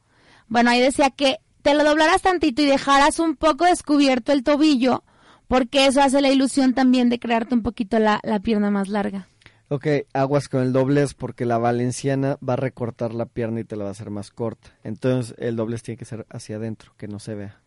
bueno, 0.48 0.70
ahí 0.70 0.80
decía 0.80 1.10
que 1.10 1.40
te 1.62 1.74
lo 1.74 1.84
doblaras 1.84 2.22
tantito 2.22 2.62
y 2.62 2.66
dejaras 2.66 3.20
un 3.20 3.36
poco 3.36 3.66
descubierto 3.66 4.32
el 4.32 4.44
tobillo, 4.44 5.04
porque 5.48 5.86
eso 5.86 6.02
hace 6.02 6.22
la 6.22 6.30
ilusión 6.30 6.74
también 6.74 7.10
de 7.10 7.20
crearte 7.20 7.56
un 7.56 7.64
poquito 7.64 8.00
la, 8.00 8.20
la 8.24 8.40
pierna 8.40 8.72
más 8.72 8.88
larga. 8.88 9.28
Ok, 9.74 9.88
aguas 10.14 10.50
con 10.50 10.64
el 10.64 10.74
doblez 10.74 11.14
porque 11.14 11.46
la 11.46 11.58
valenciana 11.58 12.38
va 12.48 12.54
a 12.54 12.58
recortar 12.58 13.14
la 13.14 13.26
pierna 13.26 13.62
y 13.62 13.64
te 13.64 13.78
la 13.78 13.86
va 13.86 13.90
a 13.90 13.92
hacer 13.92 14.10
más 14.10 14.30
corta. 14.30 14.72
Entonces 14.84 15.34
el 15.38 15.56
doblez 15.56 15.82
tiene 15.82 15.98
que 15.98 16.04
ser 16.04 16.26
hacia 16.30 16.58
adentro, 16.58 16.92
que 16.98 17.08
no 17.08 17.20
se 17.20 17.36
vea. 17.36 17.62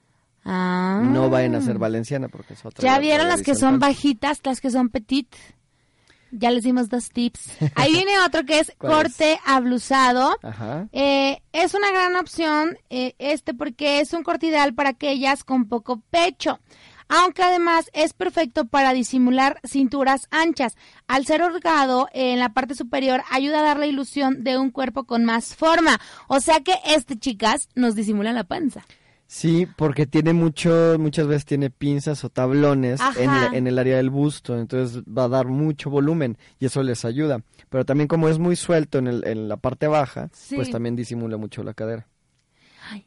Ah. 0.45 1.01
No 1.03 1.31
vayan 1.31 1.55
a 1.55 1.61
ser 1.61 1.79
valenciana 1.79 2.29
porque 2.29 2.55
es 2.55 2.65
otra. 2.65 2.83
Ya 2.83 2.99
vieron 2.99 3.29
las 3.29 3.43
que 3.43 3.55
son 3.55 3.79
bajitas, 3.79 4.41
las 4.45 4.61
que 4.61 4.71
son 4.71 4.91
petit. 4.91 5.35
Ya 6.37 6.51
les 6.51 6.65
dimos 6.65 6.89
dos 6.89 7.11
tips. 7.11 7.49
Ahí 7.77 7.93
viene 7.93 8.19
otro 8.27 8.45
que 8.45 8.59
es 8.59 8.73
corte 8.77 9.39
ablusado. 9.47 10.37
Ajá. 10.43 10.89
Eh, 10.93 11.41
es 11.53 11.75
una 11.75 11.91
gran 11.93 12.17
opción 12.17 12.77
eh, 12.91 13.15
este 13.19 13.55
porque 13.55 14.01
es 14.01 14.13
un 14.13 14.25
corte 14.25 14.49
ideal 14.49 14.75
para 14.75 14.91
aquellas 14.91 15.45
con 15.45 15.69
poco 15.69 16.03
pecho. 16.11 16.59
Aunque 17.09 17.43
además 17.43 17.91
es 17.93 18.15
perfecto 18.15 18.65
para 18.65 18.93
disimular 18.93 19.61
cinturas 19.63 20.27
anchas. 20.31 20.75
Al 21.07 21.27
ser 21.27 21.43
holgado 21.43 22.09
en 22.13 22.39
la 22.41 22.53
parte 22.53 22.75
superior 22.75 23.23
ayuda 23.31 23.61
a 23.61 23.65
dar 23.65 23.79
la 23.79 23.87
ilusión 23.87 24.43
de 24.43 24.59
un 24.59 24.71
cuerpo 24.71 25.05
con 25.05 25.25
más 25.25 25.55
forma. 25.55 26.01
O 26.27 26.41
sea 26.41 26.61
que 26.61 26.75
este, 26.87 27.17
chicas, 27.19 27.69
nos 27.75 27.95
disimula 27.95 28.33
la 28.33 28.45
panza. 28.45 28.85
Sí, 29.27 29.67
porque 29.77 30.07
tiene 30.07 30.33
mucho, 30.33 30.97
muchas 30.99 31.27
veces 31.27 31.45
tiene 31.45 31.71
pinzas 31.71 32.25
o 32.25 32.31
tablones 32.31 33.01
en, 33.17 33.67
el 33.67 33.79
área 33.79 33.97
del 33.97 34.11
busto, 34.11 34.59
entonces 34.59 35.03
va 35.03 35.25
a 35.25 35.29
dar 35.29 35.47
mucho 35.47 35.91
volumen 35.91 36.37
y 36.59 36.67
eso 36.67 36.83
les 36.83 37.05
ayuda. 37.05 37.43
Pero 37.69 37.85
también 37.85 38.07
como 38.07 38.29
es 38.29 38.39
muy 38.39 38.55
suelto 38.55 38.99
en, 38.99 39.07
el, 39.09 39.27
en 39.27 39.49
la 39.49 39.57
parte 39.57 39.89
baja, 39.89 40.31
pues 40.55 40.71
también 40.71 40.95
disimula 40.95 41.37
mucho 41.37 41.63
la 41.65 41.75
cadera. 41.75 42.07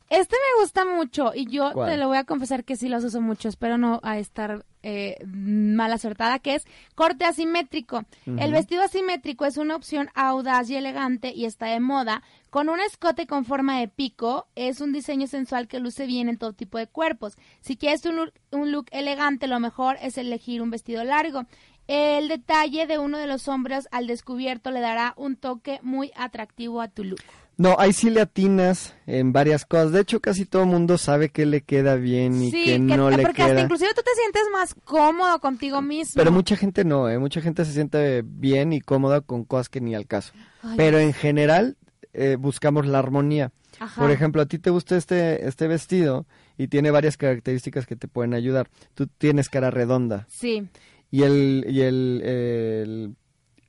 Este 0.09 0.35
me 0.35 0.61
gusta 0.61 0.85
mucho 0.85 1.33
y 1.35 1.47
yo 1.49 1.71
te 1.85 1.97
lo 1.97 2.07
voy 2.07 2.17
a 2.17 2.23
confesar 2.23 2.63
que 2.63 2.75
sí 2.75 2.89
los 2.89 3.03
uso 3.03 3.21
mucho, 3.21 3.47
espero 3.47 3.77
no 3.77 3.99
a 4.03 4.17
estar 4.17 4.65
eh, 4.89 5.17
mal 5.25 5.91
acertada, 5.91 6.39
que 6.39 6.55
es 6.55 6.65
corte 6.95 7.25
asimétrico. 7.25 8.05
El 8.25 8.53
vestido 8.53 8.83
asimétrico 8.83 9.43
es 9.43 9.57
una 9.57 9.75
opción 9.75 10.07
audaz 10.15 10.69
y 10.69 10.77
elegante 10.77 11.33
y 11.35 11.43
está 11.43 11.65
de 11.65 11.81
moda. 11.81 12.23
Con 12.49 12.69
un 12.69 12.79
escote 12.79 13.27
con 13.27 13.43
forma 13.43 13.81
de 13.81 13.89
pico, 13.89 14.47
es 14.55 14.79
un 14.79 14.93
diseño 14.93 15.27
sensual 15.27 15.67
que 15.67 15.81
luce 15.81 16.05
bien 16.05 16.29
en 16.29 16.37
todo 16.37 16.53
tipo 16.53 16.77
de 16.77 16.87
cuerpos. 16.87 17.37
Si 17.59 17.75
quieres 17.75 18.05
un, 18.05 18.31
un 18.51 18.71
look 18.71 18.85
elegante, 18.91 19.47
lo 19.47 19.59
mejor 19.59 19.97
es 20.01 20.17
elegir 20.17 20.61
un 20.61 20.69
vestido 20.69 21.03
largo. 21.03 21.43
El 21.87 22.29
detalle 22.29 22.87
de 22.87 22.97
uno 22.97 23.17
de 23.17 23.27
los 23.27 23.49
hombros 23.49 23.89
al 23.91 24.07
descubierto 24.07 24.71
le 24.71 24.79
dará 24.79 25.15
un 25.17 25.35
toque 25.35 25.81
muy 25.83 26.13
atractivo 26.15 26.79
a 26.79 26.87
tu 26.87 27.03
look. 27.03 27.19
No, 27.57 27.75
ahí 27.79 27.91
sí 27.91 28.11
le 28.11 28.21
atinas 28.21 28.93
en 29.07 29.33
varias 29.33 29.65
cosas. 29.65 29.91
De 29.91 30.01
hecho, 30.01 30.19
casi 30.19 30.45
todo 30.45 30.61
el 30.61 30.69
mundo 30.69 30.99
sabe 30.99 31.29
que 31.29 31.47
le 31.47 31.61
queda 31.61 31.95
bien 31.95 32.43
y 32.43 32.51
que, 32.51 32.77
no 32.77 33.09
le 33.09 33.17
queda. 33.17 33.27
Porque 33.27 33.41
hasta 33.41 33.61
inclusive 33.61 33.89
tú 33.95 34.01
te 34.03 34.11
sientes 34.13 34.43
más 34.53 34.75
cómodo 34.83 35.39
contigo 35.39 35.81
mismo. 35.81 36.13
Pero 36.15 36.31
mucha 36.31 36.55
gente 36.55 36.85
no, 36.85 37.09
¿eh? 37.09 37.17
Mucha 37.17 37.41
gente 37.41 37.65
se 37.65 37.73
siente 37.73 38.21
bien 38.23 38.73
y 38.73 38.81
cómoda 38.81 39.21
con 39.21 39.43
cosas 39.43 39.69
que 39.69 39.81
ni 39.81 39.95
al 39.95 40.05
caso. 40.05 40.33
Pero 40.75 40.99
en 40.99 41.13
general 41.13 41.77
eh, 42.13 42.35
buscamos 42.39 42.85
la 42.85 42.99
armonía. 42.99 43.51
Por 43.95 44.11
ejemplo, 44.11 44.41
a 44.41 44.45
ti 44.45 44.59
te 44.59 44.69
gusta 44.69 44.95
este, 44.95 45.47
este 45.47 45.67
vestido 45.67 46.25
y 46.57 46.67
tiene 46.67 46.91
varias 46.91 47.17
características 47.17 47.85
que 47.85 47.95
te 47.95 48.07
pueden 48.07 48.33
ayudar. 48.33 48.69
Tú 48.93 49.07
tienes 49.07 49.49
cara 49.49 49.71
redonda. 49.71 50.27
Sí. 50.29 50.67
Y 51.09 51.23
el, 51.23 51.65
y 51.69 51.81
el, 51.81 52.21
el, 52.23 53.15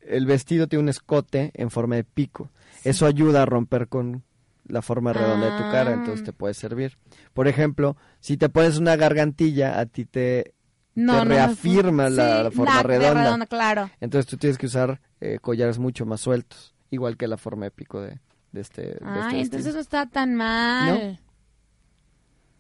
el 0.03 0.27
vestido 0.27 0.66
tiene 0.66 0.83
un 0.83 0.88
escote 0.88 1.53
en 1.55 1.70
forma 1.70 1.96
de 1.96 2.05
pico. 2.05 2.51
Eso 2.85 3.07
ayuda 3.07 3.43
a 3.43 3.47
romper 3.47 3.88
con 3.88 4.25
la 4.64 4.83
forma 4.83 5.12
redonda 5.12 5.51
de 5.51 5.62
tu 5.62 5.71
cara, 5.71 5.93
entonces 5.93 6.25
te 6.25 6.31
ah. 6.31 6.35
puede 6.37 6.55
servir. 6.55 6.99
Por 7.33 7.49
ejemplo, 7.49 7.97
si 8.21 8.37
te 8.37 8.49
pones 8.49 8.79
una 8.79 8.97
gargantilla, 8.97 9.81
a 9.81 9.87
ti 9.87 10.05
te, 10.05 10.55
reafirma 10.95 12.11
la, 12.11 12.51
forma 12.51 12.83
redonda. 12.83 13.47
claro. 13.47 13.91
Entonces 14.01 14.29
tú 14.29 14.37
tienes 14.37 14.59
que 14.59 14.67
usar 14.67 15.01
eh, 15.21 15.38
collares 15.41 15.79
mucho 15.79 16.07
más 16.07 16.21
sueltos, 16.21 16.75
igual 16.91 17.17
que 17.17 17.29
la 17.29 17.38
forma 17.38 17.67
épico 17.67 18.01
de, 18.01 18.21
de 18.53 18.61
este. 18.61 18.99
Ay, 19.05 19.41
entonces 19.41 19.75
no 19.75 19.81
está 19.81 20.07
tan 20.07 20.35
mal. 20.35 21.19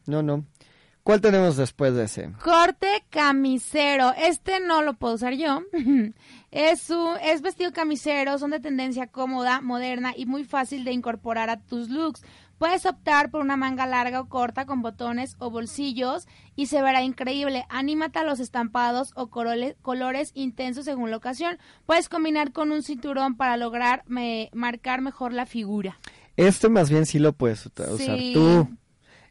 No, 0.06 0.22
no. 0.22 0.46
¿Cuál 1.08 1.22
tenemos 1.22 1.56
después 1.56 1.94
de 1.94 2.04
ese? 2.04 2.32
Corte 2.44 3.02
camisero. 3.08 4.12
Este 4.14 4.60
no 4.60 4.82
lo 4.82 4.92
puedo 4.92 5.14
usar 5.14 5.32
yo. 5.32 5.62
es, 6.50 6.90
un, 6.90 7.16
es 7.24 7.40
vestido 7.40 7.72
camisero, 7.72 8.36
son 8.36 8.50
de 8.50 8.60
tendencia 8.60 9.06
cómoda, 9.06 9.62
moderna 9.62 10.12
y 10.14 10.26
muy 10.26 10.44
fácil 10.44 10.84
de 10.84 10.92
incorporar 10.92 11.48
a 11.48 11.60
tus 11.60 11.88
looks. 11.88 12.22
Puedes 12.58 12.84
optar 12.84 13.30
por 13.30 13.40
una 13.40 13.56
manga 13.56 13.86
larga 13.86 14.20
o 14.20 14.28
corta 14.28 14.66
con 14.66 14.82
botones 14.82 15.36
o 15.38 15.48
bolsillos 15.48 16.28
y 16.56 16.66
se 16.66 16.82
verá 16.82 17.02
increíble. 17.02 17.64
Anímate 17.70 18.18
a 18.18 18.24
los 18.24 18.38
estampados 18.38 19.12
o 19.14 19.30
colores, 19.30 20.32
intensos 20.34 20.84
según 20.84 21.10
la 21.10 21.16
ocasión. 21.16 21.56
Puedes 21.86 22.10
combinar 22.10 22.52
con 22.52 22.70
un 22.70 22.82
cinturón 22.82 23.34
para 23.38 23.56
lograr 23.56 24.04
marcar 24.52 25.00
mejor 25.00 25.32
la 25.32 25.46
figura. 25.46 25.98
Este 26.36 26.68
más 26.68 26.90
bien 26.90 27.06
sí 27.06 27.18
lo 27.18 27.32
puedes 27.32 27.64
usar 27.64 28.18
tú 28.34 28.68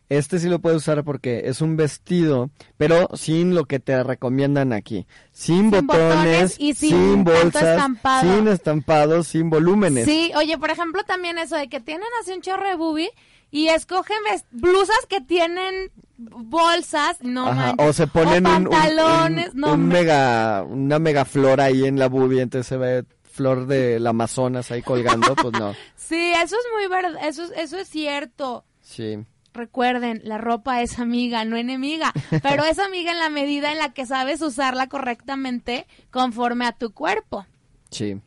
este 0.09 0.39
sí 0.39 0.47
lo 0.47 0.59
puedes 0.59 0.77
usar 0.77 1.03
porque 1.03 1.43
es 1.45 1.61
un 1.61 1.75
vestido, 1.75 2.49
pero 2.77 3.09
sin 3.13 3.53
lo 3.53 3.65
que 3.65 3.79
te 3.79 4.01
recomiendan 4.03 4.71
aquí. 4.71 5.05
Sin, 5.33 5.69
botones, 5.69 6.55
y 6.59 6.73
sin, 6.73 7.23
bolsas, 7.23 7.83
sin 8.21 8.47
estampados, 8.47 9.27
sin 9.27 9.49
volúmenes. 9.49 10.05
Sí, 10.05 10.31
oye, 10.35 10.57
por 10.57 10.69
ejemplo, 10.69 11.03
también 11.03 11.37
eso 11.37 11.57
de 11.57 11.67
que 11.67 11.81
tienen 11.81 12.07
así 12.21 12.31
un 12.31 12.41
chorro 12.41 12.67
de 12.67 12.75
boobie 12.75 13.11
y 13.51 13.67
escogen 13.67 14.17
blusas 14.51 15.05
que 15.09 15.19
tienen 15.19 15.91
bolsas, 16.17 17.17
no 17.21 17.75
o 17.77 17.93
se 17.93 18.07
ponen 18.07 18.43
pantalones, 18.43 19.53
un, 19.53 19.65
un, 19.65 19.87
mega 19.87 20.63
una 20.63 20.99
mega 20.99 21.25
flor 21.25 21.61
ahí 21.61 21.85
en 21.85 21.99
la 21.99 22.07
boobie, 22.07 22.41
entonces 22.41 22.67
se 22.67 22.77
ve 22.77 23.05
flor 23.23 23.67
del 23.67 24.07
Amazonas 24.07 24.71
ahí 24.71 24.81
colgando, 24.81 25.35
pues 25.35 25.53
no. 25.53 25.75
Sí, 25.95 26.31
eso 26.41 26.55
es 26.55 26.65
muy 26.73 26.87
verdad, 26.87 27.19
eso 27.27 27.43
eso 27.53 27.77
es 27.77 27.89
cierto. 27.89 28.63
Sí 28.81 29.25
recuerden, 29.57 30.21
la 30.23 30.37
ropa 30.37 30.81
es 30.81 30.99
amiga, 30.99 31.43
no 31.43 31.57
enemiga, 31.57 32.13
pero 32.41 32.63
es 32.63 32.79
amiga 32.79 33.11
en 33.11 33.19
la 33.19 33.29
medida 33.29 33.71
en 33.71 33.79
la 33.79 33.93
que 33.93 34.05
sabes 34.05 34.41
usarla 34.41 34.87
correctamente 34.87 35.85
conforme 36.11 36.65
a 36.65 36.71
tu 36.71 36.93
cuerpo. 36.93 37.45
Sí. 37.91 38.21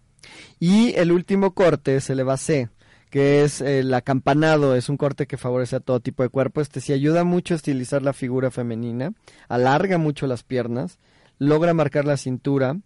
Y 0.59 0.95
el 0.97 1.13
último 1.13 1.55
corte 1.55 1.97
es 1.97 2.11
el 2.11 2.21
Eva 2.21 2.37
C, 2.37 2.69
que 3.09 3.43
es 3.43 3.61
el 3.61 3.93
acampanado, 3.95 4.77
es 4.77 4.89
un 4.89 4.97
corte 4.97 5.27
que 5.27 5.37
favorece 5.37 5.77
a 5.77 5.81
todo 5.81 6.01
tipo 6.01 6.23
de 6.23 6.29
cuerpo. 6.29 6.61
Este 6.61 6.81
sí 6.81 6.93
ayuda 6.93 7.25
mucho 7.25 7.55
a 7.55 7.57
estilizar 7.57 8.03
la 8.03 8.13
figura 8.13 8.51
femenina, 8.51 9.13
alarga 9.49 9.99
mucho 9.99 10.27
las 10.27 10.43
piernas, 10.43 10.99
logra 11.39 11.75
marcar 11.75 12.05
la 12.05 12.17
cintura 12.17 12.77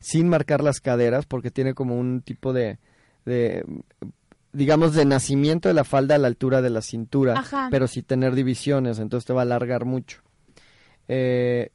sin 0.00 0.28
marcar 0.28 0.62
las 0.62 0.80
caderas 0.80 1.26
porque 1.26 1.50
tiene 1.50 1.74
como 1.74 1.98
un 1.98 2.22
tipo 2.22 2.52
de, 2.52 2.78
de 3.24 3.64
digamos, 4.52 4.94
de 4.94 5.04
nacimiento 5.04 5.68
de 5.68 5.74
la 5.74 5.84
falda 5.84 6.14
a 6.14 6.18
la 6.18 6.28
altura 6.28 6.62
de 6.62 6.70
la 6.70 6.82
cintura, 6.82 7.42
pero 7.70 7.88
sin 7.88 8.04
tener 8.04 8.34
divisiones, 8.34 8.98
entonces 8.98 9.26
te 9.26 9.32
va 9.32 9.40
a 9.40 9.44
alargar 9.44 9.84
mucho. 9.84 10.18
Eh, 11.08 11.70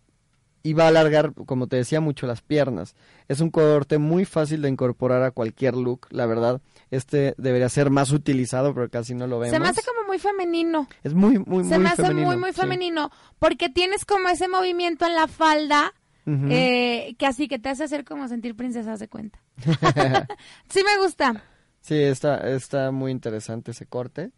y 0.64 0.74
va 0.74 0.86
a 0.86 0.88
alargar, 0.90 1.34
como 1.46 1.68
te 1.68 1.78
decía, 1.78 2.02
mucho 2.02 2.28
las 2.28 2.42
piernas. 2.42 2.94
Es 3.30 3.40
un 3.40 3.52
corte 3.52 4.00
muy 4.00 4.26
fácil 4.26 4.62
de 4.62 4.70
incorporar 4.70 5.24
a 5.24 5.32
cualquier 5.32 5.76
look, 5.76 6.08
la 6.10 6.26
verdad. 6.26 6.62
Este 6.92 7.36
debería 7.38 7.70
ser 7.70 7.90
más 7.90 8.12
utilizado, 8.12 8.74
pero 8.74 8.90
casi 8.90 9.16
no 9.16 9.28
lo 9.28 9.40
vemos. 9.40 9.54
Se 9.54 9.62
me 9.62 9.70
hace 9.70 9.82
como 9.84 10.06
muy 10.06 10.20
femenino. 10.20 10.90
Es 11.04 11.14
muy, 11.14 11.40
muy, 11.40 11.64
Se 11.64 11.80
me 11.80 11.88
hace 11.88 12.14
muy, 12.14 12.36
muy 12.36 12.52
femenino, 12.52 13.12
porque 13.40 13.70
tienes 13.70 14.04
como 14.04 14.28
ese 14.28 14.50
movimiento 14.50 15.06
en 15.06 15.16
la 15.16 15.28
falda, 15.28 15.94
eh, 16.26 17.16
que 17.18 17.26
así 17.26 17.48
que 17.48 17.60
te 17.60 17.70
hace 17.70 17.86
hacer 17.86 18.04
como 18.04 18.28
sentir 18.28 18.54
princesa, 18.56 18.98
de 18.98 19.08
cuenta. 19.08 19.40
sí 20.70 20.82
me 20.84 21.02
gusta. 21.02 21.44
Sí, 21.82 21.96
está, 22.02 22.50
está 22.50 22.92
muy 22.92 23.12
interesante 23.12 23.72
ese 23.72 23.86
corte. 23.86 24.32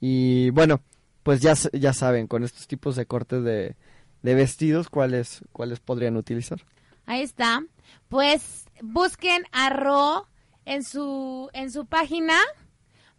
Y 0.00 0.50
bueno, 0.50 0.80
pues 1.22 1.40
ya, 1.40 1.54
ya 1.72 1.92
saben, 1.92 2.26
con 2.26 2.44
estos 2.44 2.66
tipos 2.66 2.96
de 2.96 3.06
cortes 3.06 3.42
de, 3.44 3.76
de 4.22 4.34
vestidos, 4.34 4.88
¿cuáles, 4.88 5.42
¿cuáles 5.52 5.80
podrían 5.80 6.16
utilizar? 6.16 6.60
Ahí 7.06 7.22
está. 7.22 7.62
Pues 8.08 8.66
busquen 8.80 9.44
a 9.52 9.70
Ro 9.70 10.28
en 10.64 10.84
su, 10.84 11.50
en 11.52 11.70
su 11.70 11.86
página 11.86 12.34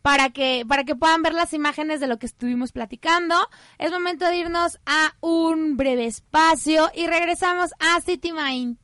para 0.01 0.29
que, 0.29 0.63
para 0.67 0.83
que 0.83 0.95
puedan 0.95 1.21
ver 1.21 1.33
las 1.33 1.53
imágenes 1.53 1.99
de 1.99 2.07
lo 2.07 2.19
que 2.19 2.25
estuvimos 2.25 2.71
platicando. 2.71 3.35
Es 3.77 3.91
momento 3.91 4.25
de 4.25 4.37
irnos 4.37 4.79
a 4.85 5.15
un 5.21 5.77
breve 5.77 6.05
espacio 6.05 6.89
y 6.95 7.07
regresamos 7.07 7.71
a 7.79 7.99
City 8.01 8.31
Mind. 8.31 8.77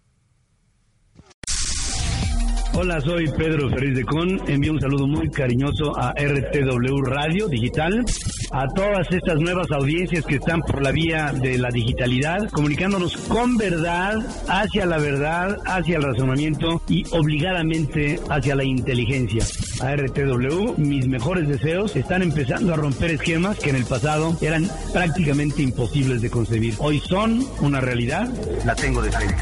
Hola, 2.77 2.99
soy 2.99 3.29
Pedro 3.29 3.69
Ferriz 3.69 3.95
de 3.95 4.03
Con. 4.03 4.49
Envío 4.49 4.73
un 4.73 4.81
saludo 4.81 5.07
muy 5.07 5.29
cariñoso 5.29 5.97
a 5.97 6.11
RTW 6.11 7.03
Radio 7.03 7.47
Digital, 7.47 8.03
a 8.51 8.67
todas 8.67 9.09
estas 9.11 9.39
nuevas 9.39 9.71
audiencias 9.71 10.25
que 10.25 10.35
están 10.35 10.59
por 10.59 10.81
la 10.81 10.91
vía 10.91 11.31
de 11.31 11.57
la 11.57 11.69
digitalidad, 11.69 12.49
comunicándonos 12.49 13.15
con 13.29 13.55
verdad, 13.55 14.17
hacia 14.49 14.85
la 14.85 14.97
verdad, 14.97 15.57
hacia 15.65 15.95
el 15.95 16.03
razonamiento 16.03 16.81
y 16.89 17.05
obligadamente 17.11 18.19
hacia 18.29 18.55
la 18.55 18.65
inteligencia. 18.65 19.45
A 19.79 19.95
RTW, 19.95 20.73
mis 20.77 21.07
mejores 21.07 21.47
deseos 21.47 21.95
están 21.95 22.23
empezando 22.23 22.73
a 22.73 22.75
romper 22.77 23.11
esquemas 23.11 23.57
que 23.57 23.69
en 23.69 23.77
el 23.77 23.85
pasado 23.85 24.35
eran 24.41 24.69
prácticamente 24.91 25.61
imposibles 25.61 26.21
de 26.21 26.29
concebir. 26.29 26.73
Hoy 26.79 26.99
son 26.99 27.41
una 27.61 27.79
realidad, 27.79 28.27
la 28.65 28.75
tengo 28.75 29.01
de 29.01 29.13
frente. 29.13 29.35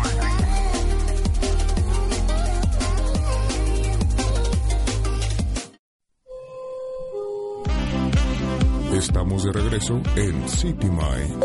Estamos 9.03 9.43
de 9.43 9.51
regreso 9.51 10.01
en 10.15 10.47
City 10.47 10.87
Mind. 10.87 11.43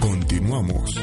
Continuamos. 0.00 0.94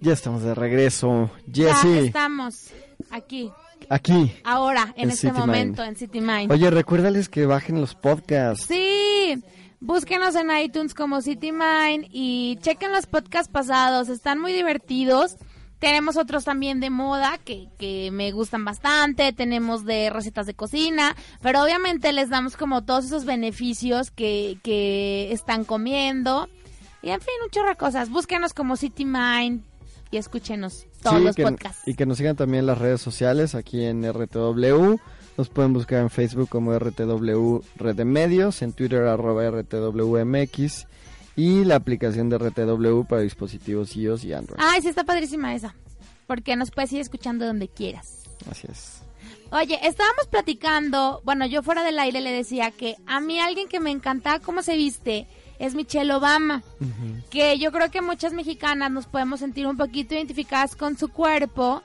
Ya 0.00 0.12
estamos 0.12 0.42
de 0.42 0.54
regreso. 0.56 1.30
Ya 1.46 1.70
estamos 1.70 2.70
aquí. 3.12 3.52
Aquí. 3.88 4.32
Ahora, 4.42 4.92
en, 4.96 5.10
este 5.10 5.32
momento, 5.32 5.84
en 5.84 5.94
City 5.94 6.20
Mind. 6.20 6.50
Oye, 6.50 6.68
recuérdales 6.70 7.28
que 7.28 7.46
bajen 7.46 7.80
los 7.80 7.94
podcasts. 7.94 8.66
Sí. 8.66 9.40
Búsquenos 9.80 10.34
en 10.34 10.50
iTunes 10.50 10.92
como 10.92 11.22
City 11.22 11.52
Mind 11.52 12.06
y 12.10 12.58
chequen 12.60 12.92
los 12.92 13.06
podcasts 13.06 13.50
pasados. 13.50 14.10
Están 14.10 14.38
muy 14.38 14.52
divertidos. 14.52 15.36
Tenemos 15.78 16.18
otros 16.18 16.44
también 16.44 16.80
de 16.80 16.90
moda 16.90 17.38
que, 17.42 17.68
que 17.78 18.10
me 18.12 18.32
gustan 18.32 18.66
bastante, 18.66 19.32
tenemos 19.32 19.86
de 19.86 20.10
recetas 20.10 20.44
de 20.44 20.52
cocina, 20.52 21.16
pero 21.40 21.62
obviamente 21.62 22.12
les 22.12 22.28
damos 22.28 22.58
como 22.58 22.84
todos 22.84 23.06
esos 23.06 23.24
beneficios 23.24 24.10
que, 24.10 24.58
que 24.62 25.32
están 25.32 25.64
comiendo. 25.64 26.50
Y 27.02 27.08
en 27.08 27.20
fin, 27.22 27.32
un 27.42 27.50
chorro 27.50 27.70
de 27.70 27.76
cosas. 27.76 28.10
Búsquenos 28.10 28.52
como 28.52 28.76
City 28.76 29.06
Mind 29.06 29.62
y 30.10 30.18
escúchenos 30.18 30.86
todos 31.02 31.22
los 31.22 31.36
podcasts. 31.36 31.88
Y 31.88 31.94
que 31.94 32.04
nos 32.04 32.18
sigan 32.18 32.36
también 32.36 32.60
en 32.60 32.66
las 32.66 32.78
redes 32.78 33.00
sociales, 33.00 33.54
aquí 33.54 33.82
en 33.82 34.04
RTW. 34.04 34.96
Nos 35.36 35.48
pueden 35.48 35.72
buscar 35.72 36.00
en 36.00 36.10
Facebook 36.10 36.48
como 36.48 36.78
RTW 36.78 37.60
Red 37.76 37.94
de 37.96 38.04
Medios, 38.04 38.62
en 38.62 38.72
Twitter 38.72 39.04
arroba 39.04 39.48
RTWMX 39.50 40.86
y 41.36 41.64
la 41.64 41.76
aplicación 41.76 42.28
de 42.28 42.38
RTW 42.38 43.04
para 43.04 43.22
dispositivos 43.22 43.96
iOS 43.96 44.24
y 44.24 44.32
Android. 44.32 44.60
Ay, 44.62 44.82
sí, 44.82 44.88
está 44.88 45.04
padrísima 45.04 45.54
esa. 45.54 45.74
Porque 46.26 46.56
nos 46.56 46.70
puedes 46.70 46.92
ir 46.92 47.00
escuchando 47.00 47.46
donde 47.46 47.68
quieras. 47.68 48.24
Así 48.50 48.66
es. 48.70 49.02
Oye, 49.52 49.78
estábamos 49.82 50.28
platicando, 50.28 51.22
bueno, 51.24 51.44
yo 51.44 51.62
fuera 51.62 51.82
del 51.82 51.98
aire 51.98 52.20
le 52.20 52.30
decía 52.30 52.70
que 52.70 52.96
a 53.06 53.20
mí 53.20 53.40
alguien 53.40 53.68
que 53.68 53.80
me 53.80 53.90
encantaba 53.90 54.38
cómo 54.38 54.62
se 54.62 54.76
viste 54.76 55.26
es 55.58 55.74
Michelle 55.74 56.14
Obama, 56.14 56.62
que 57.30 57.58
yo 57.58 57.72
creo 57.72 57.90
que 57.90 58.00
muchas 58.00 58.32
mexicanas 58.32 58.90
nos 58.90 59.06
podemos 59.06 59.40
sentir 59.40 59.66
un 59.66 59.76
poquito 59.76 60.14
identificadas 60.14 60.76
con 60.76 60.96
su 60.96 61.08
cuerpo. 61.08 61.82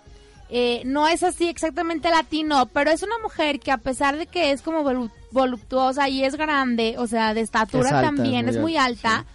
Eh, 0.58 0.84
no 0.86 1.06
es 1.06 1.22
así 1.22 1.50
exactamente 1.50 2.10
latino, 2.10 2.68
pero 2.68 2.90
es 2.90 3.04
una 3.04 3.18
mujer 3.22 3.60
que 3.60 3.74
a 3.74 3.78
pesar 3.78 4.16
de 4.18 4.26
que 4.26 4.54
es 4.54 4.62
como 4.62 4.86
voluptuosa 5.32 6.08
y 6.08 6.24
es 6.24 6.38
grande, 6.38 6.96
o 6.98 7.08
sea, 7.08 7.34
de 7.34 7.42
estatura 7.42 7.90
también, 8.02 8.48
es 8.48 8.58
muy 8.58 8.78
alta, 8.78 9.26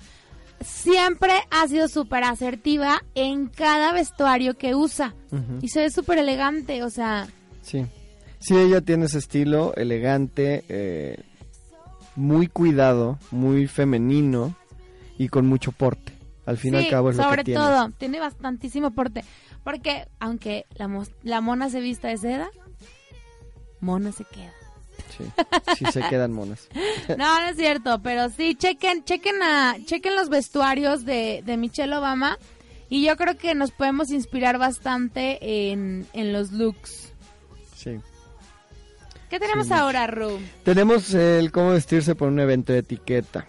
siempre 0.62 1.32
ha 1.50 1.68
sido 1.68 1.88
súper 1.88 2.24
asertiva 2.24 3.02
en 3.14 3.48
cada 3.48 3.92
vestuario 3.92 4.56
que 4.56 4.74
usa. 4.74 5.12
Y 5.60 5.68
se 5.68 5.80
ve 5.80 5.90
súper 5.90 6.16
elegante, 6.16 6.82
o 6.84 6.88
sea... 6.88 7.28
Sí. 7.60 7.84
Sí, 8.38 8.56
ella 8.56 8.80
tiene 8.80 9.04
ese 9.04 9.18
estilo 9.18 9.74
elegante, 9.74 10.64
eh, 10.70 11.22
muy 12.16 12.46
cuidado, 12.46 13.18
muy 13.30 13.66
femenino 13.66 14.54
y 15.18 15.28
con 15.28 15.46
mucho 15.46 15.70
porte. 15.72 16.14
Al 16.46 16.56
fin 16.56 16.74
y 16.74 16.78
al 16.78 16.88
cabo 16.88 17.10
es 17.10 17.16
lo 17.16 17.30
que 17.30 17.44
tiene. 17.44 17.60
Sobre 17.60 17.76
todo, 17.76 17.90
tiene 17.98 18.18
bastantísimo 18.20 18.90
porte. 18.92 19.22
Porque 19.64 20.08
aunque 20.18 20.66
la, 20.74 20.88
la 21.22 21.40
mona 21.40 21.70
se 21.70 21.80
vista 21.80 22.08
de 22.08 22.16
seda, 22.16 22.50
mona 23.80 24.12
se 24.12 24.24
queda. 24.24 24.52
Sí, 25.76 25.84
se 25.92 26.00
quedan 26.08 26.32
monas. 26.32 26.68
no, 27.08 27.40
no 27.40 27.48
es 27.48 27.56
cierto, 27.56 28.00
pero 28.02 28.30
sí, 28.30 28.54
chequen, 28.54 29.04
chequen, 29.04 29.42
a, 29.42 29.76
chequen 29.84 30.16
los 30.16 30.28
vestuarios 30.28 31.04
de, 31.04 31.42
de 31.44 31.56
Michelle 31.56 31.94
Obama 31.94 32.38
y 32.90 33.04
yo 33.04 33.16
creo 33.16 33.38
que 33.38 33.54
nos 33.54 33.70
podemos 33.70 34.10
inspirar 34.10 34.58
bastante 34.58 35.70
en, 35.70 36.06
los 36.14 36.50
looks. 36.50 37.12
Sí. 37.76 38.00
¿Qué 39.30 39.38
tenemos 39.38 39.70
ahora, 39.70 40.08
Ru? 40.08 40.40
Tenemos 40.64 41.14
el 41.14 41.52
cómo 41.52 41.70
vestirse 41.70 42.16
por 42.16 42.28
un 42.28 42.40
evento 42.40 42.72
de 42.72 42.80
etiqueta, 42.80 43.46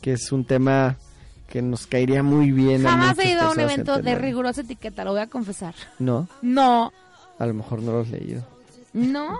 que 0.00 0.12
es 0.12 0.30
un 0.30 0.44
tema 0.44 0.98
que 1.50 1.60
nos 1.60 1.86
caería 1.86 2.22
muy 2.22 2.52
bien. 2.52 2.84
Jamás 2.84 3.18
he 3.18 3.32
ido 3.32 3.42
a 3.42 3.50
un 3.50 3.60
evento 3.60 4.00
de 4.00 4.14
rigurosa 4.14 4.62
etiqueta, 4.62 5.04
lo 5.04 5.10
voy 5.10 5.20
a 5.20 5.26
confesar. 5.26 5.74
¿No? 5.98 6.28
No. 6.40 6.92
A 7.38 7.46
lo 7.46 7.52
mejor 7.52 7.82
no 7.82 7.92
lo 7.92 8.00
has 8.00 8.08
leído. 8.08 8.42
No. 8.92 9.36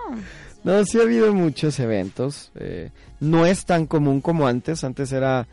No, 0.63 0.85
sí 0.85 0.99
ha 0.99 1.03
habido 1.03 1.33
muchos 1.33 1.79
eventos. 1.79 2.51
Eh, 2.55 2.91
no 3.19 3.45
es 3.45 3.65
tan 3.65 3.87
común 3.87 4.21
como 4.21 4.45
antes. 4.45 4.83
Antes 4.83 5.11
era, 5.11 5.47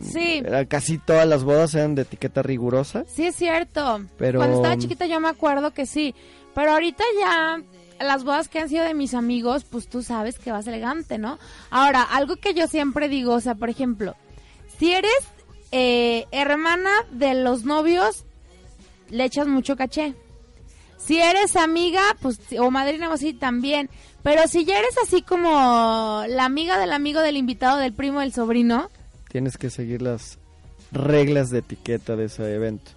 sí. 0.00 0.42
era, 0.44 0.64
casi 0.64 0.98
todas 0.98 1.28
las 1.28 1.44
bodas 1.44 1.74
eran 1.74 1.94
de 1.94 2.02
etiqueta 2.02 2.42
rigurosa. 2.42 3.04
Sí, 3.06 3.26
es 3.26 3.36
cierto. 3.36 4.00
Pero... 4.16 4.40
Cuando 4.40 4.56
estaba 4.56 4.78
chiquita 4.78 5.06
yo 5.06 5.20
me 5.20 5.28
acuerdo 5.28 5.72
que 5.72 5.86
sí. 5.86 6.14
Pero 6.54 6.72
ahorita 6.72 7.04
ya 7.20 7.60
las 8.00 8.24
bodas 8.24 8.48
que 8.48 8.60
han 8.60 8.68
sido 8.68 8.84
de 8.84 8.94
mis 8.94 9.12
amigos, 9.12 9.64
pues 9.64 9.88
tú 9.88 10.02
sabes 10.02 10.38
que 10.38 10.52
vas 10.52 10.66
elegante, 10.66 11.18
¿no? 11.18 11.38
Ahora, 11.70 12.02
algo 12.02 12.36
que 12.36 12.54
yo 12.54 12.66
siempre 12.66 13.08
digo, 13.08 13.34
o 13.34 13.40
sea, 13.40 13.54
por 13.54 13.68
ejemplo, 13.68 14.16
si 14.78 14.92
eres 14.92 15.12
eh, 15.72 16.26
hermana 16.30 16.90
de 17.10 17.34
los 17.34 17.64
novios, 17.64 18.24
le 19.10 19.24
echas 19.24 19.46
mucho 19.46 19.76
caché. 19.76 20.14
Si 20.96 21.18
eres 21.18 21.56
amiga, 21.56 22.02
pues, 22.20 22.38
o 22.58 22.70
madrina 22.70 23.08
o 23.08 23.12
así 23.12 23.32
también. 23.32 23.88
Pero 24.22 24.46
si 24.46 24.64
ya 24.64 24.78
eres 24.78 24.96
así 25.02 25.22
como 25.22 26.24
la 26.28 26.44
amiga 26.44 26.78
del 26.78 26.92
amigo 26.92 27.20
del 27.20 27.36
invitado, 27.36 27.78
del 27.78 27.94
primo, 27.94 28.20
del 28.20 28.32
sobrino. 28.32 28.90
Tienes 29.30 29.56
que 29.56 29.70
seguir 29.70 30.02
las 30.02 30.38
reglas 30.92 31.50
de 31.50 31.60
etiqueta 31.60 32.16
de 32.16 32.26
ese 32.26 32.54
evento. 32.54 32.90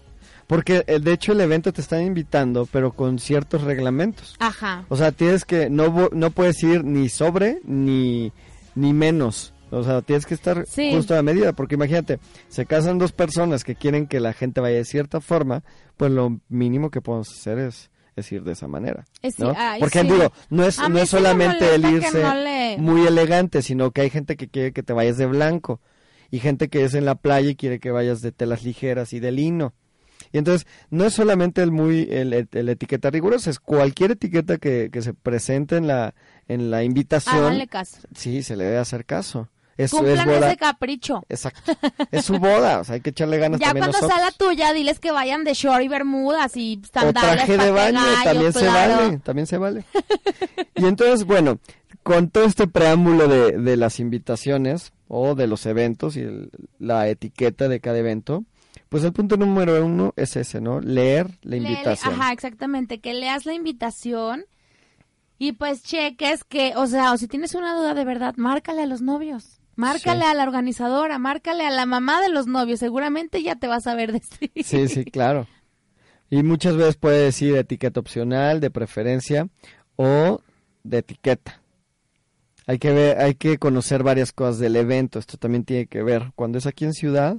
Porque 0.47 0.83
eh, 0.87 0.99
de 0.99 1.13
hecho 1.13 1.31
el 1.31 1.39
evento 1.39 1.71
te 1.71 1.79
están 1.79 2.01
invitando, 2.03 2.65
pero 2.65 2.91
con 2.91 3.19
ciertos 3.19 3.61
reglamentos. 3.61 4.35
Ajá. 4.39 4.85
O 4.89 4.97
sea, 4.97 5.13
tienes 5.13 5.45
que, 5.45 5.69
no, 5.69 6.09
no 6.11 6.31
puedes 6.31 6.61
ir 6.63 6.83
ni 6.83 7.07
sobre 7.07 7.61
ni, 7.63 8.33
ni 8.75 8.91
menos. 8.91 9.53
O 9.71 9.83
sea, 9.83 10.01
tienes 10.01 10.25
que 10.25 10.33
estar 10.33 10.65
justo 10.65 11.13
a 11.13 11.17
la 11.17 11.23
medida, 11.23 11.53
porque 11.53 11.75
imagínate, 11.75 12.19
se 12.49 12.65
casan 12.65 12.97
dos 12.97 13.11
personas 13.11 13.63
que 13.63 13.75
quieren 13.75 14.05
que 14.05 14.19
la 14.19 14.33
gente 14.33 14.61
vaya 14.61 14.77
de 14.77 14.85
cierta 14.85 15.21
forma, 15.21 15.63
pues 15.97 16.11
lo 16.11 16.39
mínimo 16.49 16.91
que 16.91 17.01
podemos 17.01 17.29
hacer 17.29 17.57
es 17.57 17.89
ir 18.31 18.43
de 18.43 18.51
esa 18.51 18.67
manera. 18.67 19.05
¿no? 19.37 19.55
Porque 19.79 20.03
digo, 20.03 20.31
no 20.49 20.65
es, 20.65 20.77
no 20.89 20.99
es 20.99 21.09
solamente 21.09 21.73
el 21.73 21.85
irse 21.85 22.77
muy 22.77 23.07
elegante, 23.07 23.61
sino 23.61 23.91
que 23.91 24.01
hay 24.01 24.09
gente 24.09 24.35
que 24.35 24.47
quiere 24.47 24.73
que 24.73 24.83
te 24.83 24.93
vayas 24.93 25.17
de 25.17 25.25
blanco 25.25 25.79
y 26.29 26.39
gente 26.39 26.69
que 26.69 26.83
es 26.83 26.93
en 26.93 27.05
la 27.05 27.15
playa 27.15 27.49
y 27.49 27.55
quiere 27.55 27.79
que 27.79 27.91
vayas 27.91 28.21
de 28.21 28.31
telas 28.31 28.63
ligeras 28.63 29.13
y 29.13 29.19
de 29.19 29.31
lino. 29.31 29.73
Y 30.33 30.37
entonces, 30.37 30.67
no 30.89 31.05
es 31.05 31.13
solamente 31.13 31.61
el 31.61 31.71
muy 31.71 32.07
el, 32.09 32.33
etiqueta 32.69 33.09
rigurosa, 33.09 33.49
es 33.49 33.59
cualquier 33.59 34.11
etiqueta 34.11 34.57
que, 34.57 34.89
que, 34.91 35.01
se 35.01 35.13
presente 35.13 35.75
en 35.75 35.87
la, 35.87 36.13
en 36.47 36.71
la 36.71 36.83
invitación. 36.83 37.67
Sí, 38.15 38.43
se 38.43 38.55
le 38.55 38.65
debe 38.65 38.77
hacer 38.77 39.05
caso. 39.05 39.49
Es, 39.77 39.91
Cumplan 39.91 40.29
ese 40.29 40.57
capricho. 40.57 41.23
Exacto. 41.29 41.73
Es 42.11 42.25
su 42.25 42.37
boda, 42.37 42.79
o 42.79 42.83
sea, 42.83 42.95
hay 42.95 43.01
que 43.01 43.11
echarle 43.11 43.37
ganas 43.37 43.59
ya 43.59 43.67
también 43.67 43.89
cuando 43.89 44.07
sea 44.07 44.23
la 44.23 44.31
tuya, 44.31 44.73
diles 44.73 44.99
que 44.99 45.11
vayan 45.11 45.43
de 45.43 45.53
short 45.53 45.81
y 45.81 45.87
bermudas 45.87 46.55
y 46.55 46.81
sandalias. 46.91 47.33
O 47.33 47.35
traje 47.35 47.57
de 47.57 47.71
baño, 47.71 47.99
también 48.23 48.53
se 48.53 48.67
vale, 48.67 49.17
también 49.19 49.47
se 49.47 49.57
vale. 49.57 49.85
y 50.75 50.85
entonces, 50.85 51.25
bueno, 51.25 51.59
con 52.03 52.29
todo 52.29 52.45
este 52.45 52.67
preámbulo 52.67 53.27
de, 53.27 53.57
de 53.57 53.77
las 53.77 53.99
invitaciones 53.99 54.93
o 55.07 55.35
de 55.35 55.47
los 55.47 55.65
eventos 55.65 56.15
y 56.17 56.25
la 56.79 57.07
etiqueta 57.07 57.67
de 57.67 57.79
cada 57.79 57.97
evento, 57.97 58.45
pues 58.91 59.05
el 59.05 59.13
punto 59.13 59.37
número 59.37 59.85
uno 59.85 60.13
es 60.17 60.35
ese, 60.35 60.59
¿no? 60.59 60.81
Leer 60.81 61.39
la 61.43 61.55
invitación. 61.55 62.13
ajá, 62.13 62.33
exactamente, 62.33 62.99
que 62.99 63.13
leas 63.13 63.45
la 63.45 63.53
invitación 63.53 64.45
y 65.37 65.53
pues 65.53 65.81
cheques 65.81 66.43
que, 66.43 66.73
o 66.75 66.87
sea, 66.87 67.13
o 67.13 67.17
si 67.17 67.29
tienes 67.29 67.55
una 67.55 67.73
duda 67.73 67.93
de 67.93 68.03
verdad, 68.03 68.35
márcale 68.35 68.81
a 68.81 68.85
los 68.85 69.01
novios. 69.01 69.60
Márcale 69.81 70.25
a 70.25 70.33
la 70.35 70.43
organizadora, 70.43 71.17
márcale 71.17 71.65
a 71.65 71.71
la 71.71 71.87
mamá 71.87 72.21
de 72.21 72.29
los 72.29 72.45
novios, 72.45 72.79
seguramente 72.79 73.41
ya 73.41 73.55
te 73.55 73.67
vas 73.67 73.87
a 73.87 73.95
ver 73.95 74.11
decir. 74.11 74.51
Sí, 74.63 74.87
sí, 74.87 75.05
claro. 75.05 75.47
Y 76.29 76.43
muchas 76.43 76.75
veces 76.75 76.97
puede 76.97 77.25
decir 77.25 77.55
etiqueta 77.55 77.99
opcional, 77.99 78.59
de 78.59 78.69
preferencia 78.69 79.49
o 79.95 80.39
de 80.83 80.99
etiqueta. 80.99 81.61
Hay 82.67 82.77
que 82.77 82.91
ver, 82.91 83.19
hay 83.19 83.33
que 83.35 83.57
conocer 83.57 84.03
varias 84.03 84.31
cosas 84.31 84.59
del 84.59 84.75
evento. 84.75 85.17
Esto 85.17 85.37
también 85.37 85.65
tiene 85.65 85.87
que 85.87 86.03
ver 86.03 86.31
cuando 86.35 86.59
es 86.59 86.67
aquí 86.67 86.85
en 86.85 86.93
ciudad, 86.93 87.37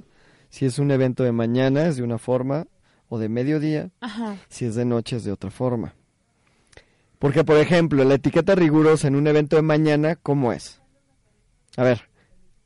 si 0.49 0.65
es 0.65 0.79
un 0.79 0.91
evento 0.91 1.23
de 1.23 1.31
mañana 1.31 1.87
es 1.87 1.95
de 1.95 2.03
una 2.03 2.17
forma 2.17 2.67
o 3.07 3.19
de 3.19 3.29
mediodía, 3.29 3.89
si 4.49 4.65
es 4.65 4.75
de 4.75 4.85
noche 4.85 5.15
es 5.15 5.23
de 5.23 5.31
otra 5.31 5.49
forma. 5.49 5.95
Porque 7.19 7.45
por 7.45 7.57
ejemplo, 7.57 8.03
la 8.03 8.15
etiqueta 8.15 8.53
rigurosa 8.53 9.07
en 9.07 9.15
un 9.15 9.27
evento 9.27 9.55
de 9.55 9.61
mañana, 9.61 10.17
¿cómo 10.17 10.51
es? 10.51 10.81
A 11.77 11.83
ver, 11.83 12.12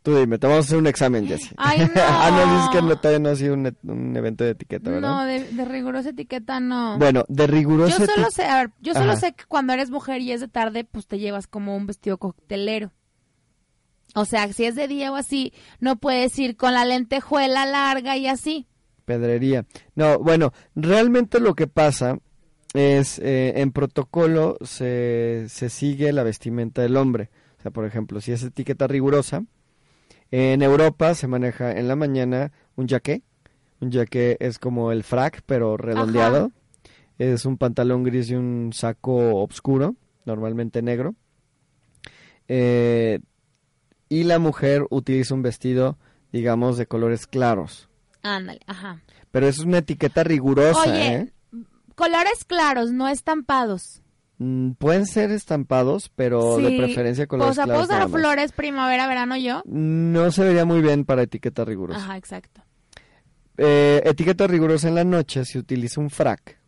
Tú 0.08 0.16
dime, 0.16 0.38
te 0.40 0.48
vamos 0.48 0.64
a 0.64 0.68
hacer 0.68 0.78
un 0.78 0.88
examen, 0.88 1.28
Jessy. 1.28 1.50
Ay, 1.58 1.80
no. 1.80 1.88
ah, 1.98 2.32
no, 2.32 2.54
dices 2.56 2.70
que 2.72 2.82
no, 2.82 2.96
todavía 2.96 3.20
no 3.20 3.28
ha 3.28 3.36
sido 3.36 3.56
un, 3.56 4.16
evento 4.16 4.46
de 4.46 4.52
etiqueta, 4.52 4.90
¿verdad? 4.90 5.10
No, 5.10 5.26
de, 5.26 5.66
rigurosa 5.66 6.12
etiqueta 6.12 6.62
no. 6.62 6.98
Bueno, 6.98 7.26
de 7.28 7.46
rigurosa 7.46 8.00
Yo 8.00 8.06
solo 8.06 8.32
sé, 8.32 8.46
a 8.46 8.56
ver, 8.56 8.72
yo 8.80 8.94
solo 8.94 9.18
sé 9.18 9.34
que 9.34 9.44
cuando 9.50 9.74
eres 9.74 9.92
mujer 9.92 10.22
y 10.22 10.32
es 10.32 10.40
de 10.40 10.48
tarde, 10.48 10.86
pues 10.86 11.08
te 11.08 11.20
llevas 11.20 11.48
como 11.48 11.76
un 11.76 11.88
vestido 11.88 12.18
coctelero. 12.20 12.94
O 14.16 14.24
sea, 14.24 14.48
si 14.54 14.64
es 14.64 14.76
de 14.76 14.88
día 14.88 15.12
o 15.12 15.18
así, 15.18 15.52
no 15.82 15.98
puedes 15.98 16.40
ir 16.40 16.56
con 16.56 16.74
la 16.74 16.86
lentejuela 16.86 17.66
larga 17.66 18.16
y 18.16 18.28
así. 18.28 18.66
Pedrería. 19.04 19.66
No, 19.94 20.20
bueno, 20.20 20.54
realmente 20.74 21.42
lo 21.42 21.54
que 21.54 21.68
pasa 21.68 22.18
es 22.74 23.20
eh, 23.20 23.56
en 23.58 23.74
protocolo 23.74 24.58
se, 24.62 25.48
se 25.50 25.70
sigue 25.70 26.14
la 26.14 26.24
vestimenta 26.24 26.82
del 26.82 26.96
hombre. 26.96 27.30
O 27.60 27.62
sea, 27.62 27.72
por 27.72 27.84
ejemplo, 27.84 28.22
si 28.22 28.32
es 28.32 28.42
etiqueta 28.42 28.88
rigurosa, 28.88 29.44
en 30.32 30.62
Europa 30.62 31.16
se 31.16 31.28
maneja 31.28 31.72
en 31.72 31.88
la 31.88 31.96
mañana 31.96 32.52
un 32.76 32.88
jaque. 32.88 33.24
Un 33.80 33.92
jaque 33.92 34.38
es 34.40 34.60
como 34.60 34.92
el 34.92 35.04
frac, 35.04 35.42
pero 35.46 35.78
redondeado. 35.78 36.52
Es 37.18 37.46
un 37.46 37.58
pantalón 37.58 38.04
gris 38.04 38.30
y 38.30 38.36
un 38.36 38.72
saco 38.74 39.42
oscuro, 39.42 39.96
normalmente 40.26 40.82
negro. 40.82 41.16
Eh, 42.48 43.20
y 44.10 44.24
la 44.24 44.40
mujer 44.40 44.86
utiliza 44.90 45.34
un 45.34 45.42
vestido, 45.42 45.98
digamos, 46.32 46.78
de 46.78 46.86
colores 46.86 47.28
claros. 47.28 47.90
Ándale, 48.24 48.62
ajá. 48.68 49.02
Pero 49.32 49.48
es 49.48 49.60
una 49.60 49.80
etiqueta 49.80 50.24
rigurosa, 50.24 51.14
¿eh? 51.14 51.32
colores 51.96 52.46
claros, 52.46 52.92
no 52.92 53.08
estampados. 53.08 54.02
Mm, 54.40 54.72
pueden 54.74 55.08
ser 55.08 55.32
estampados, 55.32 56.12
pero 56.16 56.58
de 56.58 56.78
preferencia 56.78 57.26
colores 57.26 57.56
claros. 57.56 57.84
O 57.84 57.86
sea, 57.86 57.96
¿puedo 57.96 58.08
usar 58.08 58.22
flores 58.22 58.52
primavera, 58.52 59.08
verano 59.08 59.36
yo? 59.36 59.64
No 59.66 60.32
se 60.32 60.44
vería 60.44 60.64
muy 60.66 60.82
bien 60.82 61.06
para 61.06 61.24
etiqueta 61.24 61.66
rigurosa. 61.66 62.00
Ajá, 62.00 62.18
exacto. 62.18 62.62
Eh, 63.58 64.02
etiqueta 64.06 64.46
rigurosa 64.46 64.88
en 64.88 64.96
la 64.96 65.04
noche 65.04 65.44
se 65.44 65.58
utiliza 65.58 66.00
un 66.00 66.12
frac. 66.12 66.60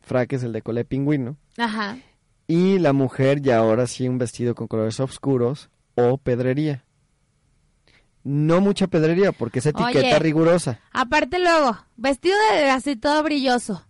Frac 0.00 0.32
es 0.32 0.44
el 0.44 0.52
de 0.52 0.62
color 0.62 0.86
pingüino. 0.86 1.36
Ajá. 1.56 1.98
Y 2.46 2.78
la 2.78 2.92
mujer 2.92 3.42
ya 3.42 3.58
ahora 3.58 3.86
sí 3.88 4.08
un 4.08 4.18
vestido 4.18 4.54
con 4.54 4.68
colores 4.68 5.00
oscuros 5.00 5.70
o 5.96 6.18
pedrería. 6.18 6.84
No 8.22 8.60
mucha 8.60 8.86
pedrería 8.86 9.32
porque 9.32 9.58
es 9.58 9.66
etiqueta 9.66 10.18
rigurosa. 10.18 10.80
Aparte 10.92 11.38
luego, 11.40 11.78
vestido 11.96 12.36
de 12.52 12.70
así 12.70 12.94
todo 12.94 13.22
brilloso. 13.22 13.87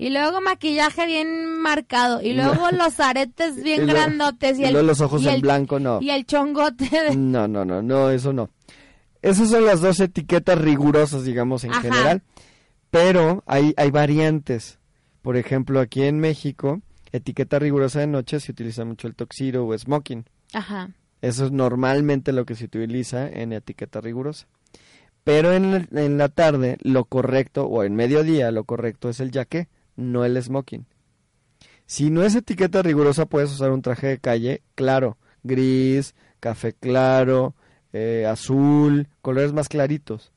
Y 0.00 0.08
luego 0.08 0.40
maquillaje 0.40 1.04
bien 1.04 1.60
marcado. 1.60 2.22
Y 2.22 2.32
luego 2.32 2.70
los 2.70 2.98
aretes 3.00 3.56
bien 3.62 3.86
grandotes. 3.86 4.58
Y, 4.58 4.64
el, 4.64 4.86
los 4.86 5.02
ojos 5.02 5.26
en 5.26 5.42
blanco, 5.42 5.78
no. 5.78 6.00
Y 6.00 6.08
el 6.08 6.24
chongote. 6.24 6.88
No, 7.14 7.46
no, 7.46 7.66
no, 7.66 7.82
no, 7.82 8.08
eso 8.08 8.32
no. 8.32 8.48
Esas 9.20 9.50
son 9.50 9.66
las 9.66 9.82
dos 9.82 10.00
etiquetas 10.00 10.58
rigurosas, 10.58 11.24
digamos, 11.24 11.64
en 11.64 11.74
general. 11.74 12.22
Pero 12.90 13.44
hay, 13.44 13.74
hay 13.76 13.90
variantes. 13.90 14.78
Por 15.20 15.36
ejemplo, 15.36 15.80
aquí 15.80 16.04
en 16.04 16.18
México, 16.18 16.80
etiqueta 17.12 17.58
rigurosa 17.58 18.00
de 18.00 18.06
noche 18.06 18.40
se 18.40 18.52
utiliza 18.52 18.86
mucho 18.86 19.06
el 19.06 19.14
toxiro 19.14 19.66
o 19.66 19.76
smoking. 19.76 20.24
Ajá. 20.54 20.88
Eso 21.20 21.44
es 21.44 21.52
normalmente 21.52 22.32
lo 22.32 22.46
que 22.46 22.54
se 22.54 22.64
utiliza 22.64 23.28
en 23.28 23.52
etiqueta 23.52 24.00
rigurosa. 24.00 24.46
Pero 25.24 25.52
en, 25.52 25.88
en 25.92 26.16
la 26.16 26.30
tarde, 26.30 26.78
lo 26.80 27.04
correcto, 27.04 27.66
o 27.66 27.84
en 27.84 27.94
mediodía, 27.94 28.50
lo 28.50 28.64
correcto 28.64 29.10
es 29.10 29.20
el 29.20 29.30
yaque 29.30 29.68
no 29.96 30.24
el 30.24 30.40
smoking. 30.42 30.86
Si 31.86 32.10
no 32.10 32.22
es 32.22 32.34
etiqueta 32.34 32.82
rigurosa, 32.82 33.26
puedes 33.26 33.50
usar 33.50 33.72
un 33.72 33.82
traje 33.82 34.06
de 34.06 34.18
calle 34.18 34.62
claro, 34.74 35.18
gris, 35.42 36.14
café 36.38 36.72
claro, 36.72 37.54
eh, 37.92 38.26
azul, 38.26 39.08
colores 39.22 39.52
más 39.52 39.68
claritos. 39.68 40.32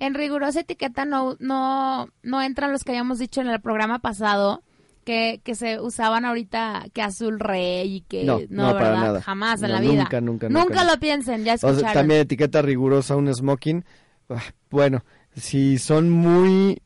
En 0.00 0.14
rigurosa 0.14 0.60
etiqueta 0.60 1.04
no, 1.04 1.36
no, 1.38 2.08
no 2.22 2.42
entran 2.42 2.72
los 2.72 2.84
que 2.84 2.92
habíamos 2.92 3.18
dicho 3.18 3.40
en 3.40 3.48
el 3.48 3.60
programa 3.60 4.00
pasado, 4.00 4.62
que, 5.04 5.40
que 5.44 5.54
se 5.54 5.80
usaban 5.80 6.24
ahorita 6.24 6.86
que 6.92 7.02
azul 7.02 7.38
rey 7.38 7.96
y 7.96 8.00
que 8.02 8.24
no, 8.24 8.40
no, 8.48 8.74
¿verdad? 8.74 8.94
nada. 8.94 9.22
jamás 9.22 9.62
en 9.62 9.72
la 9.72 9.80
vida. 9.80 10.02
Nunca, 10.02 10.20
nunca, 10.20 10.48
nunca. 10.48 10.84
lo 10.84 10.98
piensen, 10.98 11.44
ya 11.44 11.54
escucharon. 11.54 11.92
también 11.92 12.20
etiqueta 12.20 12.62
rigurosa 12.62 13.16
un 13.16 13.32
smoking. 13.32 13.84
Ah, 14.28 14.42
bueno, 14.70 15.04
si 15.36 15.78
son 15.78 16.10
muy 16.10 16.82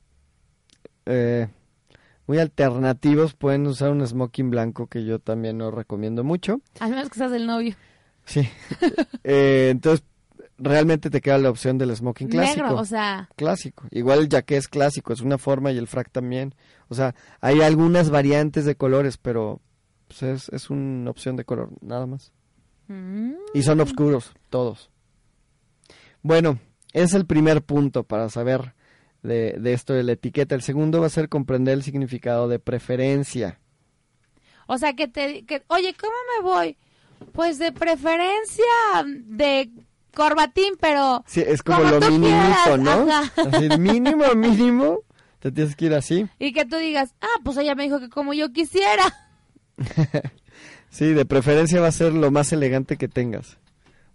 eh, 1.07 1.49
muy 2.27 2.39
alternativos, 2.39 3.35
pueden 3.35 3.67
usar 3.67 3.91
un 3.91 4.07
smoking 4.07 4.51
blanco 4.51 4.87
que 4.87 5.05
yo 5.05 5.19
también 5.19 5.59
no 5.59 5.71
recomiendo 5.71 6.25
mucho. 6.25 6.61
Al 6.81 6.91
menos 6.91 7.11
que 7.11 7.19
seas 7.19 7.33
el 7.33 7.47
novio. 7.47 7.77
Sí. 8.25 8.49
Eh, 9.27 9.69
entonces, 9.71 10.05
realmente 10.59 11.09
te 11.09 11.23
queda 11.23 11.39
la 11.39 11.49
opción 11.49 11.79
del 11.79 11.97
smoking 11.97 12.29
clásico. 12.29 12.63
Negro, 12.63 12.79
o 12.79 12.85
sea. 12.85 13.31
Clásico. 13.37 13.87
Igual 13.91 14.19
el 14.21 14.29
jaque 14.29 14.59
es 14.59 14.69
clásico, 14.69 15.15
es 15.15 15.23
una 15.23 15.39
forma 15.39 15.73
y 15.73 15.79
el 15.79 15.87
frac 15.87 16.11
también. 16.11 16.55
O 16.89 16.95
sea, 16.95 17.15
hay 17.41 17.63
algunas 17.63 18.11
variantes 18.11 18.67
de 18.67 18.77
colores, 18.77 19.17
pero 19.17 19.63
pues, 20.09 20.23
es, 20.23 20.49
es 20.51 20.69
una 20.69 21.11
opción 21.11 21.37
de 21.37 21.45
color, 21.45 21.71
nada 21.81 22.07
más. 22.07 22.33
Y 23.55 23.63
son 23.63 23.81
oscuros, 23.81 24.35
todos. 24.51 24.91
Bueno, 26.23 26.59
es 26.93 27.15
el 27.15 27.25
primer 27.25 27.63
punto 27.63 28.03
para 28.03 28.29
saber 28.29 28.75
de, 29.25 29.57
de 29.59 29.73
esto 29.73 29.95
de 29.95 30.05
la 30.05 30.13
etiqueta. 30.13 30.55
El 30.55 30.63
segundo 30.63 31.01
va 31.01 31.07
a 31.07 31.11
ser 31.11 31.29
comprender 31.29 31.75
el 31.75 31.83
significado 31.83 32.47
de 32.47 32.61
preferencia. 32.61 33.59
O 34.67 34.79
sea, 34.79 34.95
que 34.95 35.09
te... 35.09 35.45
Que, 35.45 35.63
Oye, 35.69 35.95
¿cómo 35.99 36.15
me 36.37 36.49
voy? 36.49 36.77
Pues 37.33 37.59
de 37.59 37.73
preferencia 37.73 38.65
de 39.07 39.71
corbatín, 40.15 40.75
pero... 40.79 41.25
Sí, 41.27 41.43
es 41.45 41.63
como 41.63 41.83
lo 41.83 42.01
mínimo, 42.01 42.77
¿no? 42.79 43.07
Así, 43.11 43.69
mínimo, 43.79 44.25
mínimo, 44.35 45.01
te 45.41 45.51
tienes 45.51 45.75
que 45.75 45.87
ir 45.87 45.95
así. 45.95 46.27
Y 46.39 46.53
que 46.53 46.65
tú 46.67 46.77
digas, 46.77 47.15
ah, 47.21 47.41
pues 47.43 47.57
ella 47.57 47.75
me 47.75 47.85
dijo 47.85 48.01
que 48.01 48.11
como 48.11 48.35
yo 48.35 48.53
quisiera. 48.53 49.05
sí, 50.91 51.13
de 51.13 51.25
preferencia 51.25 51.81
va 51.81 51.89
a 51.89 51.93
ser 51.93 52.13
lo 52.13 52.31
más 52.31 52.53
elegante 52.53 52.97
que 52.97 53.09
tengas. 53.09 53.59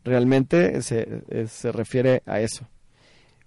Realmente 0.03 0.81
se, 0.81 1.23
se 1.47 1.71
refiere 1.71 2.21
a 2.25 2.39
eso. 2.39 2.67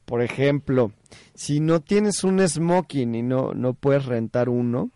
Por 0.05 0.23
ejemplo, 0.23 0.93
si 1.35 1.61
no 1.61 1.81
tienes 1.81 2.25
un 2.25 2.47
smoking 2.47 3.15
y 3.15 3.23
no, 3.23 3.55
no 3.55 3.75
puedes 3.75 4.07
rentar 4.07 4.49
uno, 4.49 4.91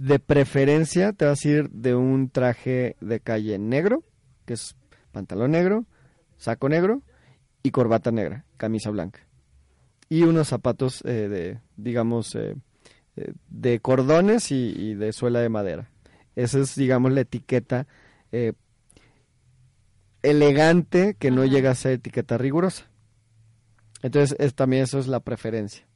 de 0.00 0.18
preferencia 0.18 1.12
te 1.12 1.26
vas 1.26 1.44
a 1.44 1.48
ir 1.48 1.70
de 1.70 1.94
un 1.94 2.30
traje 2.30 2.96
de 3.00 3.20
calle 3.20 3.58
negro, 3.58 4.02
que 4.46 4.54
es 4.54 4.74
pantalón 5.12 5.50
negro, 5.50 5.84
saco 6.38 6.68
negro 6.68 7.02
y 7.62 7.70
corbata 7.70 8.10
negra, 8.10 8.44
camisa 8.56 8.90
blanca. 8.90 9.20
Y 10.08 10.22
unos 10.22 10.48
zapatos 10.48 11.02
eh, 11.04 11.28
de, 11.28 11.60
digamos, 11.76 12.34
eh, 12.34 12.56
eh, 13.16 13.32
de 13.48 13.80
cordones 13.80 14.50
y, 14.50 14.94
de 14.94 15.12
suela 15.12 15.40
de 15.40 15.50
madera. 15.50 15.90
Esa 16.34 16.60
es, 16.60 16.74
digamos, 16.74 17.12
la 17.12 17.20
etiqueta 17.20 17.86
elegante 20.22 21.14
que 21.18 21.30
no 21.30 21.44
llega 21.44 21.70
a 21.70 21.74
ser 21.74 21.92
etiqueta 21.92 22.38
rigurosa. 22.38 22.89
Entonces, 24.02 24.36
es, 24.38 24.54
también 24.54 24.84
eso 24.84 24.98
es 24.98 25.06
la 25.06 25.20
preferencia. 25.20 25.86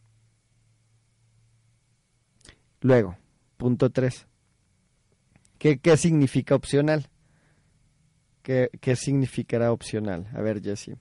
Luego, 2.81 3.17
punto 3.57 3.91
3. 3.91 4.27
¿Qué, 5.59 5.79
¿Qué, 5.79 5.97
significa 5.97 6.55
opcional? 6.55 7.07
¿Qué, 8.43 8.69
¿Qué 8.81 8.95
significará 8.97 9.73
opcional? 9.73 10.29
A 10.35 10.43
ver, 10.43 10.63
Jessie. 10.63 10.97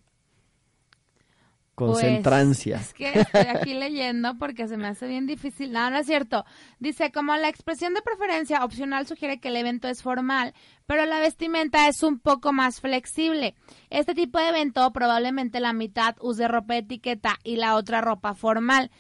Concentrancia. 1.76 2.76
Pues, 2.78 2.88
es 2.88 2.94
que 2.94 3.20
estoy 3.20 3.42
aquí 3.56 3.74
leyendo 3.74 4.38
porque 4.38 4.68
se 4.68 4.78
me 4.78 4.88
hace 4.88 5.08
bien 5.08 5.26
difícil. 5.26 5.72
No, 5.72 5.90
no 5.90 5.98
es 5.98 6.06
cierto. 6.06 6.46
Dice, 6.80 7.12
como 7.12 7.36
la 7.36 7.50
expresión 7.50 7.96
de 7.96 8.04
preferencia 8.04 8.64
opcional 8.64 9.08
sugiere 9.08 9.40
que 9.40 9.48
el 9.48 9.56
evento 9.56 9.88
es 9.88 10.04
formal, 10.04 10.54
pero 10.86 11.06
la 11.06 11.20
vestimenta 11.20 11.88
es 11.88 12.04
un 12.04 12.20
poco 12.20 12.54
más 12.54 12.80
flexible. 12.80 13.56
Este 13.90 14.14
tipo 14.14 14.38
de 14.38 14.50
evento 14.50 14.92
probablemente 14.94 15.60
la 15.60 15.74
mitad 15.74 16.16
use 16.22 16.48
ropa 16.48 16.76
de 16.76 16.82
etiqueta 16.82 17.40
y 17.44 17.56
la 17.56 17.76
otra 17.76 18.02
ropa 18.02 18.36
formal. 18.36 18.92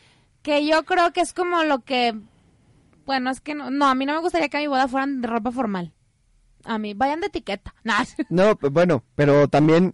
Que 0.41 0.65
yo 0.65 0.83
creo 0.83 1.13
que 1.13 1.21
es 1.21 1.33
como 1.33 1.63
lo 1.63 1.79
que... 1.79 2.19
Bueno, 3.05 3.29
es 3.29 3.39
que 3.39 3.53
no, 3.53 3.69
no 3.69 3.85
a 3.85 3.95
mí 3.95 4.05
no 4.05 4.13
me 4.13 4.19
gustaría 4.19 4.49
que 4.49 4.57
a 4.57 4.61
mi 4.61 4.67
boda 4.67 4.87
fueran 4.87 5.21
de 5.21 5.27
ropa 5.27 5.51
formal. 5.51 5.93
A 6.65 6.77
mí, 6.77 6.93
vayan 6.93 7.19
de 7.19 7.27
etiqueta. 7.27 7.75
No, 8.29 8.55
bueno, 8.71 9.03
pero 9.15 9.47
también 9.47 9.93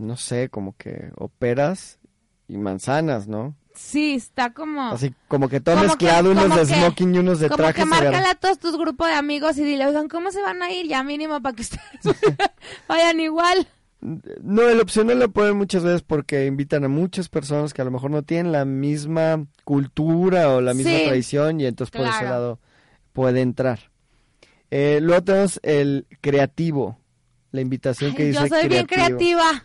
no 0.00 0.16
sé, 0.16 0.48
como 0.48 0.76
que 0.76 1.10
operas 1.16 1.98
y 2.48 2.58
manzanas, 2.58 3.28
¿no? 3.28 3.54
Sí, 3.74 4.14
está 4.14 4.52
como... 4.52 4.90
Así 4.90 5.14
como 5.28 5.48
que 5.48 5.60
todo 5.60 5.76
mezclado, 5.76 6.32
unos 6.32 6.54
de 6.54 6.66
smoking 6.66 7.14
y 7.14 7.18
unos 7.18 7.40
de 7.40 7.48
como 7.48 7.58
traje. 7.58 7.80
Como 7.80 7.94
que 7.94 8.02
márcale 8.02 8.28
a 8.28 8.34
todos 8.34 8.58
tus 8.58 8.76
grupos 8.76 9.08
de 9.08 9.14
amigos 9.14 9.56
y 9.58 9.64
dile, 9.64 9.86
oigan, 9.86 10.08
¿cómo 10.08 10.30
se 10.32 10.42
van 10.42 10.62
a 10.62 10.70
ir? 10.70 10.86
Ya 10.86 11.02
mínimo 11.02 11.40
para 11.40 11.54
que 11.54 11.62
ustedes 11.62 11.82
vayan 12.88 13.20
igual. 13.20 13.68
No, 14.00 14.62
el 14.62 14.80
opcional 14.80 15.18
lo 15.18 15.30
ponen 15.30 15.56
muchas 15.56 15.84
veces 15.84 16.02
porque 16.02 16.46
invitan 16.46 16.84
a 16.84 16.88
muchas 16.88 17.28
personas 17.28 17.74
que 17.74 17.82
a 17.82 17.84
lo 17.84 17.90
mejor 17.90 18.10
no 18.10 18.22
tienen 18.22 18.50
la 18.50 18.64
misma 18.64 19.46
cultura 19.64 20.54
o 20.54 20.60
la 20.60 20.72
misma 20.72 20.98
tradición 21.04 21.60
y 21.60 21.66
entonces 21.66 21.90
por 21.96 22.06
ese 22.08 22.24
lado 22.24 22.58
puede 23.12 23.42
entrar. 23.42 23.90
Eh, 24.70 25.00
luego 25.02 25.22
tenemos 25.22 25.60
el 25.62 26.06
creativo, 26.20 26.98
la 27.52 27.60
invitación 27.60 28.14
que 28.14 28.24
dice 28.26 28.40
Yo 28.40 28.46
soy 28.46 28.68
bien 28.68 28.86
creativa. 28.86 29.64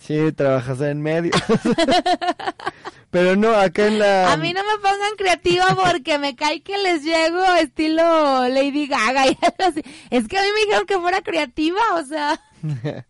Sí, 0.00 0.32
trabajas 0.32 0.80
en 0.80 1.02
medio. 1.02 1.30
Pero 3.10 3.36
no, 3.36 3.54
acá 3.54 3.86
en 3.86 3.98
la... 3.98 4.32
A 4.32 4.36
mí 4.36 4.52
no 4.52 4.60
me 4.62 4.76
pongan 4.76 5.16
creativa 5.16 5.66
porque 5.74 6.18
me 6.18 6.36
cae 6.36 6.62
que 6.62 6.78
les 6.78 7.02
llego 7.02 7.44
estilo 7.56 8.48
Lady 8.48 8.86
Gaga 8.86 9.26
y 9.26 9.36
así. 9.58 9.82
Es 10.10 10.28
que 10.28 10.38
a 10.38 10.42
mí 10.42 10.48
me 10.54 10.60
dijeron 10.60 10.86
que 10.86 10.98
fuera 10.98 11.20
creativa, 11.20 11.80
o 11.94 12.04
sea... 12.04 12.40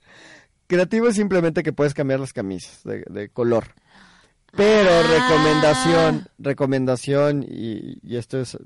creativo 0.66 1.08
es 1.08 1.16
simplemente 1.16 1.62
que 1.62 1.72
puedes 1.72 1.94
cambiar 1.94 2.20
las 2.20 2.32
camisas 2.32 2.82
de, 2.84 3.28
color. 3.28 3.74
Pero 4.56 4.90
ah. 4.90 5.02
recomendación, 5.02 6.28
recomendación, 6.38 7.42
y, 7.42 7.98
y, 8.02 8.16
esto 8.16 8.40
es 8.40 8.56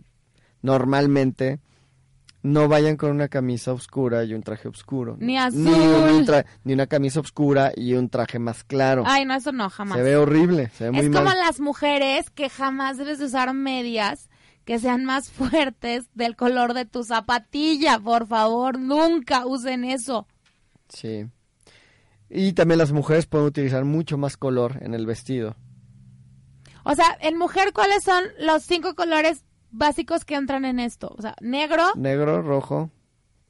normalmente 0.62 1.59
no 2.45 2.68
vayan 2.68 2.99
con 2.99 3.11
una 3.11 3.28
camisa 3.28 3.72
oscura 3.72 4.22
y 4.22 4.34
un 4.34 4.42
traje 4.42 4.68
oscuro. 4.68 5.16
Ni 5.18 5.38
azul. 5.38 5.64
Ni, 6.62 6.74
una 6.74 6.86
camisa 6.86 7.20
oscura 7.20 7.72
y 7.74 7.95
un 7.95 8.11
traje 8.11 8.38
más 8.38 8.64
claro. 8.64 9.03
Ay, 9.07 9.24
no, 9.24 9.34
eso 9.34 9.51
no, 9.51 9.70
jamás. 9.70 9.97
Se 9.97 10.05
ve 10.05 10.16
horrible, 10.16 10.70
se 10.76 10.84
ve 10.84 10.90
muy 10.90 11.07
Es 11.07 11.11
como 11.11 11.30
las 11.32 11.59
mujeres 11.59 12.28
que 12.28 12.51
jamás 12.51 12.99
debes 12.99 13.18
de 13.18 13.24
usar 13.24 13.55
medias 13.55 14.28
que 14.66 14.78
sean 14.78 15.07
más 15.07 15.30
fuertes 15.32 16.11
del 16.12 16.36
color 16.36 16.74
de 16.74 16.84
tu 16.84 17.03
zapatilla, 17.03 17.99
por 17.99 18.26
favor, 18.26 18.78
nunca 18.78 19.47
usen 19.47 19.84
eso. 19.84 20.28
Sí. 20.90 21.26
Y 22.28 22.53
también 22.53 22.76
las 22.76 22.92
mujeres 22.92 23.24
pueden 23.24 23.47
utilizar 23.47 23.86
mucho 23.86 24.18
más 24.18 24.36
color 24.36 24.80
en 24.82 24.92
el 24.92 25.07
vestido. 25.07 25.57
O 26.84 26.95
sea, 26.95 27.16
en 27.22 27.38
mujer, 27.38 27.72
¿cuáles 27.72 28.05
son 28.05 28.22
los 28.38 28.64
cinco 28.64 28.95
colores 28.95 29.45
básicos 29.75 30.25
que 30.25 30.35
entran 30.35 30.64
en 30.64 30.79
esto? 30.79 31.14
O 31.16 31.22
sea, 31.22 31.35
negro. 31.41 31.85
Negro, 31.97 32.43
rojo. 32.43 32.91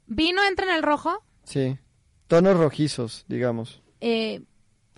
¿Vino 0.06 0.42
entra 0.44 0.66
en 0.66 0.74
el 0.74 0.82
rojo? 0.82 1.22
Sí. 1.44 1.78
Tonos 2.26 2.56
rojizos, 2.56 3.24
digamos. 3.28 3.82
Eh, 4.00 4.42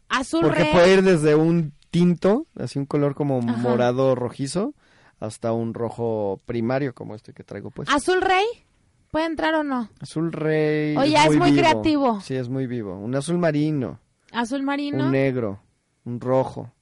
azul 0.09 0.43
Porque 0.43 0.69
puede 0.73 0.95
ir 0.95 1.03
desde 1.03 1.35
un 1.35 1.73
tinto, 1.91 2.47
así 2.59 2.79
un 2.79 2.87
color 2.87 3.15
como 3.15 3.41
morado 3.41 4.15
rojizo, 4.15 4.75
hasta 5.19 5.53
un 5.53 5.75
rojo 5.75 6.41
primario 6.47 6.95
como 6.95 7.15
este 7.15 7.33
que 7.33 7.45
traigo 7.45 7.71
pues. 7.71 7.89
¿Azul 7.89 8.21
rey? 8.21 8.45
¿Puede 9.11 9.27
entrar 9.27 9.55
o 9.55 9.65
no? 9.65 9.89
Azul 10.01 10.33
rey. 10.33 10.97
Oye, 10.97 11.17
es 11.17 11.37
muy, 11.37 11.57
creativo. 11.57 12.21
Sí, 12.21 12.35
es 12.35 12.49
muy 12.49 12.67
vivo. 12.67 12.99
Un 12.99 13.15
azul 13.15 13.39
marino. 13.39 14.01
Azul 14.33 14.63
marino. 14.63 15.05
Un 15.07 15.13
negro. 15.13 15.61
Un 16.05 16.21
rojo. 16.21 16.73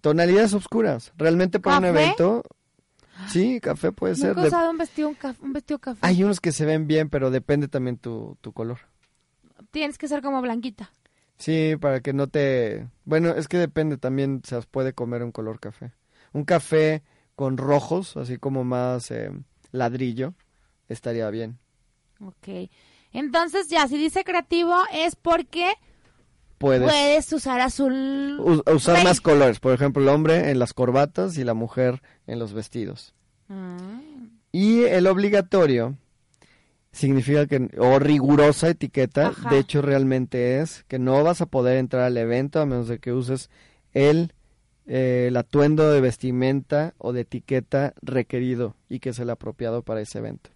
Tonalidades 0.00 0.54
oscuras. 0.54 1.12
Realmente 1.16 1.60
para 1.60 1.78
un 1.78 1.84
evento 1.84 2.42
Sí, 3.28 3.60
café 3.60 3.92
puede 3.92 4.14
ser. 4.14 4.28
Nunca 4.28 4.42
he 4.42 4.48
usado 4.48 4.70
un 4.70 4.78
vestido, 4.78 5.14
un, 5.40 5.52
vestido 5.52 5.78
café. 5.78 6.00
Hay 6.02 6.22
unos 6.22 6.40
que 6.40 6.52
se 6.52 6.64
ven 6.64 6.86
bien, 6.86 7.08
pero 7.10 7.30
depende 7.30 7.68
también 7.68 7.96
tu, 7.96 8.36
tu 8.40 8.52
color. 8.52 8.78
Tienes 9.70 9.98
que 9.98 10.08
ser 10.08 10.22
como 10.22 10.40
blanquita. 10.42 10.90
Sí, 11.36 11.74
para 11.80 12.00
que 12.00 12.12
no 12.12 12.28
te... 12.28 12.88
Bueno, 13.04 13.30
es 13.30 13.48
que 13.48 13.58
depende 13.58 13.96
también, 13.96 14.42
se 14.44 14.60
puede 14.62 14.92
comer 14.92 15.22
un 15.22 15.32
color 15.32 15.58
café. 15.58 15.92
Un 16.32 16.44
café 16.44 17.02
con 17.34 17.56
rojos, 17.56 18.16
así 18.16 18.38
como 18.38 18.64
más 18.64 19.10
eh, 19.10 19.30
ladrillo, 19.72 20.34
estaría 20.88 21.28
bien. 21.30 21.58
Ok. 22.20 22.70
Entonces 23.12 23.68
ya, 23.68 23.86
si 23.88 23.96
dice 23.96 24.24
creativo 24.24 24.74
es 24.92 25.16
porque 25.16 25.74
puedes, 26.58 27.32
usar 27.32 27.60
azul. 27.60 28.40
usar 28.72 29.04
más 29.04 29.20
colores. 29.20 29.60
Por 29.60 29.74
ejemplo, 29.74 30.02
el 30.02 30.08
hombre 30.08 30.50
en 30.50 30.58
las 30.58 30.72
corbatas 30.72 31.36
y 31.38 31.44
la 31.44 31.54
mujer 31.54 32.02
en 32.26 32.38
los 32.38 32.52
vestidos. 32.52 33.14
Ah. 33.48 34.00
Y 34.52 34.84
el 34.84 35.06
obligatorio 35.06 35.96
significa 36.92 37.46
que, 37.46 37.70
o 37.78 37.98
rigurosa 37.98 38.68
etiqueta, 38.68 39.32
de 39.50 39.58
hecho 39.58 39.82
realmente 39.82 40.60
es 40.60 40.84
que 40.84 40.98
no 40.98 41.22
vas 41.24 41.40
a 41.40 41.46
poder 41.46 41.76
entrar 41.78 42.04
al 42.04 42.16
evento 42.16 42.60
a 42.60 42.66
menos 42.66 42.86
de 42.86 43.00
que 43.00 43.12
uses 43.12 43.50
el, 43.92 44.32
eh, 44.86 45.26
el 45.28 45.36
atuendo 45.36 45.90
de 45.90 46.00
vestimenta 46.00 46.94
o 46.98 47.12
de 47.12 47.22
etiqueta 47.22 47.94
requerido 48.00 48.76
y 48.88 49.00
que 49.00 49.10
es 49.10 49.18
el 49.18 49.30
apropiado 49.30 49.82
para 49.82 50.00
ese 50.00 50.18
evento. 50.18 50.50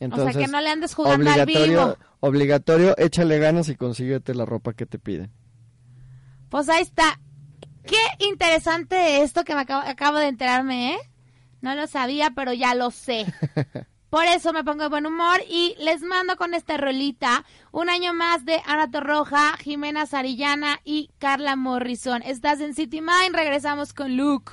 Entonces, 0.00 0.28
o 0.28 0.32
sea, 0.32 0.46
que 0.46 0.50
no 0.50 0.60
le 0.60 0.70
andes 0.70 0.94
jugando 0.94 1.30
al 1.30 1.46
vivo. 1.46 1.96
Obligatorio, 2.20 2.94
échale 2.98 3.38
ganas 3.38 3.68
y 3.68 3.76
consíguete 3.76 4.34
la 4.34 4.46
ropa 4.46 4.72
que 4.72 4.86
te 4.86 4.98
piden. 4.98 5.30
Pues 6.48 6.68
ahí 6.68 6.82
está. 6.82 7.20
Qué 7.84 8.26
interesante 8.26 9.22
esto 9.22 9.44
que 9.44 9.54
me 9.54 9.60
acabo, 9.60 10.18
de 10.18 10.28
enterarme, 10.28 10.94
¿eh? 10.94 10.98
No 11.60 11.74
lo 11.74 11.86
sabía, 11.86 12.32
pero 12.34 12.52
ya 12.52 12.74
lo 12.74 12.90
sé. 12.90 13.26
Por 14.10 14.24
eso 14.24 14.52
me 14.52 14.64
pongo 14.64 14.82
de 14.82 14.88
buen 14.88 15.06
humor 15.06 15.40
y 15.48 15.76
les 15.78 16.02
mando 16.02 16.36
con 16.36 16.52
esta 16.54 16.76
rolita 16.76 17.44
un 17.70 17.88
año 17.88 18.12
más 18.12 18.44
de 18.44 18.60
Ana 18.66 18.90
Torroja, 18.90 19.56
Jimena 19.58 20.04
Sarillana 20.06 20.80
y 20.84 21.10
Carla 21.18 21.54
Morrison. 21.54 22.22
Estás 22.22 22.60
en 22.60 22.74
City 22.74 23.00
Mind, 23.00 23.34
regresamos 23.34 23.92
con 23.92 24.16
Luke. 24.16 24.52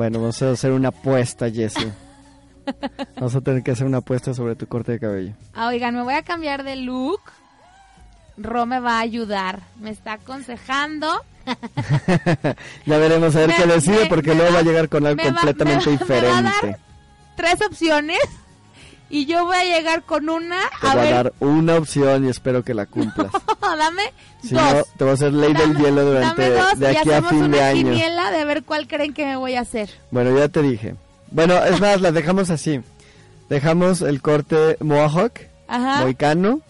Bueno, 0.00 0.18
vamos 0.18 0.40
a 0.40 0.52
hacer 0.52 0.72
una 0.72 0.88
apuesta, 0.88 1.50
Jessie. 1.50 1.92
Vamos 3.16 3.34
a 3.34 3.42
tener 3.42 3.62
que 3.62 3.72
hacer 3.72 3.86
una 3.86 3.98
apuesta 3.98 4.32
sobre 4.32 4.56
tu 4.56 4.66
corte 4.66 4.92
de 4.92 4.98
cabello. 4.98 5.34
Ah, 5.52 5.66
oigan, 5.66 5.94
me 5.94 6.02
voy 6.02 6.14
a 6.14 6.22
cambiar 6.22 6.64
de 6.64 6.76
look. 6.76 7.20
Ro 8.38 8.64
me 8.64 8.80
va 8.80 8.96
a 8.96 9.00
ayudar. 9.00 9.60
Me 9.78 9.90
está 9.90 10.14
aconsejando. 10.14 11.06
ya 12.86 12.96
veremos 12.96 13.36
a 13.36 13.40
ver 13.40 13.54
qué 13.54 13.66
decide 13.66 14.06
porque 14.06 14.34
luego 14.34 14.54
va 14.54 14.60
a 14.60 14.62
llegar 14.62 14.88
con 14.88 15.06
algo 15.06 15.22
completamente 15.22 15.90
diferente. 15.90 16.78
tres 17.36 17.60
opciones 17.60 18.20
y 19.10 19.26
yo 19.26 19.44
voy 19.44 19.56
a 19.56 19.64
llegar 19.64 20.02
con 20.04 20.28
una. 20.30 20.60
Te 20.80 20.86
a 20.86 20.94
voy 20.94 21.08
a 21.08 21.10
dar 21.10 21.32
una 21.40 21.74
opción 21.76 22.24
y 22.24 22.28
espero 22.30 22.62
que 22.64 22.72
la 22.74 22.86
cumplas. 22.86 23.30
dame 23.60 24.02
si 24.42 24.54
No, 24.54 24.62
te 24.96 25.04
voy 25.04 25.10
a 25.10 25.14
hacer 25.14 25.32
ley 25.32 25.52
del 25.52 25.76
hielo 25.76 26.04
durante 26.04 26.50
de 26.76 26.88
aquí 26.88 27.10
a 27.12 27.22
fin 27.22 27.50
de 27.50 27.62
año. 27.62 27.90
quiniela 27.90 28.30
de 28.30 28.44
ver 28.44 28.62
cuál 28.62 28.86
creen 28.86 29.12
que 29.12 29.26
me 29.26 29.36
voy 29.36 29.56
a 29.56 29.60
hacer. 29.60 29.90
Bueno, 30.10 30.36
ya 30.38 30.48
te 30.48 30.62
dije. 30.62 30.94
Bueno, 31.30 31.62
es 31.64 31.80
más, 31.80 32.00
la 32.00 32.12
dejamos 32.12 32.50
así. 32.50 32.80
Dejamos 33.48 34.00
el 34.02 34.22
corte 34.22 34.76
mohawk, 34.80 35.32
Ajá. 35.66 36.02
moicano, 36.02 36.60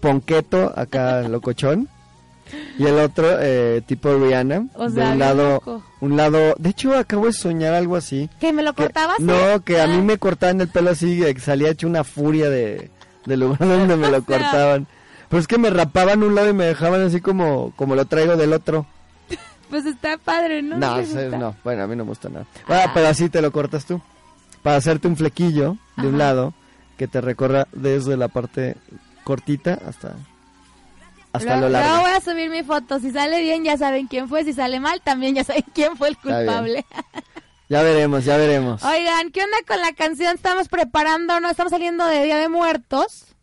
ponqueto 0.00 0.72
acá 0.76 1.22
locochón. 1.22 1.88
Y 2.78 2.86
el 2.86 2.98
otro, 2.98 3.28
eh, 3.40 3.82
tipo 3.86 4.16
Rihanna. 4.16 4.66
de 4.76 5.02
un 5.02 5.18
lado, 5.18 5.82
un 6.00 6.16
lado. 6.16 6.54
De 6.58 6.70
hecho, 6.70 6.96
acabo 6.96 7.26
de 7.26 7.32
soñar 7.32 7.74
algo 7.74 7.96
así. 7.96 8.28
¿Que 8.40 8.52
me 8.52 8.62
lo 8.62 8.74
cortabas? 8.74 9.20
No, 9.20 9.60
que 9.64 9.80
a 9.80 9.86
mí 9.86 9.98
ah. 9.98 10.02
me 10.02 10.18
cortaban 10.18 10.60
el 10.60 10.68
pelo 10.68 10.90
así, 10.90 11.20
que 11.20 11.40
salía 11.40 11.70
hecho 11.70 11.86
una 11.86 12.04
furia 12.04 12.50
de, 12.50 12.90
del 13.26 13.40
lugar 13.40 13.58
donde 13.68 13.96
me 13.96 14.10
lo 14.10 14.24
cortaban. 14.24 14.86
Pero 15.28 15.40
es 15.40 15.46
que 15.46 15.58
me 15.58 15.70
rapaban 15.70 16.22
un 16.22 16.34
lado 16.34 16.50
y 16.50 16.54
me 16.54 16.64
dejaban 16.64 17.02
así 17.02 17.20
como, 17.20 17.72
como 17.76 17.94
lo 17.94 18.04
traigo 18.06 18.36
del 18.36 18.52
otro. 18.52 18.86
Pues 19.70 19.86
está 19.86 20.18
padre, 20.18 20.62
¿no? 20.62 20.76
No, 20.76 21.02
no, 21.36 21.56
bueno, 21.64 21.82
a 21.82 21.86
mí 21.88 21.96
no 21.96 22.04
me 22.04 22.10
gusta 22.10 22.28
nada. 22.28 22.46
Ah, 22.68 22.92
pero 22.94 23.08
así 23.08 23.28
te 23.28 23.42
lo 23.42 23.50
cortas 23.50 23.86
tú. 23.86 24.00
Para 24.62 24.76
hacerte 24.76 25.08
un 25.08 25.16
flequillo 25.16 25.78
de 25.96 26.06
un 26.06 26.18
lado 26.18 26.54
que 26.96 27.08
te 27.08 27.20
recorra 27.20 27.66
desde 27.72 28.16
la 28.16 28.28
parte 28.28 28.76
cortita 29.24 29.80
hasta 29.88 30.14
hasta 31.34 31.56
lo 31.56 31.68
largo. 31.68 32.02
voy 32.02 32.10
a 32.12 32.20
subir 32.20 32.48
mi 32.48 32.62
foto. 32.62 33.00
Si 33.00 33.10
sale 33.10 33.40
bien, 33.40 33.64
ya 33.64 33.76
saben 33.76 34.06
quién 34.06 34.28
fue. 34.28 34.44
Si 34.44 34.52
sale 34.52 34.78
mal, 34.78 35.00
también 35.02 35.34
ya 35.34 35.42
saben 35.42 35.64
quién 35.74 35.96
fue 35.96 36.08
el 36.08 36.16
culpable. 36.16 36.84
Ya 37.66 37.82
veremos, 37.82 38.26
ya 38.26 38.36
veremos. 38.36 38.84
Oigan, 38.84 39.30
¿qué 39.30 39.42
onda 39.42 39.56
con 39.66 39.80
la 39.80 39.94
canción? 39.94 40.34
Estamos 40.34 40.68
preparando, 40.68 41.40
no 41.40 41.48
estamos 41.48 41.70
saliendo 41.70 42.04
de 42.04 42.22
Día 42.22 42.36
de 42.36 42.50
Muertos. 42.50 43.34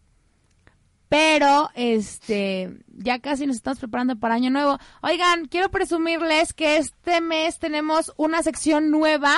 Pero, 1.10 1.72
este, 1.74 2.70
ya 2.88 3.18
casi 3.18 3.48
nos 3.48 3.56
estamos 3.56 3.80
preparando 3.80 4.16
para 4.18 4.36
Año 4.36 4.52
Nuevo. 4.52 4.78
Oigan, 5.02 5.48
quiero 5.48 5.70
presumirles 5.70 6.54
que 6.54 6.78
este 6.78 7.20
mes 7.20 7.58
tenemos 7.58 8.14
una 8.16 8.44
sección 8.44 8.92
nueva 8.92 9.36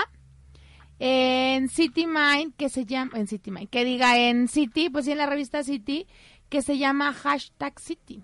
en 0.99 1.69
City 1.69 2.05
Mind 2.05 2.53
que 2.57 2.69
se 2.69 2.85
llama, 2.85 3.17
en 3.17 3.27
City 3.27 3.51
Mind, 3.51 3.69
que 3.69 3.85
diga 3.85 4.17
en 4.17 4.49
City, 4.49 4.89
pues 4.89 5.05
sí 5.05 5.13
en 5.13 5.17
la 5.17 5.25
revista 5.25 5.63
City, 5.63 6.07
que 6.49 6.61
se 6.61 6.77
llama 6.77 7.13
hashtag 7.13 7.79
City. 7.79 8.23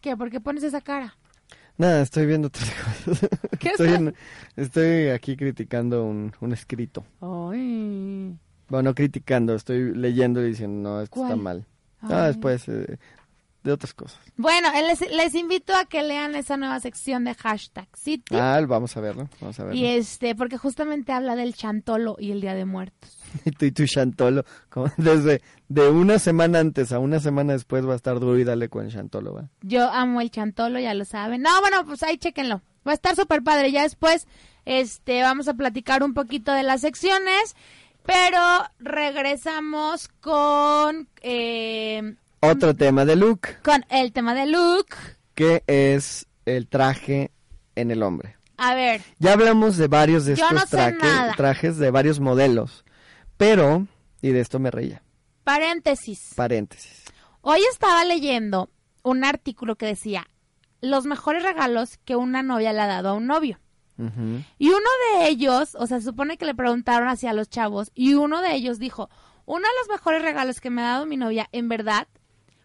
¿Qué? 0.00 0.16
¿Por 0.16 0.30
qué 0.30 0.40
pones 0.40 0.62
esa 0.62 0.80
cara? 0.80 1.16
Nada, 1.76 2.02
estoy 2.02 2.26
viendo 2.26 2.48
otras 2.48 2.70
cosas. 3.06 3.28
¿Qué 3.58 3.70
estoy, 3.70 4.14
estoy 4.56 5.08
aquí 5.08 5.36
criticando 5.36 6.04
un, 6.04 6.32
un 6.40 6.52
escrito. 6.52 7.04
Ay. 7.20 8.36
Bueno, 8.68 8.94
criticando, 8.94 9.54
estoy 9.54 9.94
leyendo 9.94 10.44
y 10.44 10.50
diciendo, 10.50 10.90
no, 10.90 11.00
esto 11.00 11.22
está 11.22 11.36
mal. 11.36 11.66
Ah, 12.02 12.28
después 12.28 12.68
eh, 12.68 12.98
de 13.62 13.72
otras 13.72 13.92
cosas. 13.92 14.18
Bueno, 14.36 14.68
les, 14.72 15.00
les, 15.10 15.34
invito 15.34 15.74
a 15.74 15.84
que 15.84 16.02
lean 16.02 16.34
esa 16.34 16.56
nueva 16.56 16.80
sección 16.80 17.24
de 17.24 17.34
hashtag 17.34 17.88
City. 17.96 18.36
Ah, 18.36 18.60
vamos 18.66 18.96
a 18.96 19.00
verlo, 19.00 19.28
vamos 19.40 19.58
a 19.60 19.64
verlo. 19.64 19.78
Y 19.78 19.86
este, 19.86 20.34
porque 20.34 20.56
justamente 20.56 21.12
habla 21.12 21.36
del 21.36 21.54
chantolo 21.54 22.16
y 22.18 22.30
el 22.30 22.40
Día 22.40 22.54
de 22.54 22.64
Muertos. 22.64 23.18
Y 23.44 23.50
tú 23.58 23.64
y 23.66 23.72
tu 23.72 23.86
chantolo, 23.86 24.44
como 24.68 24.90
desde 24.96 25.42
de 25.68 25.88
una 25.88 26.18
semana 26.18 26.58
antes 26.58 26.92
a 26.92 26.98
una 26.98 27.20
semana 27.20 27.52
después 27.52 27.86
va 27.86 27.92
a 27.92 27.96
estar 27.96 28.18
duro 28.20 28.38
y 28.38 28.44
dale 28.44 28.68
con 28.68 28.86
el 28.86 28.92
chantolo, 28.92 29.34
¿va? 29.34 29.48
Yo 29.62 29.90
amo 29.90 30.20
el 30.20 30.30
chantolo, 30.30 30.78
ya 30.80 30.94
lo 30.94 31.04
saben. 31.04 31.42
No, 31.42 31.60
bueno, 31.60 31.84
pues 31.86 32.02
ahí 32.02 32.18
chequenlo. 32.18 32.62
Va 32.86 32.92
a 32.92 32.94
estar 32.94 33.14
súper 33.14 33.42
padre. 33.42 33.70
Ya 33.70 33.82
después, 33.82 34.26
este, 34.64 35.22
vamos 35.22 35.48
a 35.48 35.54
platicar 35.54 36.02
un 36.02 36.14
poquito 36.14 36.52
de 36.52 36.62
las 36.62 36.80
secciones. 36.80 37.54
Pero 38.04 38.40
regresamos 38.78 40.08
con... 40.20 41.08
Eh, 41.22 42.14
Otro 42.40 42.74
tema 42.74 43.04
de 43.04 43.16
look. 43.16 43.40
Con 43.62 43.84
el 43.90 44.12
tema 44.12 44.34
de 44.34 44.46
look. 44.46 44.86
Que 45.34 45.62
es 45.66 46.26
el 46.46 46.66
traje 46.66 47.30
en 47.76 47.90
el 47.90 48.02
hombre. 48.02 48.36
A 48.56 48.74
ver. 48.74 49.00
Ya 49.18 49.32
hablamos 49.32 49.76
de 49.76 49.88
varios 49.88 50.24
de 50.24 50.34
estos 50.34 50.68
trajes, 51.36 51.78
de 51.78 51.90
varios 51.90 52.20
modelos. 52.20 52.84
Pero, 53.40 53.86
y 54.20 54.32
de 54.32 54.40
esto 54.40 54.58
me 54.58 54.70
reía. 54.70 55.02
Paréntesis. 55.44 56.34
Paréntesis. 56.36 57.06
Hoy 57.40 57.60
estaba 57.72 58.04
leyendo 58.04 58.68
un 59.02 59.24
artículo 59.24 59.76
que 59.76 59.86
decía 59.86 60.28
los 60.82 61.06
mejores 61.06 61.42
regalos 61.42 61.96
que 62.04 62.16
una 62.16 62.42
novia 62.42 62.74
le 62.74 62.82
ha 62.82 62.86
dado 62.86 63.08
a 63.08 63.14
un 63.14 63.26
novio. 63.26 63.58
Y 64.58 64.68
uno 64.68 64.88
de 65.14 65.28
ellos, 65.28 65.74
o 65.74 65.86
sea, 65.86 66.00
se 66.00 66.04
supone 66.04 66.36
que 66.36 66.44
le 66.44 66.54
preguntaron 66.54 67.08
hacia 67.08 67.32
los 67.32 67.48
chavos, 67.48 67.92
y 67.94 68.12
uno 68.14 68.42
de 68.42 68.54
ellos 68.54 68.78
dijo, 68.78 69.08
uno 69.46 69.66
de 69.66 69.74
los 69.80 69.88
mejores 69.88 70.22
regalos 70.22 70.60
que 70.60 70.68
me 70.68 70.82
ha 70.82 70.88
dado 70.88 71.06
mi 71.06 71.16
novia, 71.16 71.48
en 71.52 71.68
verdad, 71.68 72.08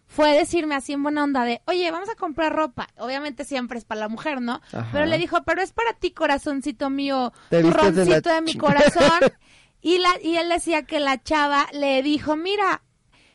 fue 0.06 0.32
decirme 0.36 0.74
así 0.74 0.92
en 0.92 1.02
buena 1.02 1.24
onda 1.24 1.44
de, 1.44 1.62
oye, 1.66 1.90
vamos 1.90 2.10
a 2.10 2.14
comprar 2.16 2.54
ropa. 2.54 2.88
Obviamente 2.98 3.44
siempre 3.44 3.78
es 3.78 3.86
para 3.86 4.00
la 4.00 4.08
mujer, 4.08 4.40
¿no? 4.42 4.60
Pero 4.92 5.06
le 5.06 5.16
dijo, 5.16 5.42
pero 5.44 5.62
es 5.62 5.72
para 5.72 5.94
ti, 5.94 6.10
corazoncito 6.10 6.90
mío, 6.90 7.32
roncito 7.50 8.30
de, 8.30 8.42
mi 8.42 8.54
corazón. 8.56 9.20
y, 9.86 9.98
la, 9.98 10.08
y 10.20 10.36
él 10.36 10.48
decía 10.48 10.82
que 10.82 10.98
la 10.98 11.22
chava 11.22 11.68
le 11.72 12.02
dijo, 12.02 12.34
mira, 12.34 12.82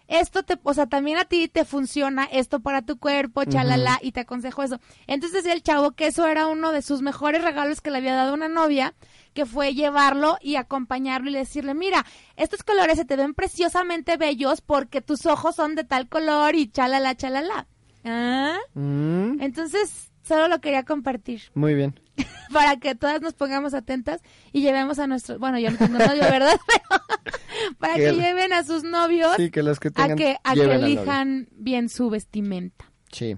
esto 0.09 0.43
te, 0.43 0.59
o 0.63 0.73
sea, 0.73 0.85
también 0.85 1.17
a 1.17 1.23
ti 1.23 1.47
te 1.47 1.63
funciona 1.63 2.25
esto 2.25 2.59
para 2.59 2.81
tu 2.81 2.99
cuerpo, 2.99 3.45
chalala, 3.45 3.99
y 4.01 4.11
te 4.11 4.19
aconsejo 4.19 4.61
eso. 4.61 4.77
Entonces 5.07 5.45
el 5.45 5.63
chavo 5.63 5.91
que 5.91 6.07
eso 6.07 6.27
era 6.27 6.47
uno 6.47 6.73
de 6.73 6.81
sus 6.81 7.01
mejores 7.01 7.41
regalos 7.41 7.79
que 7.79 7.89
le 7.89 7.99
había 7.99 8.15
dado 8.15 8.33
una 8.33 8.49
novia, 8.49 8.93
que 9.33 9.45
fue 9.45 9.73
llevarlo 9.73 10.37
y 10.41 10.57
acompañarlo 10.57 11.29
y 11.29 11.35
decirle, 11.35 11.73
mira, 11.73 12.05
estos 12.35 12.63
colores 12.63 12.97
se 12.97 13.05
te 13.05 13.15
ven 13.15 13.33
preciosamente 13.33 14.17
bellos 14.17 14.59
porque 14.59 14.99
tus 14.99 15.25
ojos 15.27 15.55
son 15.55 15.75
de 15.75 15.85
tal 15.85 16.09
color 16.09 16.55
y 16.55 16.69
chalala, 16.69 17.15
chalala. 17.15 17.65
¿Ah? 18.03 18.57
Entonces, 18.75 20.11
solo 20.21 20.49
lo 20.49 20.59
quería 20.59 20.83
compartir. 20.83 21.43
Muy 21.53 21.75
bien. 21.75 21.97
Para 22.53 22.77
que 22.77 22.95
todas 22.95 23.21
nos 23.21 23.33
pongamos 23.33 23.73
atentas 23.73 24.21
y 24.51 24.61
llevemos 24.61 24.99
a 24.99 25.07
nuestros, 25.07 25.39
bueno, 25.39 25.59
yo 25.59 25.71
no 25.71 25.77
tengo 25.77 25.97
novio, 25.97 26.21
¿verdad? 26.21 26.59
para 27.79 27.95
que, 27.95 28.13
lleven 28.13 28.53
a 28.53 28.63
sus 28.63 28.83
novios 28.83 29.35
sí, 29.37 29.51
que 29.51 29.63
los 29.63 29.79
que 29.79 29.91
tengan, 29.91 30.11
a 30.11 30.15
que, 30.15 30.37
a 30.43 30.53
que 30.53 30.61
elijan 30.61 31.47
bien 31.51 31.89
su 31.89 32.09
vestimenta. 32.09 32.91
Sí. 33.11 33.37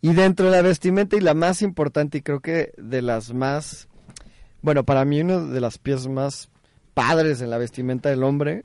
Y 0.00 0.12
dentro 0.14 0.46
de 0.46 0.52
la 0.52 0.62
vestimenta 0.62 1.16
y 1.16 1.20
la 1.20 1.34
más 1.34 1.62
importante 1.62 2.18
y 2.18 2.22
creo 2.22 2.40
que 2.40 2.72
de 2.78 3.02
las 3.02 3.34
más, 3.34 3.88
bueno, 4.62 4.84
para 4.84 5.04
mí 5.04 5.20
una 5.20 5.38
de 5.38 5.60
las 5.60 5.78
piezas 5.78 6.08
más 6.08 6.48
padres 6.94 7.40
en 7.42 7.50
la 7.50 7.58
vestimenta 7.58 8.08
del 8.08 8.22
hombre 8.22 8.64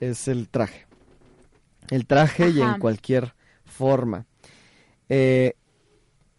es 0.00 0.28
el 0.28 0.48
traje. 0.48 0.86
El 1.90 2.06
traje 2.06 2.50
y 2.50 2.60
en 2.60 2.78
cualquier 2.78 3.34
forma. 3.64 4.26
Eh, 5.08 5.54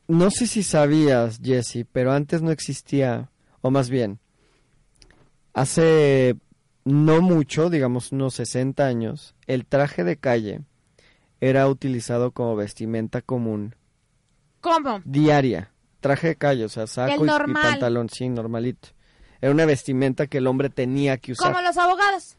no 0.08 0.32
sé 0.32 0.48
si 0.48 0.64
sabías, 0.64 1.40
Jesse, 1.44 1.86
pero 1.92 2.12
antes 2.12 2.42
no 2.42 2.52
existía, 2.52 3.30
o 3.62 3.72
más 3.72 3.90
bien, 3.90 4.20
hace 5.54 6.38
no 6.86 7.22
mucho, 7.22 7.70
digamos 7.70 8.12
unos 8.12 8.36
60 8.36 8.86
años, 8.86 9.36
el 9.46 9.66
traje 9.66 10.04
de 10.04 10.18
calle 10.18 10.62
era 11.42 11.68
utilizado 11.68 12.32
como 12.32 12.56
vestimenta 12.56 13.22
común. 13.22 13.76
¿Cómo? 14.62 15.02
Diaria. 15.06 15.72
Traje 16.00 16.30
de 16.30 16.36
calle, 16.36 16.66
o 16.66 16.70
sea, 16.70 16.88
saco 16.88 17.26
y, 17.26 17.28
pantalón, 17.28 18.10
sí, 18.10 18.30
normalito. 18.30 18.90
Era 19.42 19.52
una 19.52 19.66
vestimenta 19.66 20.28
que 20.28 20.38
el 20.38 20.48
hombre 20.48 20.70
tenía 20.70 21.18
que 21.18 21.34
usar. 21.34 21.52
Como 21.52 21.62
los 21.62 21.78
abogados. 21.78 22.38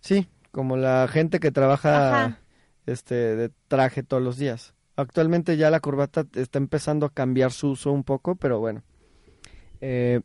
Sí, 0.00 0.28
como 0.50 0.76
la 0.76 1.08
gente 1.08 1.40
que 1.40 1.50
trabaja 1.50 2.38
este 2.86 3.14
de 3.36 3.50
traje 3.68 4.02
todos 4.02 4.22
los 4.22 4.38
días. 4.38 4.75
Actualmente 4.96 5.56
ya 5.58 5.70
la 5.70 5.80
corbata 5.80 6.26
está 6.34 6.58
empezando 6.58 7.06
a 7.06 7.12
cambiar 7.12 7.52
su 7.52 7.70
uso 7.70 7.92
un 7.92 8.02
poco, 8.02 8.34
pero 8.36 8.58
bueno. 8.58 8.82
Eh, 9.80 10.20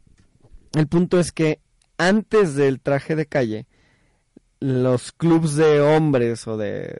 el 0.73 0.87
punto 0.87 1.19
es 1.19 1.33
que 1.33 1.59
antes 1.97 2.55
del 2.55 2.79
traje 2.79 3.15
de 3.15 3.25
calle, 3.25 3.67
los 4.61 5.11
clubs 5.11 5.55
de 5.55 5.81
hombres 5.81 6.47
o 6.47 6.55
de, 6.55 6.97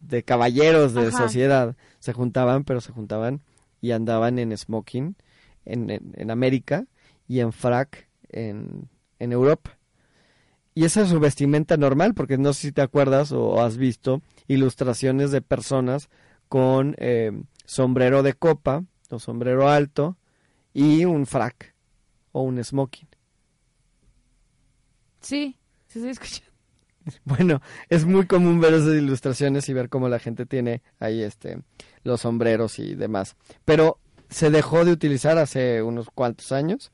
de 0.00 0.22
caballeros 0.22 0.94
de 0.94 1.12
sociedad 1.12 1.76
se 1.98 2.12
juntaban, 2.12 2.64
pero 2.64 2.80
se 2.80 2.92
juntaban 2.92 3.42
y 3.80 3.90
andaban 3.90 4.38
en 4.38 4.56
smoking 4.56 5.16
en, 5.64 5.90
en, 5.90 6.30
América 6.30 6.86
y 7.28 7.40
en 7.40 7.52
frac 7.52 8.08
en, 8.28 8.88
en 9.18 9.32
Europa. 9.32 9.78
Y 10.74 10.84
esa 10.84 11.02
es 11.02 11.08
su 11.08 11.20
vestimenta 11.20 11.76
normal, 11.76 12.14
porque 12.14 12.38
no 12.38 12.52
sé 12.54 12.68
si 12.68 12.72
te 12.72 12.80
acuerdas 12.80 13.30
o 13.32 13.60
has 13.62 13.76
visto 13.76 14.22
ilustraciones 14.48 15.30
de 15.30 15.42
personas 15.42 16.08
con 16.52 16.94
eh, 16.98 17.32
sombrero 17.64 18.22
de 18.22 18.34
copa 18.34 18.84
o 19.08 19.18
sombrero 19.18 19.70
alto 19.70 20.18
y 20.74 21.06
un 21.06 21.24
frac 21.24 21.74
o 22.32 22.42
un 22.42 22.62
smoking. 22.62 23.08
Sí, 25.22 25.56
sí 25.88 25.98
estoy 25.98 26.10
escuchando. 26.10 26.52
Bueno, 27.24 27.62
es 27.88 28.04
muy 28.04 28.26
común 28.26 28.60
ver 28.60 28.74
esas 28.74 28.94
ilustraciones 28.94 29.66
y 29.70 29.72
ver 29.72 29.88
cómo 29.88 30.10
la 30.10 30.18
gente 30.18 30.44
tiene 30.44 30.82
ahí 31.00 31.22
este 31.22 31.62
los 32.04 32.20
sombreros 32.20 32.78
y 32.78 32.96
demás. 32.96 33.34
Pero 33.64 33.98
se 34.28 34.50
dejó 34.50 34.84
de 34.84 34.92
utilizar 34.92 35.38
hace 35.38 35.80
unos 35.80 36.10
cuantos 36.10 36.52
años 36.52 36.92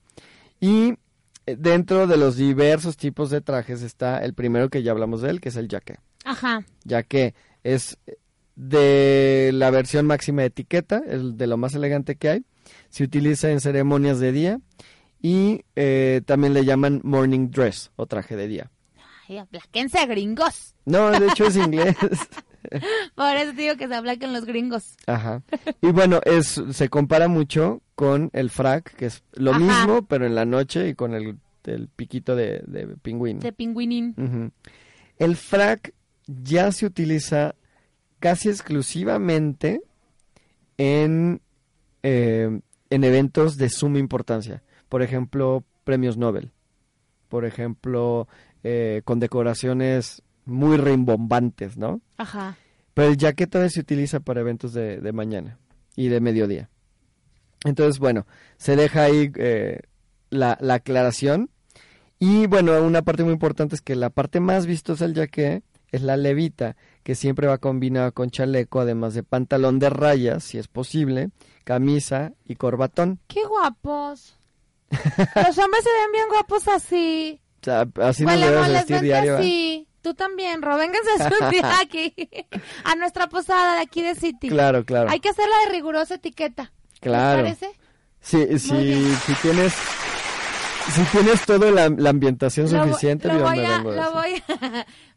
y 0.61 0.95
eh, 1.47 1.57
dentro 1.59 2.07
de 2.07 2.17
los 2.17 2.37
diversos 2.37 2.97
tipos 2.97 3.29
de 3.31 3.41
trajes 3.41 3.83
está 3.83 4.25
el 4.25 4.35
primero 4.35 4.69
que 4.69 4.85
ya 4.85 4.93
hablamos 4.93 5.21
de 5.21 5.31
él, 5.31 5.41
que 5.41 5.49
es 5.49 5.57
el 5.57 5.67
jaque. 5.67 5.97
Ajá. 6.25 6.65
que 7.09 7.35
es 7.65 7.99
de 8.59 9.53
la 9.55 9.71
versión 9.71 10.07
máxima 10.07 10.43
de 10.43 10.49
etiqueta, 10.49 11.01
el 11.07 11.37
de 11.37 11.47
lo 11.47 11.57
más 11.57 11.75
elegante 11.75 12.17
que 12.17 12.29
hay. 12.29 12.45
Se 12.91 13.05
utiliza 13.05 13.51
en 13.51 13.61
ceremonias 13.61 14.19
de 14.19 14.33
día 14.33 14.61
y 15.23 15.65
eh, 15.77 16.23
también 16.27 16.55
le 16.55 16.65
llaman 16.65 17.01
morning 17.05 17.51
dress 17.51 17.93
o 17.95 18.07
traje 18.07 18.35
de 18.35 18.49
día. 18.49 18.71
Ay, 19.29 19.39
aplaquense 19.39 20.05
gringos. 20.07 20.75
No, 20.85 21.11
de 21.11 21.29
hecho 21.29 21.47
es 21.47 21.57
inglés. 21.57 21.97
Por 23.15 23.37
eso 23.37 23.53
digo 23.53 23.77
que 23.77 23.87
se 23.87 23.95
aplaquen 23.95 24.33
los 24.33 24.45
gringos. 24.45 24.97
Ajá. 25.07 25.43
Y 25.81 25.93
bueno, 25.93 26.21
es 26.25 26.61
se 26.73 26.89
compara 26.89 27.29
mucho 27.29 27.81
con 27.95 28.29
el 28.33 28.51
frac, 28.51 28.93
que 28.97 29.07
es 29.07 29.23
lo 29.35 29.55
mismo, 29.55 30.03
pero 30.03 30.27
en 30.27 30.35
la 30.35 30.45
noche 30.45 30.89
y 30.89 30.95
con 30.95 31.15
el, 31.15 31.39
piquito 31.95 32.35
de, 32.35 32.65
de 32.67 32.89
pingüino. 33.03 33.39
De 33.39 33.53
pingüinín. 33.53 34.53
El 35.17 35.37
frac 35.37 35.95
ya 36.27 36.73
se 36.73 36.87
utiliza 36.87 37.55
casi 38.19 38.49
exclusivamente 38.49 39.83
en, 40.77 41.41
eh, 42.03 42.61
en 42.91 43.05
eventos 43.05 43.57
de 43.57 43.69
suma 43.69 43.99
importancia 43.99 44.63
por 44.89 45.03
ejemplo, 45.03 45.65
premios 45.85 46.17
Nobel, 46.17 46.51
por 47.29 47.45
ejemplo, 47.45 48.29
eh, 48.63 49.03
con 49.05 49.21
decoraciones 49.21 50.23
muy 50.45 50.77
rimbombantes, 50.77 51.77
¿no? 51.77 52.01
Ajá. 52.17 52.57
Pero 52.95 53.09
el 53.09 53.17
jacket 53.17 53.51
todavía 53.51 53.71
se 53.71 53.81
utiliza 53.81 54.21
para 54.21 54.41
eventos 54.41 54.73
de, 54.73 54.99
de 54.99 55.13
mañana 55.13 55.59
y 55.95 56.09
de 56.09 56.21
mediodía. 56.21 56.71
Entonces, 57.65 57.99
bueno, 57.99 58.27
se 58.57 58.77
deja 58.77 59.05
ahí 59.05 59.31
eh, 59.37 59.81
la, 60.31 60.57
la, 60.61 60.75
aclaración. 60.75 61.51
Y 62.19 62.47
bueno, 62.47 62.81
una 62.83 63.03
parte 63.03 63.25
muy 63.25 63.33
importante 63.33 63.75
es 63.75 63.81
que 63.81 63.95
la 63.95 64.11
parte 64.11 64.41
más 64.41 64.67
vistosa 64.67 65.05
del 65.05 65.15
jacket 65.15 65.63
es 65.91 66.03
la 66.03 66.17
levita, 66.17 66.77
que 67.09 67.15
siempre 67.15 67.47
va 67.47 67.57
combinado 67.57 68.13
con 68.13 68.29
chaleco, 68.29 68.81
además 68.81 69.15
de 69.15 69.23
pantalón 69.23 69.79
de 69.79 69.89
rayas, 69.89 70.45
si 70.45 70.59
es 70.59 70.69
posible, 70.69 71.31
camisa 71.65 72.33
y 72.45 72.57
corbatón. 72.57 73.19
¡Qué 73.29 73.47
guapos! 73.47 74.37
Los 74.91 75.57
hombres 75.57 75.85
se 75.85 75.91
ven 75.91 76.13
bien 76.13 76.29
guapos 76.29 76.69
así. 76.69 77.41
O 77.63 77.65
sea, 77.65 77.89
así 78.03 78.27
nos 78.27 78.39
debes 78.39 78.69
vestir 78.69 79.01
diario. 79.01 79.41
Sí. 79.41 79.89
Tú 80.03 80.13
también, 80.13 80.61
Ro, 80.61 80.77
vénganse 80.77 81.09
a 81.63 81.81
aquí, 81.81 82.15
a 82.85 82.95
nuestra 82.97 83.27
posada 83.31 83.77
de 83.77 83.81
aquí 83.81 84.03
de 84.03 84.15
City. 84.15 84.51
Claro, 84.51 84.85
claro. 84.85 85.09
Hay 85.09 85.21
que 85.21 85.31
hacerla 85.31 85.55
de 85.65 85.73
rigurosa 85.73 86.17
etiqueta. 86.17 86.73
Claro. 87.01 87.39
¿Te 87.39 87.43
parece? 87.45 87.81
Sí, 88.21 88.59
sí, 88.59 89.15
si 89.25 89.35
tienes 89.37 89.73
si 90.91 91.03
tienes 91.05 91.45
toda 91.45 91.71
la, 91.71 92.11
ambientación 92.11 92.69
suficiente, 92.69 93.29
lo, 93.29 93.41
voy 93.41 93.65
a, 93.65 93.79
lo 93.79 94.13
voy 94.13 94.43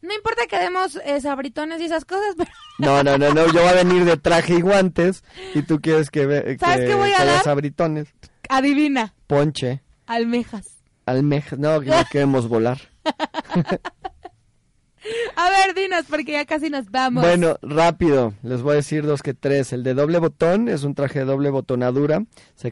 No 0.02 0.14
importa 0.14 0.48
que 0.48 0.58
demos 0.58 1.00
eh, 1.06 1.22
sabritones 1.22 1.82
y 1.82 1.86
esas 1.86 2.06
cosas, 2.06 2.36
pero... 2.38 2.50
No, 2.80 3.04
no, 3.04 3.18
no, 3.18 3.34
no, 3.34 3.46
yo 3.48 3.62
voy 3.62 3.70
a 3.70 3.84
venir 3.84 4.06
de 4.06 4.18
traje 4.18 4.56
y 4.56 4.62
guantes 4.62 5.24
y 5.54 5.62
tú 5.62 5.80
quieres 5.80 6.10
que, 6.10 6.26
ve, 6.26 6.58
¿Sabes 6.60 6.90
qué 6.90 6.96
voy 6.96 7.12
a 7.12 7.24
dar? 7.24 7.44
sabritones. 7.44 8.08
Adivina. 8.50 9.14
Ponche. 9.28 9.82
Almejas. 10.08 10.82
Almejas, 11.06 11.60
no, 11.60 11.80
que 11.80 11.90
no 11.90 12.06
queremos 12.12 12.48
volar. 12.48 12.80
A 15.36 15.50
ver, 15.50 15.74
dinos, 15.76 16.06
porque 16.10 16.34
ya 16.34 16.46
casi 16.46 16.70
nos 16.70 16.90
vamos. 16.92 17.24
Bueno, 17.24 17.58
rápido, 17.62 18.34
les 18.44 18.62
voy 18.62 18.74
a 18.74 18.76
decir 18.76 19.06
dos 19.06 19.24
que 19.24 19.34
tres. 19.34 19.74
El 19.74 19.84
de 19.84 19.94
doble 19.94 20.20
botón 20.20 20.68
es 20.70 20.84
un 20.84 20.94
traje 20.94 21.20
de 21.20 21.26
doble 21.26 21.50
botonadura. 21.50 22.24
Se, 22.56 22.72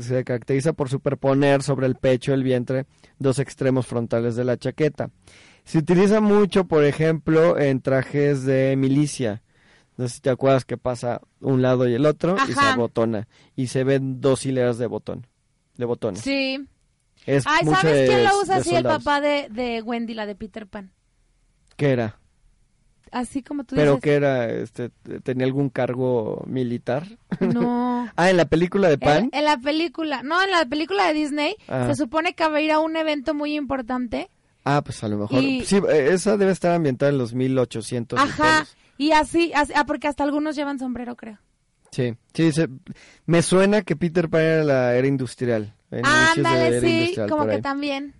se 0.00 0.24
caracteriza 0.24 0.72
por 0.72 0.88
superponer 0.88 1.62
sobre 1.62 1.86
el 1.86 1.94
pecho 1.94 2.34
el 2.34 2.42
vientre 2.42 2.86
dos 3.18 3.38
extremos 3.38 3.86
frontales 3.86 4.34
de 4.34 4.44
la 4.44 4.56
chaqueta. 4.56 5.10
Se 5.64 5.78
utiliza 5.78 6.20
mucho, 6.20 6.64
por 6.64 6.84
ejemplo, 6.84 7.58
en 7.58 7.80
trajes 7.80 8.44
de 8.44 8.74
milicia. 8.76 9.42
No 9.96 10.08
sé 10.08 10.14
si 10.16 10.20
te 10.22 10.30
acuerdas 10.30 10.64
que 10.64 10.78
pasa 10.78 11.20
un 11.40 11.62
lado 11.62 11.86
y 11.86 11.94
el 11.94 12.06
otro 12.06 12.36
y 12.48 12.52
se 12.52 12.76
botona. 12.76 13.28
Y 13.54 13.68
se 13.68 13.84
ven 13.84 14.20
dos 14.20 14.46
hileras 14.46 14.78
de 14.78 14.86
botón, 14.86 15.26
de 15.76 15.84
botones. 15.84 16.22
Sí. 16.22 16.66
Es 17.26 17.44
Ay, 17.46 17.66
¿sabes 17.66 18.08
quién 18.08 18.24
lo 18.24 18.40
usa 18.40 18.56
así? 18.56 18.74
El 18.74 18.82
papá 18.84 19.20
de, 19.20 19.48
de 19.50 19.82
Wendy, 19.82 20.14
la 20.14 20.24
de 20.24 20.34
Peter 20.34 20.66
Pan. 20.66 20.90
¿Qué 21.80 21.92
era? 21.92 22.18
Así 23.10 23.42
como 23.42 23.64
tú 23.64 23.74
¿Pero 23.74 24.00
qué 24.00 24.12
era? 24.12 24.50
Este, 24.50 24.90
¿Tenía 25.22 25.46
algún 25.46 25.70
cargo 25.70 26.44
militar? 26.46 27.06
No. 27.40 28.06
ah, 28.16 28.28
¿en 28.28 28.36
la 28.36 28.44
película 28.44 28.90
de 28.90 28.98
Pan? 28.98 29.30
En, 29.32 29.46
la 29.46 29.56
película, 29.56 30.22
no, 30.22 30.42
en 30.42 30.50
la 30.50 30.66
película 30.66 31.06
de 31.06 31.14
Disney 31.14 31.56
ah. 31.68 31.86
se 31.86 31.94
supone 31.94 32.34
que 32.34 32.46
va 32.46 32.58
a 32.58 32.60
ir 32.60 32.70
a 32.70 32.80
un 32.80 32.98
evento 32.98 33.32
muy 33.32 33.56
importante. 33.56 34.30
Ah, 34.62 34.82
pues 34.84 35.02
a 35.02 35.08
lo 35.08 35.16
mejor. 35.16 35.40
Sí, 35.40 35.80
eh, 35.88 36.10
esa 36.12 36.36
debe 36.36 36.52
estar 36.52 36.72
ambientada 36.72 37.10
en 37.10 37.16
los 37.16 37.32
1800. 37.32 38.20
Ajá, 38.20 38.66
y 38.98 39.12
así, 39.12 39.50
así, 39.54 39.72
ah, 39.74 39.86
porque 39.86 40.06
hasta 40.06 40.22
algunos 40.22 40.56
llevan 40.56 40.78
sombrero, 40.78 41.16
creo. 41.16 41.38
Sí, 41.92 42.14
sí, 42.34 42.52
me 43.24 43.40
suena 43.40 43.80
que 43.80 43.96
Peter 43.96 44.28
Pan 44.28 44.42
era 44.42 44.64
la 44.64 44.94
era 44.96 45.06
industrial. 45.08 45.74
Ándale, 45.90 46.82
sí, 46.82 47.14
como 47.26 47.46
que 47.46 47.62
también. 47.62 48.12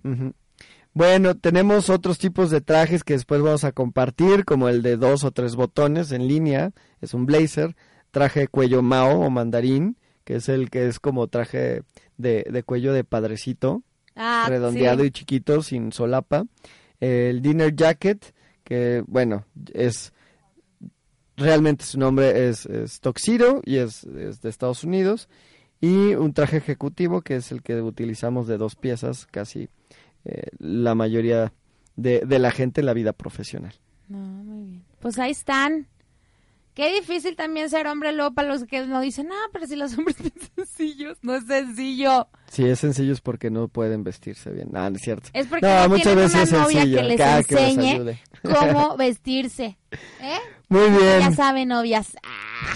Bueno, 0.92 1.36
tenemos 1.36 1.88
otros 1.88 2.18
tipos 2.18 2.50
de 2.50 2.60
trajes 2.60 3.04
que 3.04 3.12
después 3.12 3.40
vamos 3.40 3.62
a 3.62 3.72
compartir, 3.72 4.44
como 4.44 4.68
el 4.68 4.82
de 4.82 4.96
dos 4.96 5.22
o 5.22 5.30
tres 5.30 5.54
botones 5.54 6.10
en 6.10 6.26
línea, 6.26 6.72
es 7.00 7.14
un 7.14 7.26
blazer, 7.26 7.76
traje 8.10 8.40
de 8.40 8.48
cuello 8.48 8.82
mao 8.82 9.20
o 9.20 9.30
mandarín, 9.30 9.96
que 10.24 10.36
es 10.36 10.48
el 10.48 10.68
que 10.68 10.88
es 10.88 10.98
como 10.98 11.28
traje 11.28 11.82
de, 12.16 12.62
cuello 12.66 12.92
de 12.92 13.04
padrecito, 13.04 13.84
ah, 14.16 14.46
redondeado 14.48 15.04
y 15.04 15.12
chiquito, 15.12 15.62
sin 15.62 15.92
solapa. 15.92 16.46
El 16.98 17.40
dinner 17.40 17.74
jacket, 17.74 18.34
que 18.64 19.04
bueno, 19.06 19.44
es 19.72 20.12
realmente 21.36 21.84
su 21.84 21.98
nombre 21.98 22.48
es, 22.48 22.66
es 22.66 23.00
Tuxedo 23.00 23.62
y 23.64 23.76
es, 23.76 24.04
es, 24.04 24.40
de 24.42 24.48
Estados 24.48 24.82
Unidos. 24.82 25.28
Y 25.80 26.14
un 26.14 26.34
traje 26.34 26.58
ejecutivo, 26.58 27.22
que 27.22 27.36
es 27.36 27.52
el 27.52 27.62
que 27.62 27.80
utilizamos 27.80 28.46
de 28.46 28.58
dos 28.58 28.76
piezas, 28.76 29.26
casi 29.26 29.70
eh, 30.24 30.48
la 30.58 30.94
mayoría 30.94 31.52
de, 31.96 32.20
de, 32.20 32.38
la 32.38 32.50
gente 32.50 32.80
en 32.80 32.86
la 32.86 32.94
vida 32.94 33.12
profesional. 33.12 33.74
muy 34.08 34.64
bien. 34.64 34.84
Pues 35.00 35.18
ahí 35.18 35.30
están. 35.30 35.88
Qué 36.74 36.92
difícil 36.92 37.36
también 37.36 37.68
ser 37.68 37.86
hombre 37.86 38.12
luego 38.12 38.32
para 38.32 38.48
los 38.48 38.64
que 38.64 38.86
no 38.86 39.00
dicen, 39.00 39.28
ah, 39.32 39.48
pero 39.52 39.66
si 39.66 39.76
los 39.76 39.96
hombres 39.98 40.16
son 40.18 40.32
sencillos, 40.56 41.18
no 41.22 41.34
es 41.34 41.44
sencillo. 41.44 42.28
Si 42.50 42.64
es 42.64 42.80
sencillo 42.80 43.12
es 43.12 43.20
porque 43.20 43.48
no 43.48 43.68
pueden 43.68 44.02
vestirse 44.02 44.50
bien. 44.50 44.70
Ah, 44.74 44.90
no 44.90 44.96
es 44.96 45.02
cierto. 45.02 45.30
Es 45.32 45.46
porque 45.46 45.64
no, 45.64 45.88
muchas 45.88 46.16
veces 46.16 46.50
una 46.50 46.62
novia 46.62 46.82
que 46.82 47.02
les 47.04 47.20
enseñe 47.20 48.18
cómo 48.42 48.96
vestirse. 48.98 49.78
¿Eh? 50.20 50.38
Muy 50.68 50.90
bien. 50.90 51.20
Ya 51.20 51.30
saben, 51.30 51.68
novias. 51.68 52.08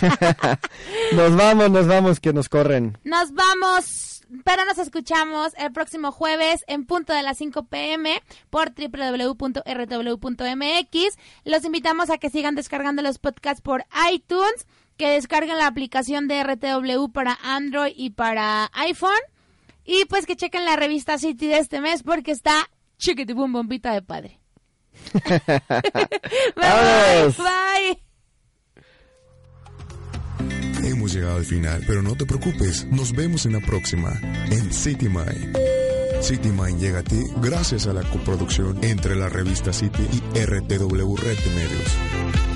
nos 1.16 1.34
vamos, 1.34 1.72
nos 1.72 1.88
vamos, 1.88 2.20
que 2.20 2.32
nos 2.32 2.48
corren. 2.48 2.96
Nos 3.02 3.32
vamos. 3.32 4.22
Pero 4.44 4.64
nos 4.64 4.78
escuchamos 4.78 5.54
el 5.58 5.72
próximo 5.72 6.12
jueves 6.12 6.62
en 6.68 6.86
punto 6.86 7.12
de 7.12 7.24
las 7.24 7.38
5 7.38 7.64
pm 7.64 8.22
por 8.50 8.74
www.rtw.mx. 8.76 9.58
Los 11.44 11.64
invitamos 11.64 12.10
a 12.10 12.18
que 12.18 12.30
sigan 12.30 12.54
descargando 12.54 13.02
los 13.02 13.18
podcasts 13.18 13.60
por 13.60 13.84
iTunes, 14.12 14.68
que 14.96 15.08
descarguen 15.08 15.58
la 15.58 15.66
aplicación 15.66 16.28
de 16.28 16.44
RTW 16.44 17.08
para 17.12 17.36
Android 17.42 17.92
y 17.96 18.10
para 18.10 18.70
iPhone. 18.74 19.10
Y 19.84 20.04
pues 20.06 20.26
que 20.26 20.36
chequen 20.36 20.64
la 20.64 20.76
revista 20.76 21.18
City 21.18 21.46
de 21.46 21.58
este 21.58 21.80
mes 21.80 22.02
porque 22.02 22.30
está 22.30 22.68
chiquitibum 22.98 23.52
bombita 23.52 23.92
de 23.92 24.02
padre. 24.02 24.40
bye. 26.56 27.34
bye. 27.36 28.04
Hemos 30.84 31.14
llegado 31.14 31.36
al 31.36 31.44
final, 31.44 31.82
pero 31.86 32.02
no 32.02 32.14
te 32.14 32.26
preocupes, 32.26 32.86
nos 32.86 33.12
vemos 33.12 33.46
en 33.46 33.54
la 33.54 33.60
próxima, 33.60 34.12
en 34.50 34.72
City 34.72 35.08
Mind. 35.08 35.56
City 36.20 36.50
Mind 36.50 36.78
llega 36.78 37.00
a 37.00 37.02
ti 37.02 37.22
gracias 37.42 37.86
a 37.86 37.92
la 37.92 38.02
coproducción 38.02 38.82
entre 38.82 39.16
la 39.16 39.28
revista 39.28 39.72
City 39.72 40.06
y 40.12 40.38
RTW 40.38 41.16
Red 41.16 41.38
de 41.38 41.50
Medios. 41.54 42.53